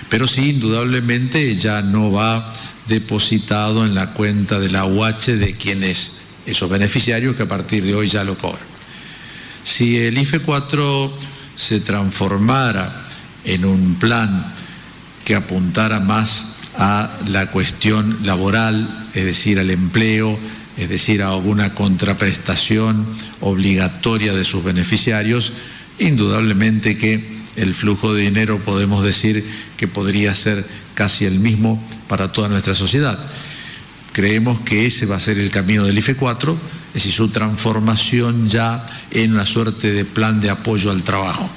pero 0.07 0.26
sí, 0.26 0.51
indudablemente 0.51 1.53
ya 1.57 1.82
no 1.82 2.13
va 2.13 2.49
depositado 2.88 3.86
en 3.86 3.93
la 3.93 4.13
cuenta 4.13 4.57
de 4.57 4.70
la 4.70 4.86
UH 4.86 5.36
de 5.36 5.53
quienes, 5.59 6.13
esos 6.45 6.70
beneficiarios 6.70 7.36
que 7.36 7.43
a 7.43 7.49
partir 7.49 7.84
de 7.84 7.93
hoy 7.93 8.07
ya 8.07 8.24
lo 8.24 8.38
cobran. 8.38 8.63
Si 9.66 9.97
el 9.97 10.18
IFE 10.18 10.39
4 10.39 11.18
se 11.57 11.82
transformara 11.82 13.05
en 13.43 13.66
un 13.66 13.95
plan 13.95 14.55
que 15.26 15.36
apuntara 15.36 16.00
más 16.00 16.46
a 16.78 17.10
la 17.28 17.52
cuestión 17.52 18.20
laboral, 18.24 19.08
es 19.14 19.26
decir, 19.26 19.60
al 19.60 19.72
empleo, 19.72 20.38
es 20.78 20.90
decir, 20.90 21.24
a 21.24 21.30
alguna 21.30 21.74
contraprestación 21.74 23.06
obligatoria 23.42 24.34
de 24.34 24.46
sus 24.46 24.64
beneficiarios, 24.64 25.54
indudablemente 26.00 26.98
que 26.98 27.36
el 27.56 27.74
flujo 27.74 28.14
de 28.14 28.24
dinero 28.24 28.60
podemos 28.60 29.04
decir 29.04 29.46
que 29.78 29.88
podría 29.88 30.34
ser 30.34 30.66
casi 30.94 31.26
el 31.26 31.40
mismo 31.40 31.82
para 32.08 32.32
toda 32.32 32.50
nuestra 32.50 32.76
sociedad. 32.76 33.18
Creemos 34.12 34.62
que 34.62 34.86
ese 34.86 35.06
va 35.06 35.16
a 35.16 35.20
ser 35.20 35.38
el 35.40 35.50
camino 35.50 35.86
del 35.86 35.98
IFE 35.98 36.16
4, 36.16 36.58
es 36.90 36.94
decir, 36.94 37.12
su 37.12 37.30
transformación 37.30 38.48
ya 38.48 38.86
en 39.12 39.34
una 39.34 39.46
suerte 39.46 39.92
de 39.92 40.06
plan 40.06 40.40
de 40.40 40.50
apoyo 40.50 40.92
al 40.92 41.04
trabajo. 41.04 41.50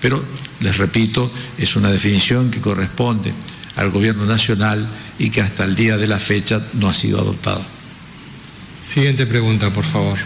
Pero, 0.00 0.22
les 0.60 0.76
repito, 0.76 1.30
es 1.58 1.76
una 1.76 1.90
definición 1.90 2.50
que 2.50 2.60
corresponde 2.60 3.32
al 3.76 3.90
Gobierno 3.90 4.24
Nacional 4.26 4.86
y 5.18 5.30
que 5.30 5.40
hasta 5.40 5.64
el 5.64 5.76
día 5.76 5.96
de 5.96 6.06
la 6.06 6.18
fecha 6.18 6.60
no 6.74 6.88
ha 6.88 6.94
sido 6.94 7.20
adoptado. 7.20 7.64
Siguiente 8.80 9.26
pregunta, 9.26 9.72
por 9.72 9.84
favor. 9.84 10.18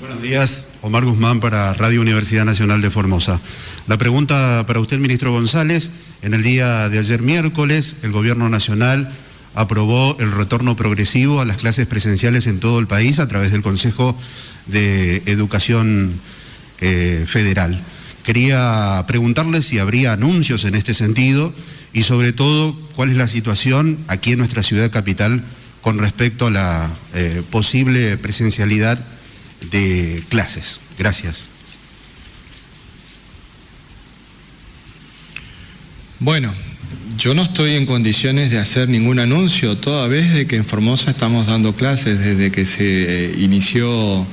Buenos 0.00 0.22
días, 0.22 0.68
Omar 0.82 1.04
Guzmán 1.04 1.40
para 1.40 1.72
Radio 1.74 2.00
Universidad 2.00 2.44
Nacional 2.44 2.80
de 2.80 2.90
Formosa. 2.90 3.40
La 3.86 3.98
pregunta 3.98 4.64
para 4.66 4.80
usted, 4.80 4.98
ministro 4.98 5.32
González. 5.32 5.90
En 6.22 6.32
el 6.32 6.42
día 6.42 6.88
de 6.88 6.98
ayer 6.98 7.22
miércoles, 7.22 7.96
el 8.02 8.12
Gobierno 8.12 8.48
Nacional 8.48 9.12
aprobó 9.54 10.16
el 10.20 10.32
retorno 10.32 10.76
progresivo 10.76 11.40
a 11.40 11.44
las 11.44 11.56
clases 11.56 11.86
presenciales 11.86 12.46
en 12.46 12.60
todo 12.60 12.78
el 12.78 12.86
país 12.86 13.18
a 13.18 13.28
través 13.28 13.52
del 13.52 13.62
Consejo 13.62 14.16
de 14.66 15.22
Educación 15.26 16.20
eh, 16.80 17.24
Federal. 17.28 17.82
Quería 18.24 19.04
preguntarle 19.06 19.62
si 19.62 19.78
habría 19.78 20.12
anuncios 20.12 20.64
en 20.64 20.74
este 20.74 20.94
sentido 20.94 21.54
y 21.92 22.02
sobre 22.02 22.32
todo 22.32 22.76
cuál 22.96 23.10
es 23.10 23.16
la 23.16 23.28
situación 23.28 23.98
aquí 24.08 24.32
en 24.32 24.38
nuestra 24.38 24.62
ciudad 24.62 24.90
capital 24.90 25.42
con 25.80 25.98
respecto 25.98 26.48
a 26.48 26.50
la 26.50 26.90
eh, 27.14 27.42
posible 27.50 28.16
presencialidad 28.18 28.98
de 29.70 30.22
clases. 30.28 30.80
Gracias. 30.98 31.42
Bueno, 36.18 36.52
yo 37.18 37.34
no 37.34 37.42
estoy 37.42 37.76
en 37.76 37.86
condiciones 37.86 38.50
de 38.50 38.58
hacer 38.58 38.88
ningún 38.88 39.18
anuncio, 39.18 39.76
toda 39.76 40.08
vez 40.08 40.34
de 40.34 40.46
que 40.46 40.56
en 40.56 40.64
Formosa 40.64 41.10
estamos 41.10 41.46
dando 41.46 41.74
clases 41.74 42.18
desde 42.18 42.50
que 42.50 42.66
se 42.66 42.84
eh, 42.84 43.34
inició 43.38 44.26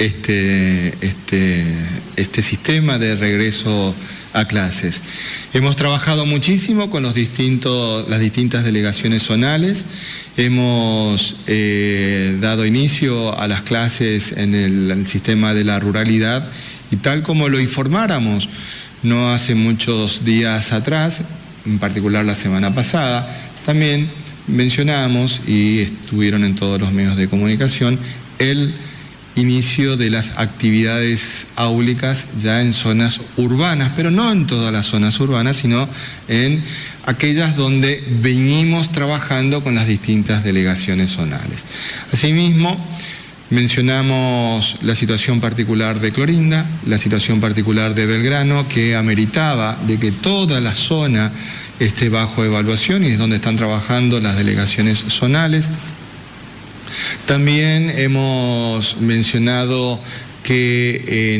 este, 0.00 0.94
este, 1.02 1.62
este 2.16 2.42
sistema 2.42 2.98
de 2.98 3.16
regreso 3.16 3.94
a 4.32 4.46
clases. 4.46 5.02
Hemos 5.52 5.76
trabajado 5.76 6.24
muchísimo 6.24 6.90
con 6.90 7.02
los 7.02 7.14
distintos, 7.14 8.08
las 8.08 8.18
distintas 8.18 8.64
delegaciones 8.64 9.24
zonales, 9.24 9.84
hemos 10.38 11.36
eh, 11.46 12.34
dado 12.40 12.64
inicio 12.64 13.38
a 13.38 13.46
las 13.46 13.60
clases 13.60 14.32
en 14.32 14.54
el, 14.54 15.06
sistema 15.06 15.52
de 15.52 15.64
la 15.64 15.78
ruralidad 15.78 16.48
y 16.90 16.96
tal 16.96 17.22
como 17.22 17.48
lo 17.48 17.60
informáramos 17.60 18.48
no 19.02 19.32
hace 19.32 19.54
muchos 19.54 20.24
días 20.24 20.72
atrás, 20.72 21.24
en 21.66 21.78
particular 21.78 22.24
la 22.24 22.34
semana 22.34 22.74
pasada, 22.74 23.28
también 23.66 24.08
mencionamos 24.46 25.42
y 25.46 25.80
estuvieron 25.80 26.44
en 26.44 26.54
todos 26.54 26.80
los 26.80 26.92
medios 26.92 27.16
de 27.16 27.28
comunicación 27.28 27.98
el 28.38 28.74
inicio 29.36 29.96
de 29.96 30.10
las 30.10 30.38
actividades 30.38 31.46
áulicas 31.56 32.28
ya 32.38 32.62
en 32.62 32.72
zonas 32.72 33.20
urbanas, 33.36 33.92
pero 33.96 34.10
no 34.10 34.30
en 34.32 34.46
todas 34.46 34.72
las 34.72 34.86
zonas 34.86 35.18
urbanas, 35.20 35.56
sino 35.56 35.88
en 36.28 36.62
aquellas 37.06 37.56
donde 37.56 38.02
venimos 38.20 38.92
trabajando 38.92 39.62
con 39.62 39.74
las 39.74 39.86
distintas 39.86 40.44
delegaciones 40.44 41.12
zonales. 41.12 41.64
Asimismo, 42.12 42.76
mencionamos 43.50 44.78
la 44.82 44.94
situación 44.94 45.40
particular 45.40 46.00
de 46.00 46.12
Clorinda, 46.12 46.66
la 46.86 46.98
situación 46.98 47.40
particular 47.40 47.94
de 47.94 48.06
Belgrano, 48.06 48.68
que 48.68 48.96
ameritaba 48.96 49.78
de 49.86 49.98
que 49.98 50.12
toda 50.12 50.60
la 50.60 50.74
zona 50.74 51.32
esté 51.80 52.08
bajo 52.08 52.44
evaluación 52.44 53.04
y 53.04 53.08
es 53.08 53.18
donde 53.18 53.36
están 53.36 53.56
trabajando 53.56 54.20
las 54.20 54.36
delegaciones 54.36 54.98
zonales. 55.08 55.70
También 57.26 57.90
hemos 57.90 59.00
mencionado 59.00 60.00
que 60.42 61.38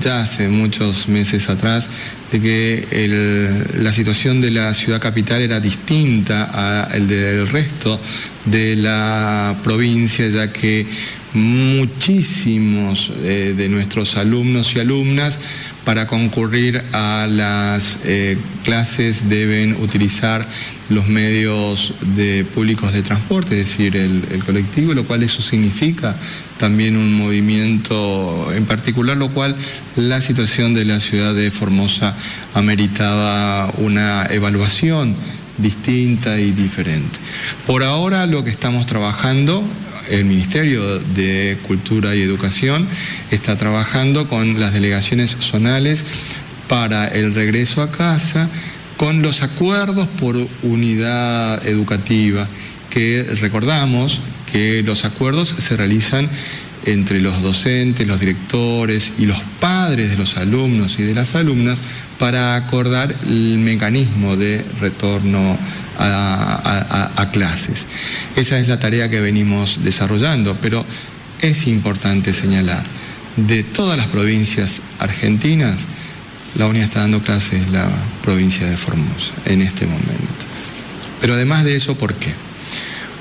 ya 0.00 0.20
hace 0.20 0.48
muchos 0.48 1.08
meses 1.08 1.48
atrás, 1.48 1.88
de 2.32 2.40
que 2.40 3.68
la 3.78 3.92
situación 3.92 4.40
de 4.40 4.50
la 4.50 4.74
ciudad 4.74 5.00
capital 5.00 5.40
era 5.40 5.60
distinta 5.60 6.84
al 6.84 7.06
del 7.08 7.48
resto 7.48 8.00
de 8.44 8.76
la 8.76 9.56
provincia, 9.62 10.28
ya 10.28 10.52
que 10.52 10.86
muchísimos 11.34 13.12
eh, 13.22 13.54
de 13.56 13.68
nuestros 13.68 14.16
alumnos 14.16 14.74
y 14.74 14.80
alumnas 14.80 15.38
para 15.84 16.06
concurrir 16.06 16.82
a 16.92 17.26
las 17.28 17.98
eh, 18.04 18.38
clases 18.64 19.28
deben 19.28 19.74
utilizar 19.82 20.48
los 20.88 21.08
medios 21.08 21.94
de, 22.14 22.44
públicos 22.44 22.92
de 22.92 23.02
transporte, 23.02 23.60
es 23.60 23.68
decir, 23.68 23.96
el, 23.96 24.22
colectivo, 24.44 24.94
lo 24.94 25.04
cual 25.04 25.22
eso 25.22 25.42
significa 25.42 26.16
también 26.58 26.96
un 26.96 27.14
movimiento 27.14 28.52
en 28.54 28.64
particular, 28.64 29.16
lo 29.16 29.30
cual 29.30 29.56
la 29.96 30.20
situación 30.20 30.72
de 30.72 30.84
la 30.84 31.00
ciudad 31.00 31.34
de 31.34 31.50
Formosa 31.50 32.14
ameritaba 32.54 33.72
una 33.78 34.26
evaluación 34.26 35.16
distinta 35.58 36.38
y 36.38 36.52
diferente. 36.52 37.18
Por 37.66 37.82
ahora 37.82 38.26
lo 38.26 38.44
que 38.44 38.50
estamos 38.50 38.86
trabajando 38.86 39.64
el 40.10 40.24
Ministerio 40.24 40.98
de 40.98 41.58
Cultura 41.66 42.14
y 42.14 42.22
Educación 42.22 42.86
está 43.30 43.56
trabajando 43.56 44.28
con 44.28 44.60
las 44.60 44.72
delegaciones 44.72 45.36
zonales 45.40 46.04
para 46.68 47.08
el 47.08 47.34
regreso 47.34 47.82
a 47.82 47.90
casa 47.90 48.48
con 48.96 49.22
los 49.22 49.42
acuerdos 49.42 50.08
por 50.20 50.36
unidad 50.62 51.66
educativa, 51.66 52.46
que 52.90 53.26
recordamos 53.40 54.20
que 54.52 54.82
los 54.82 55.04
acuerdos 55.04 55.48
se 55.48 55.76
realizan 55.76 56.28
entre 56.86 57.20
los 57.20 57.42
docentes, 57.42 58.06
los 58.06 58.20
directores 58.20 59.14
y 59.18 59.26
los 59.26 59.40
padres 59.60 60.10
de 60.10 60.16
los 60.16 60.36
alumnos 60.36 60.98
y 60.98 61.02
de 61.02 61.14
las 61.14 61.34
alumnas 61.34 61.78
para 62.18 62.56
acordar 62.56 63.14
el 63.26 63.58
mecanismo 63.58 64.36
de 64.36 64.64
retorno 64.80 65.58
a, 65.98 67.30
clases. 67.32 67.86
Esa 68.36 68.58
es 68.58 68.68
la 68.68 68.78
tarea 68.78 69.08
que 69.08 69.20
venimos 69.20 69.82
desarrollando, 69.82 70.56
pero 70.60 70.84
es 71.40 71.66
importante 71.66 72.32
señalar 72.32 72.84
de 73.36 73.64
todas 73.64 73.98
las 73.98 74.06
provincias 74.06 74.80
argentinas, 74.98 75.86
la 76.56 76.66
única 76.66 76.84
está 76.84 77.00
dando 77.00 77.20
clases 77.20 77.62
es 77.62 77.70
la 77.70 77.88
provincia 78.22 78.66
de 78.68 78.76
Formosa 78.76 79.32
en 79.44 79.62
este 79.62 79.86
momento. 79.86 80.44
Pero 81.20 81.34
además 81.34 81.64
de 81.64 81.74
eso, 81.74 81.96
¿por 81.96 82.14
qué? 82.14 82.32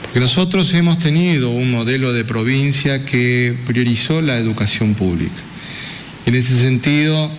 Porque 0.03 0.19
nosotros 0.19 0.71
hemos 0.73 0.99
tenido 0.99 1.49
un 1.49 1.71
modelo 1.71 2.13
de 2.13 2.25
provincia 2.25 3.03
que 3.03 3.55
priorizó 3.65 4.21
la 4.21 4.37
educación 4.37 4.93
pública. 4.93 5.41
En 6.25 6.35
ese 6.35 6.57
sentido, 6.59 7.31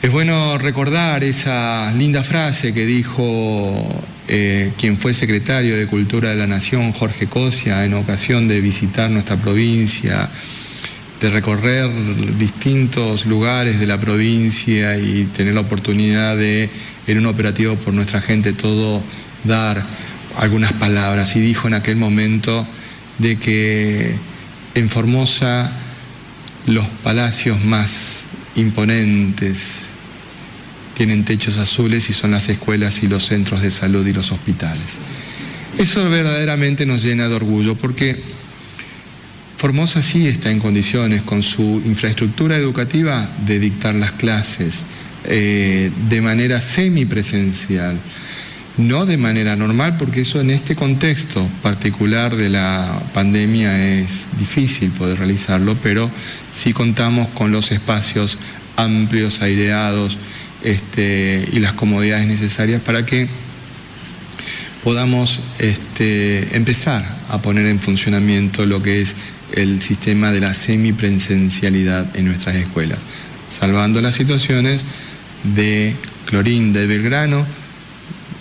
es 0.00 0.12
bueno 0.12 0.58
recordar 0.58 1.24
esa 1.24 1.92
linda 1.92 2.22
frase 2.22 2.72
que 2.72 2.86
dijo 2.86 4.04
eh, 4.28 4.72
quien 4.78 4.96
fue 4.96 5.12
secretario 5.12 5.76
de 5.76 5.86
Cultura 5.86 6.30
de 6.30 6.36
la 6.36 6.46
Nación, 6.46 6.92
Jorge 6.92 7.26
Cosia, 7.26 7.84
en 7.84 7.94
ocasión 7.94 8.46
de 8.46 8.60
visitar 8.60 9.10
nuestra 9.10 9.36
provincia 9.36 10.30
de 11.20 11.30
recorrer 11.30 11.90
distintos 12.38 13.26
lugares 13.26 13.80
de 13.80 13.86
la 13.86 13.98
provincia 13.98 14.96
y 14.96 15.24
tener 15.36 15.54
la 15.54 15.62
oportunidad 15.62 16.36
de, 16.36 16.70
en 17.08 17.18
un 17.18 17.26
operativo 17.26 17.74
por 17.74 17.92
nuestra 17.92 18.20
gente, 18.20 18.52
todo 18.52 19.02
dar 19.42 19.82
algunas 20.36 20.72
palabras. 20.74 21.34
Y 21.34 21.40
dijo 21.40 21.66
en 21.66 21.74
aquel 21.74 21.96
momento 21.96 22.64
de 23.18 23.36
que 23.36 24.14
en 24.76 24.88
Formosa 24.88 25.72
los 26.66 26.86
palacios 27.02 27.64
más 27.64 28.22
imponentes 28.54 29.87
tienen 30.98 31.24
techos 31.24 31.58
azules 31.58 32.10
y 32.10 32.12
son 32.12 32.32
las 32.32 32.48
escuelas 32.48 33.04
y 33.04 33.06
los 33.06 33.24
centros 33.24 33.62
de 33.62 33.70
salud 33.70 34.04
y 34.04 34.12
los 34.12 34.32
hospitales. 34.32 34.98
Eso 35.78 36.10
verdaderamente 36.10 36.86
nos 36.86 37.04
llena 37.04 37.28
de 37.28 37.36
orgullo 37.36 37.76
porque 37.76 38.16
Formosa 39.56 40.02
sí 40.02 40.26
está 40.26 40.50
en 40.50 40.58
condiciones 40.58 41.22
con 41.22 41.44
su 41.44 41.80
infraestructura 41.84 42.56
educativa 42.56 43.30
de 43.46 43.60
dictar 43.60 43.94
las 43.94 44.10
clases 44.10 44.86
eh, 45.24 45.92
de 46.08 46.20
manera 46.20 46.60
semipresencial, 46.60 47.96
no 48.76 49.06
de 49.06 49.18
manera 49.18 49.54
normal, 49.54 49.96
porque 49.98 50.22
eso 50.22 50.40
en 50.40 50.50
este 50.50 50.74
contexto 50.74 51.46
particular 51.62 52.34
de 52.34 52.48
la 52.48 53.00
pandemia 53.14 54.00
es 54.00 54.26
difícil 54.40 54.90
poder 54.90 55.18
realizarlo, 55.18 55.76
pero 55.80 56.10
sí 56.50 56.72
contamos 56.72 57.28
con 57.28 57.52
los 57.52 57.70
espacios 57.70 58.38
amplios, 58.76 59.42
aireados 59.42 60.18
este, 60.62 61.48
y 61.52 61.60
las 61.60 61.72
comodidades 61.74 62.26
necesarias 62.26 62.80
para 62.80 63.06
que 63.06 63.28
podamos 64.82 65.40
este, 65.58 66.56
empezar 66.56 67.04
a 67.28 67.42
poner 67.42 67.66
en 67.66 67.80
funcionamiento 67.80 68.66
lo 68.66 68.82
que 68.82 69.02
es 69.02 69.16
el 69.52 69.80
sistema 69.80 70.30
de 70.30 70.40
la 70.40 70.54
semipresencialidad 70.54 72.16
en 72.16 72.26
nuestras 72.26 72.56
escuelas, 72.56 72.98
salvando 73.48 74.00
las 74.00 74.14
situaciones 74.14 74.82
de 75.42 75.94
Clorín, 76.26 76.72
de 76.72 76.86
Belgrano, 76.86 77.46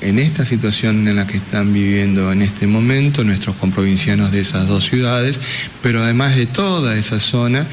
en 0.02 0.20
esta 0.20 0.46
situación 0.46 1.08
en 1.08 1.16
la 1.16 1.26
que 1.26 1.38
están 1.38 1.74
viviendo 1.74 2.32
en 2.32 2.44
este 2.44 2.68
momento 2.68 3.24
nuestros 3.24 3.56
comprovincianos 3.56 4.32
de 4.32 4.42
esas 4.42 4.68
dos 4.68 4.86
ciudades, 4.86 5.40
pero 5.82 6.04
además 6.04 6.36
de 6.36 6.46
toda 6.46 6.98
esa 6.98 7.20
zona 7.20 7.66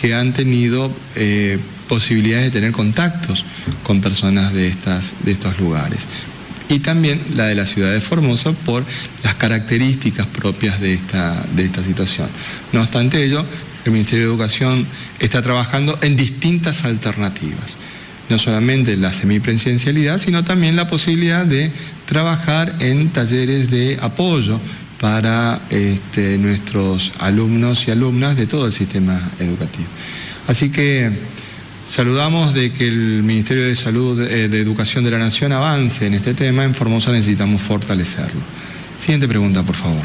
que 0.00 0.14
han 0.14 0.32
tenido 0.32 0.92
eh, 1.14 1.58
posibilidades 1.88 2.46
de 2.46 2.50
tener 2.50 2.72
contactos 2.72 3.44
con 3.82 4.00
personas 4.00 4.52
de, 4.52 4.68
estas, 4.68 5.24
de 5.24 5.32
estos 5.32 5.58
lugares 5.58 6.06
y 6.68 6.80
también 6.80 7.20
la 7.34 7.46
de 7.46 7.54
la 7.54 7.66
ciudad 7.66 7.92
de 7.92 8.00
Formosa 8.00 8.52
por 8.52 8.84
las 9.24 9.34
características 9.34 10.26
propias 10.26 10.80
de 10.80 10.94
esta, 10.94 11.34
de 11.56 11.64
esta 11.64 11.82
situación. 11.82 12.28
No 12.72 12.82
obstante 12.82 13.24
ello, 13.24 13.44
el 13.84 13.92
Ministerio 13.92 14.26
de 14.26 14.32
Educación 14.32 14.86
está 15.18 15.40
trabajando 15.42 15.98
en 16.02 16.16
distintas 16.16 16.84
alternativas. 16.84 17.76
No 18.28 18.38
solamente 18.38 18.96
la 18.96 19.12
semipresencialidad, 19.12 20.18
sino 20.18 20.44
también 20.44 20.76
la 20.76 20.88
posibilidad 20.88 21.46
de 21.46 21.72
trabajar 22.06 22.74
en 22.80 23.08
talleres 23.08 23.70
de 23.70 23.98
apoyo 24.02 24.60
para 25.00 25.60
este, 25.70 26.36
nuestros 26.36 27.12
alumnos 27.20 27.88
y 27.88 27.92
alumnas 27.92 28.36
de 28.36 28.46
todo 28.46 28.66
el 28.66 28.72
sistema 28.72 29.18
educativo. 29.38 29.86
Así 30.46 30.70
que 30.70 31.10
Saludamos 31.88 32.52
de 32.52 32.70
que 32.70 32.86
el 32.86 33.22
Ministerio 33.22 33.64
de 33.66 33.74
Salud, 33.74 34.20
eh, 34.20 34.48
de 34.48 34.60
Educación 34.60 35.04
de 35.04 35.10
la 35.10 35.18
Nación 35.18 35.52
avance 35.52 36.06
en 36.06 36.12
este 36.12 36.34
tema. 36.34 36.64
En 36.64 36.74
Formosa 36.74 37.12
necesitamos 37.12 37.62
fortalecerlo. 37.62 38.42
Siguiente 38.98 39.26
pregunta, 39.26 39.62
por 39.62 39.74
favor. 39.74 40.04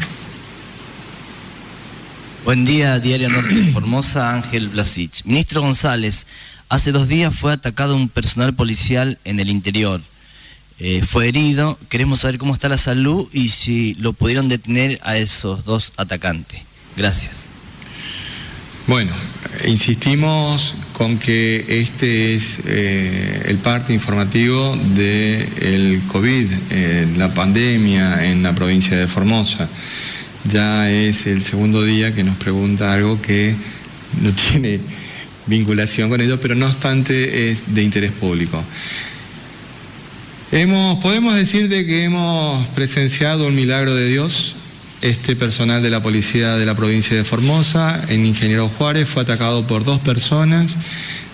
Buen 2.46 2.64
día, 2.64 2.98
Diario 3.00 3.28
Norte 3.28 3.54
de 3.54 3.70
Formosa, 3.70 4.32
Ángel 4.32 4.70
Blasich. 4.70 5.24
Ministro 5.24 5.60
González, 5.60 6.26
hace 6.70 6.90
dos 6.90 7.06
días 7.06 7.34
fue 7.34 7.52
atacado 7.52 7.96
un 7.96 8.08
personal 8.08 8.54
policial 8.54 9.18
en 9.24 9.38
el 9.38 9.50
interior. 9.50 10.00
Eh, 10.78 11.02
fue 11.06 11.28
herido. 11.28 11.78
Queremos 11.90 12.20
saber 12.20 12.38
cómo 12.38 12.54
está 12.54 12.70
la 12.70 12.78
salud 12.78 13.28
y 13.30 13.50
si 13.50 13.94
lo 13.94 14.14
pudieron 14.14 14.48
detener 14.48 15.00
a 15.02 15.18
esos 15.18 15.64
dos 15.64 15.92
atacantes. 15.96 16.62
Gracias. 16.96 17.53
Bueno, 18.86 19.12
insistimos 19.66 20.74
con 20.92 21.16
que 21.16 21.64
este 21.80 22.34
es 22.34 22.60
eh, 22.66 23.44
el 23.46 23.56
parte 23.56 23.94
informativo 23.94 24.76
del 24.94 26.02
COVID, 26.08 26.46
eh, 26.70 27.08
la 27.16 27.32
pandemia 27.32 28.26
en 28.26 28.42
la 28.42 28.54
provincia 28.54 28.94
de 28.94 29.06
Formosa. 29.06 29.70
Ya 30.52 30.90
es 30.90 31.26
el 31.26 31.40
segundo 31.40 31.82
día 31.82 32.14
que 32.14 32.24
nos 32.24 32.36
pregunta 32.36 32.92
algo 32.92 33.22
que 33.22 33.56
no 34.20 34.30
tiene 34.50 34.80
vinculación 35.46 36.10
con 36.10 36.20
ello, 36.20 36.38
pero 36.38 36.54
no 36.54 36.66
obstante 36.66 37.50
es 37.50 37.74
de 37.74 37.82
interés 37.82 38.12
público. 38.12 38.62
Hemos, 40.52 41.02
podemos 41.02 41.34
decir 41.34 41.70
de 41.70 41.86
que 41.86 42.04
hemos 42.04 42.68
presenciado 42.68 43.46
un 43.46 43.54
milagro 43.54 43.94
de 43.94 44.08
Dios 44.08 44.56
este 45.04 45.36
personal 45.36 45.82
de 45.82 45.90
la 45.90 46.02
policía 46.02 46.56
de 46.56 46.64
la 46.64 46.74
provincia 46.74 47.14
de 47.14 47.24
Formosa, 47.24 48.02
en 48.08 48.24
Ingeniero 48.24 48.70
Juárez, 48.70 49.06
fue 49.06 49.20
atacado 49.20 49.66
por 49.66 49.84
dos 49.84 50.00
personas. 50.00 50.78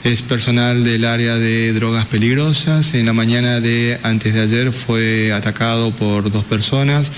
Es 0.02 0.22
personal 0.22 0.82
del 0.82 1.04
área 1.04 1.36
de 1.36 1.72
drogas 1.72 2.06
peligrosas. 2.06 2.94
En 2.94 3.06
la 3.06 3.12
mañana 3.12 3.60
de 3.60 4.00
antes 4.02 4.34
de 4.34 4.40
ayer 4.40 4.72
fue 4.72 5.32
atacado 5.32 5.92
por 5.92 6.32
dos 6.32 6.44
personas. 6.44 7.12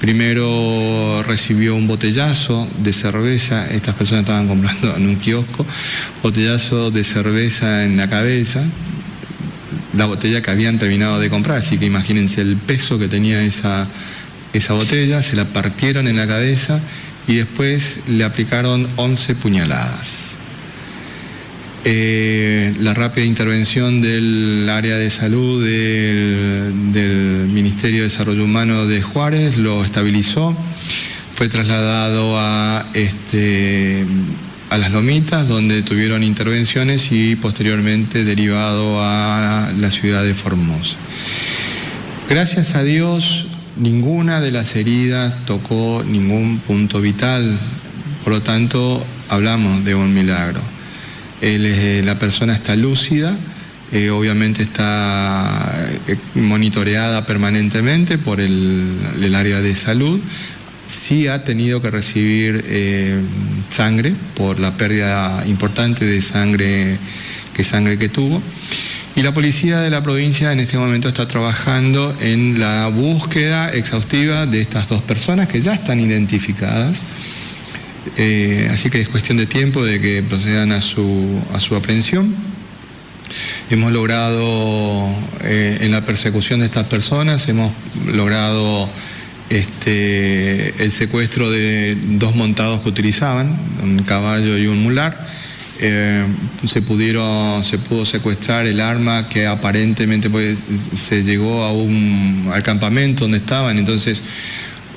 Primero 0.00 1.22
recibió 1.26 1.74
un 1.74 1.86
botellazo 1.86 2.66
de 2.78 2.94
cerveza, 2.94 3.70
estas 3.70 3.94
personas 3.96 4.22
estaban 4.22 4.48
comprando 4.48 4.96
en 4.96 5.06
un 5.06 5.16
kiosco, 5.16 5.66
botellazo 6.22 6.90
de 6.90 7.04
cerveza 7.04 7.84
en 7.84 7.98
la 7.98 8.08
cabeza, 8.08 8.62
la 9.94 10.06
botella 10.06 10.40
que 10.40 10.50
habían 10.50 10.78
terminado 10.78 11.20
de 11.20 11.28
comprar, 11.28 11.58
así 11.58 11.76
que 11.76 11.84
imagínense 11.84 12.40
el 12.40 12.56
peso 12.56 12.98
que 12.98 13.08
tenía 13.08 13.42
esa 13.42 13.86
esa 14.56 14.74
botella, 14.74 15.22
se 15.22 15.36
la 15.36 15.44
partieron 15.44 16.08
en 16.08 16.16
la 16.16 16.26
cabeza 16.26 16.80
y 17.28 17.36
después 17.36 18.00
le 18.08 18.24
aplicaron 18.24 18.88
11 18.96 19.34
puñaladas. 19.36 20.32
Eh, 21.88 22.74
la 22.80 22.94
rápida 22.94 23.24
intervención 23.24 24.00
del 24.00 24.68
área 24.68 24.96
de 24.96 25.08
salud 25.08 25.64
del, 25.64 26.72
Ministerio 27.48 28.02
de 28.02 28.08
Desarrollo 28.08 28.44
Humano 28.44 28.86
de 28.86 29.00
Juárez 29.00 29.56
lo 29.56 29.84
estabilizó, 29.84 30.56
fue 31.36 31.48
trasladado 31.48 32.38
a, 32.38 32.84
este, 32.94 34.04
a 34.70 34.78
las 34.78 34.90
Lomitas, 34.92 35.46
donde 35.48 35.82
tuvieron 35.82 36.22
intervenciones 36.24 37.12
y 37.12 37.36
posteriormente 37.36 38.24
derivado 38.24 39.00
a 39.00 39.70
la 39.78 39.90
ciudad 39.90 40.24
de 40.24 40.34
Formosa. 40.34 40.96
Gracias 42.28 42.74
a 42.74 42.82
Dios, 42.82 43.46
Ninguna 43.78 44.40
de 44.40 44.52
las 44.52 44.74
heridas 44.74 45.44
tocó 45.44 46.02
ningún 46.02 46.60
punto 46.60 47.02
vital, 47.02 47.58
por 48.24 48.32
lo 48.32 48.40
tanto 48.40 49.04
hablamos 49.28 49.84
de 49.84 49.94
un 49.94 50.14
milagro. 50.14 50.60
Eh, 51.42 52.00
la 52.02 52.18
persona 52.18 52.54
está 52.54 52.74
lúcida, 52.74 53.36
eh, 53.92 54.08
obviamente 54.08 54.62
está 54.62 55.90
eh, 56.08 56.16
monitoreada 56.34 57.26
permanentemente 57.26 58.16
por 58.16 58.40
el, 58.40 59.34
área 59.34 59.60
de 59.60 59.76
salud, 59.76 60.20
sí 60.88 61.28
ha 61.28 61.44
tenido 61.44 61.82
que 61.82 61.90
recibir 61.90 62.64
sangre 63.68 64.14
por 64.34 64.58
la 64.58 64.72
pérdida 64.72 65.44
importante 65.46 66.06
de 66.06 66.22
sangre 66.22 66.96
que, 67.52 67.62
sangre 67.62 67.98
que 67.98 68.08
tuvo. 68.08 68.40
Y 69.16 69.22
la 69.22 69.32
policía 69.32 69.80
de 69.80 69.88
la 69.88 70.02
provincia 70.02 70.52
en 70.52 70.60
este 70.60 70.76
momento 70.76 71.08
está 71.08 71.26
trabajando 71.26 72.14
en 72.20 72.60
la 72.60 72.88
búsqueda 72.88 73.72
exhaustiva 73.72 74.44
de 74.44 74.60
estas 74.60 74.90
dos 74.90 75.00
personas 75.00 75.48
que 75.48 75.58
ya 75.62 75.72
están 75.72 76.00
identificadas. 76.00 77.02
Eh, 78.18 78.68
así 78.70 78.90
que 78.90 79.00
es 79.00 79.08
cuestión 79.08 79.38
de 79.38 79.46
tiempo 79.46 79.82
de 79.82 80.02
que 80.02 80.22
procedan 80.22 80.70
a 80.72 80.82
su, 80.82 81.40
a 81.54 81.60
su 81.60 81.74
aprehensión. 81.76 82.36
Hemos 83.70 83.90
logrado, 83.90 85.08
eh, 85.44 85.78
en 85.80 85.92
la 85.92 86.04
persecución 86.04 86.60
de 86.60 86.66
estas 86.66 86.86
personas, 86.86 87.48
hemos 87.48 87.72
logrado 88.06 88.86
este, 89.48 90.74
el 90.84 90.92
secuestro 90.92 91.50
de 91.50 91.96
dos 92.18 92.36
montados 92.36 92.82
que 92.82 92.90
utilizaban, 92.90 93.56
un 93.82 93.98
caballo 94.00 94.58
y 94.58 94.66
un 94.66 94.82
mular. 94.82 95.26
Eh, 95.78 96.24
se, 96.66 96.80
pudieron, 96.80 97.64
se 97.64 97.78
pudo 97.78 98.06
secuestrar 98.06 98.66
el 98.66 98.80
arma 98.80 99.28
que 99.28 99.46
aparentemente 99.46 100.30
pues, 100.30 100.58
se 100.94 101.22
llegó 101.22 101.64
a 101.64 101.72
un, 101.72 102.50
al 102.52 102.62
campamento 102.62 103.24
donde 103.24 103.38
estaban, 103.38 103.76
entonces 103.78 104.22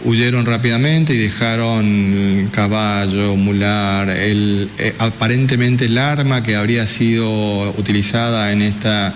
huyeron 0.05 0.45
rápidamente 0.45 1.13
y 1.13 1.17
dejaron 1.17 2.49
caballo, 2.53 3.35
mular, 3.35 4.09
el, 4.09 4.69
eh, 4.77 4.95
aparentemente 4.99 5.85
el 5.85 5.97
arma 5.97 6.43
que 6.43 6.55
habría 6.55 6.87
sido 6.87 7.71
utilizada 7.71 8.51
en, 8.51 8.61
esta, 8.61 9.13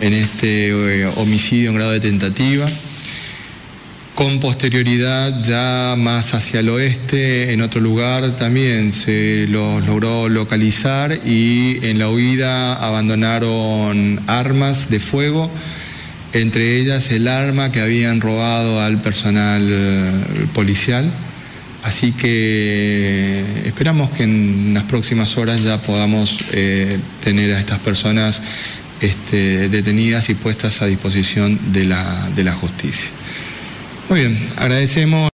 en 0.00 0.12
este 0.12 0.68
eh, 0.68 1.06
homicidio 1.16 1.70
en 1.70 1.76
grado 1.76 1.92
de 1.92 2.00
tentativa. 2.00 2.66
Con 4.16 4.40
posterioridad, 4.40 5.42
ya 5.42 5.94
más 5.94 6.32
hacia 6.32 6.60
el 6.60 6.70
oeste, 6.70 7.52
en 7.52 7.60
otro 7.60 7.82
lugar 7.82 8.34
también 8.36 8.90
se 8.90 9.46
los 9.46 9.84
logró 9.86 10.30
localizar 10.30 11.20
y 11.26 11.80
en 11.82 11.98
la 11.98 12.08
huida 12.08 12.76
abandonaron 12.76 14.18
armas 14.26 14.88
de 14.88 15.00
fuego, 15.00 15.50
entre 16.32 16.78
ellas 16.78 17.10
el 17.10 17.28
arma 17.28 17.70
que 17.70 17.82
habían 17.82 18.22
robado 18.22 18.80
al 18.80 19.02
personal 19.02 19.68
eh, 19.70 20.10
policial. 20.54 21.12
Así 21.82 22.12
que 22.12 23.44
esperamos 23.66 24.08
que 24.12 24.22
en 24.22 24.72
las 24.72 24.84
próximas 24.84 25.36
horas 25.36 25.62
ya 25.62 25.82
podamos 25.82 26.38
eh, 26.52 26.98
tener 27.22 27.52
a 27.52 27.60
estas 27.60 27.80
personas 27.80 28.40
este, 29.02 29.68
detenidas 29.68 30.30
y 30.30 30.34
puestas 30.34 30.80
a 30.80 30.86
disposición 30.86 31.58
de 31.74 31.84
la, 31.84 32.30
de 32.34 32.44
la 32.44 32.52
justicia. 32.52 33.10
Muy 34.08 34.20
bien, 34.20 34.38
agradecemos. 34.56 35.24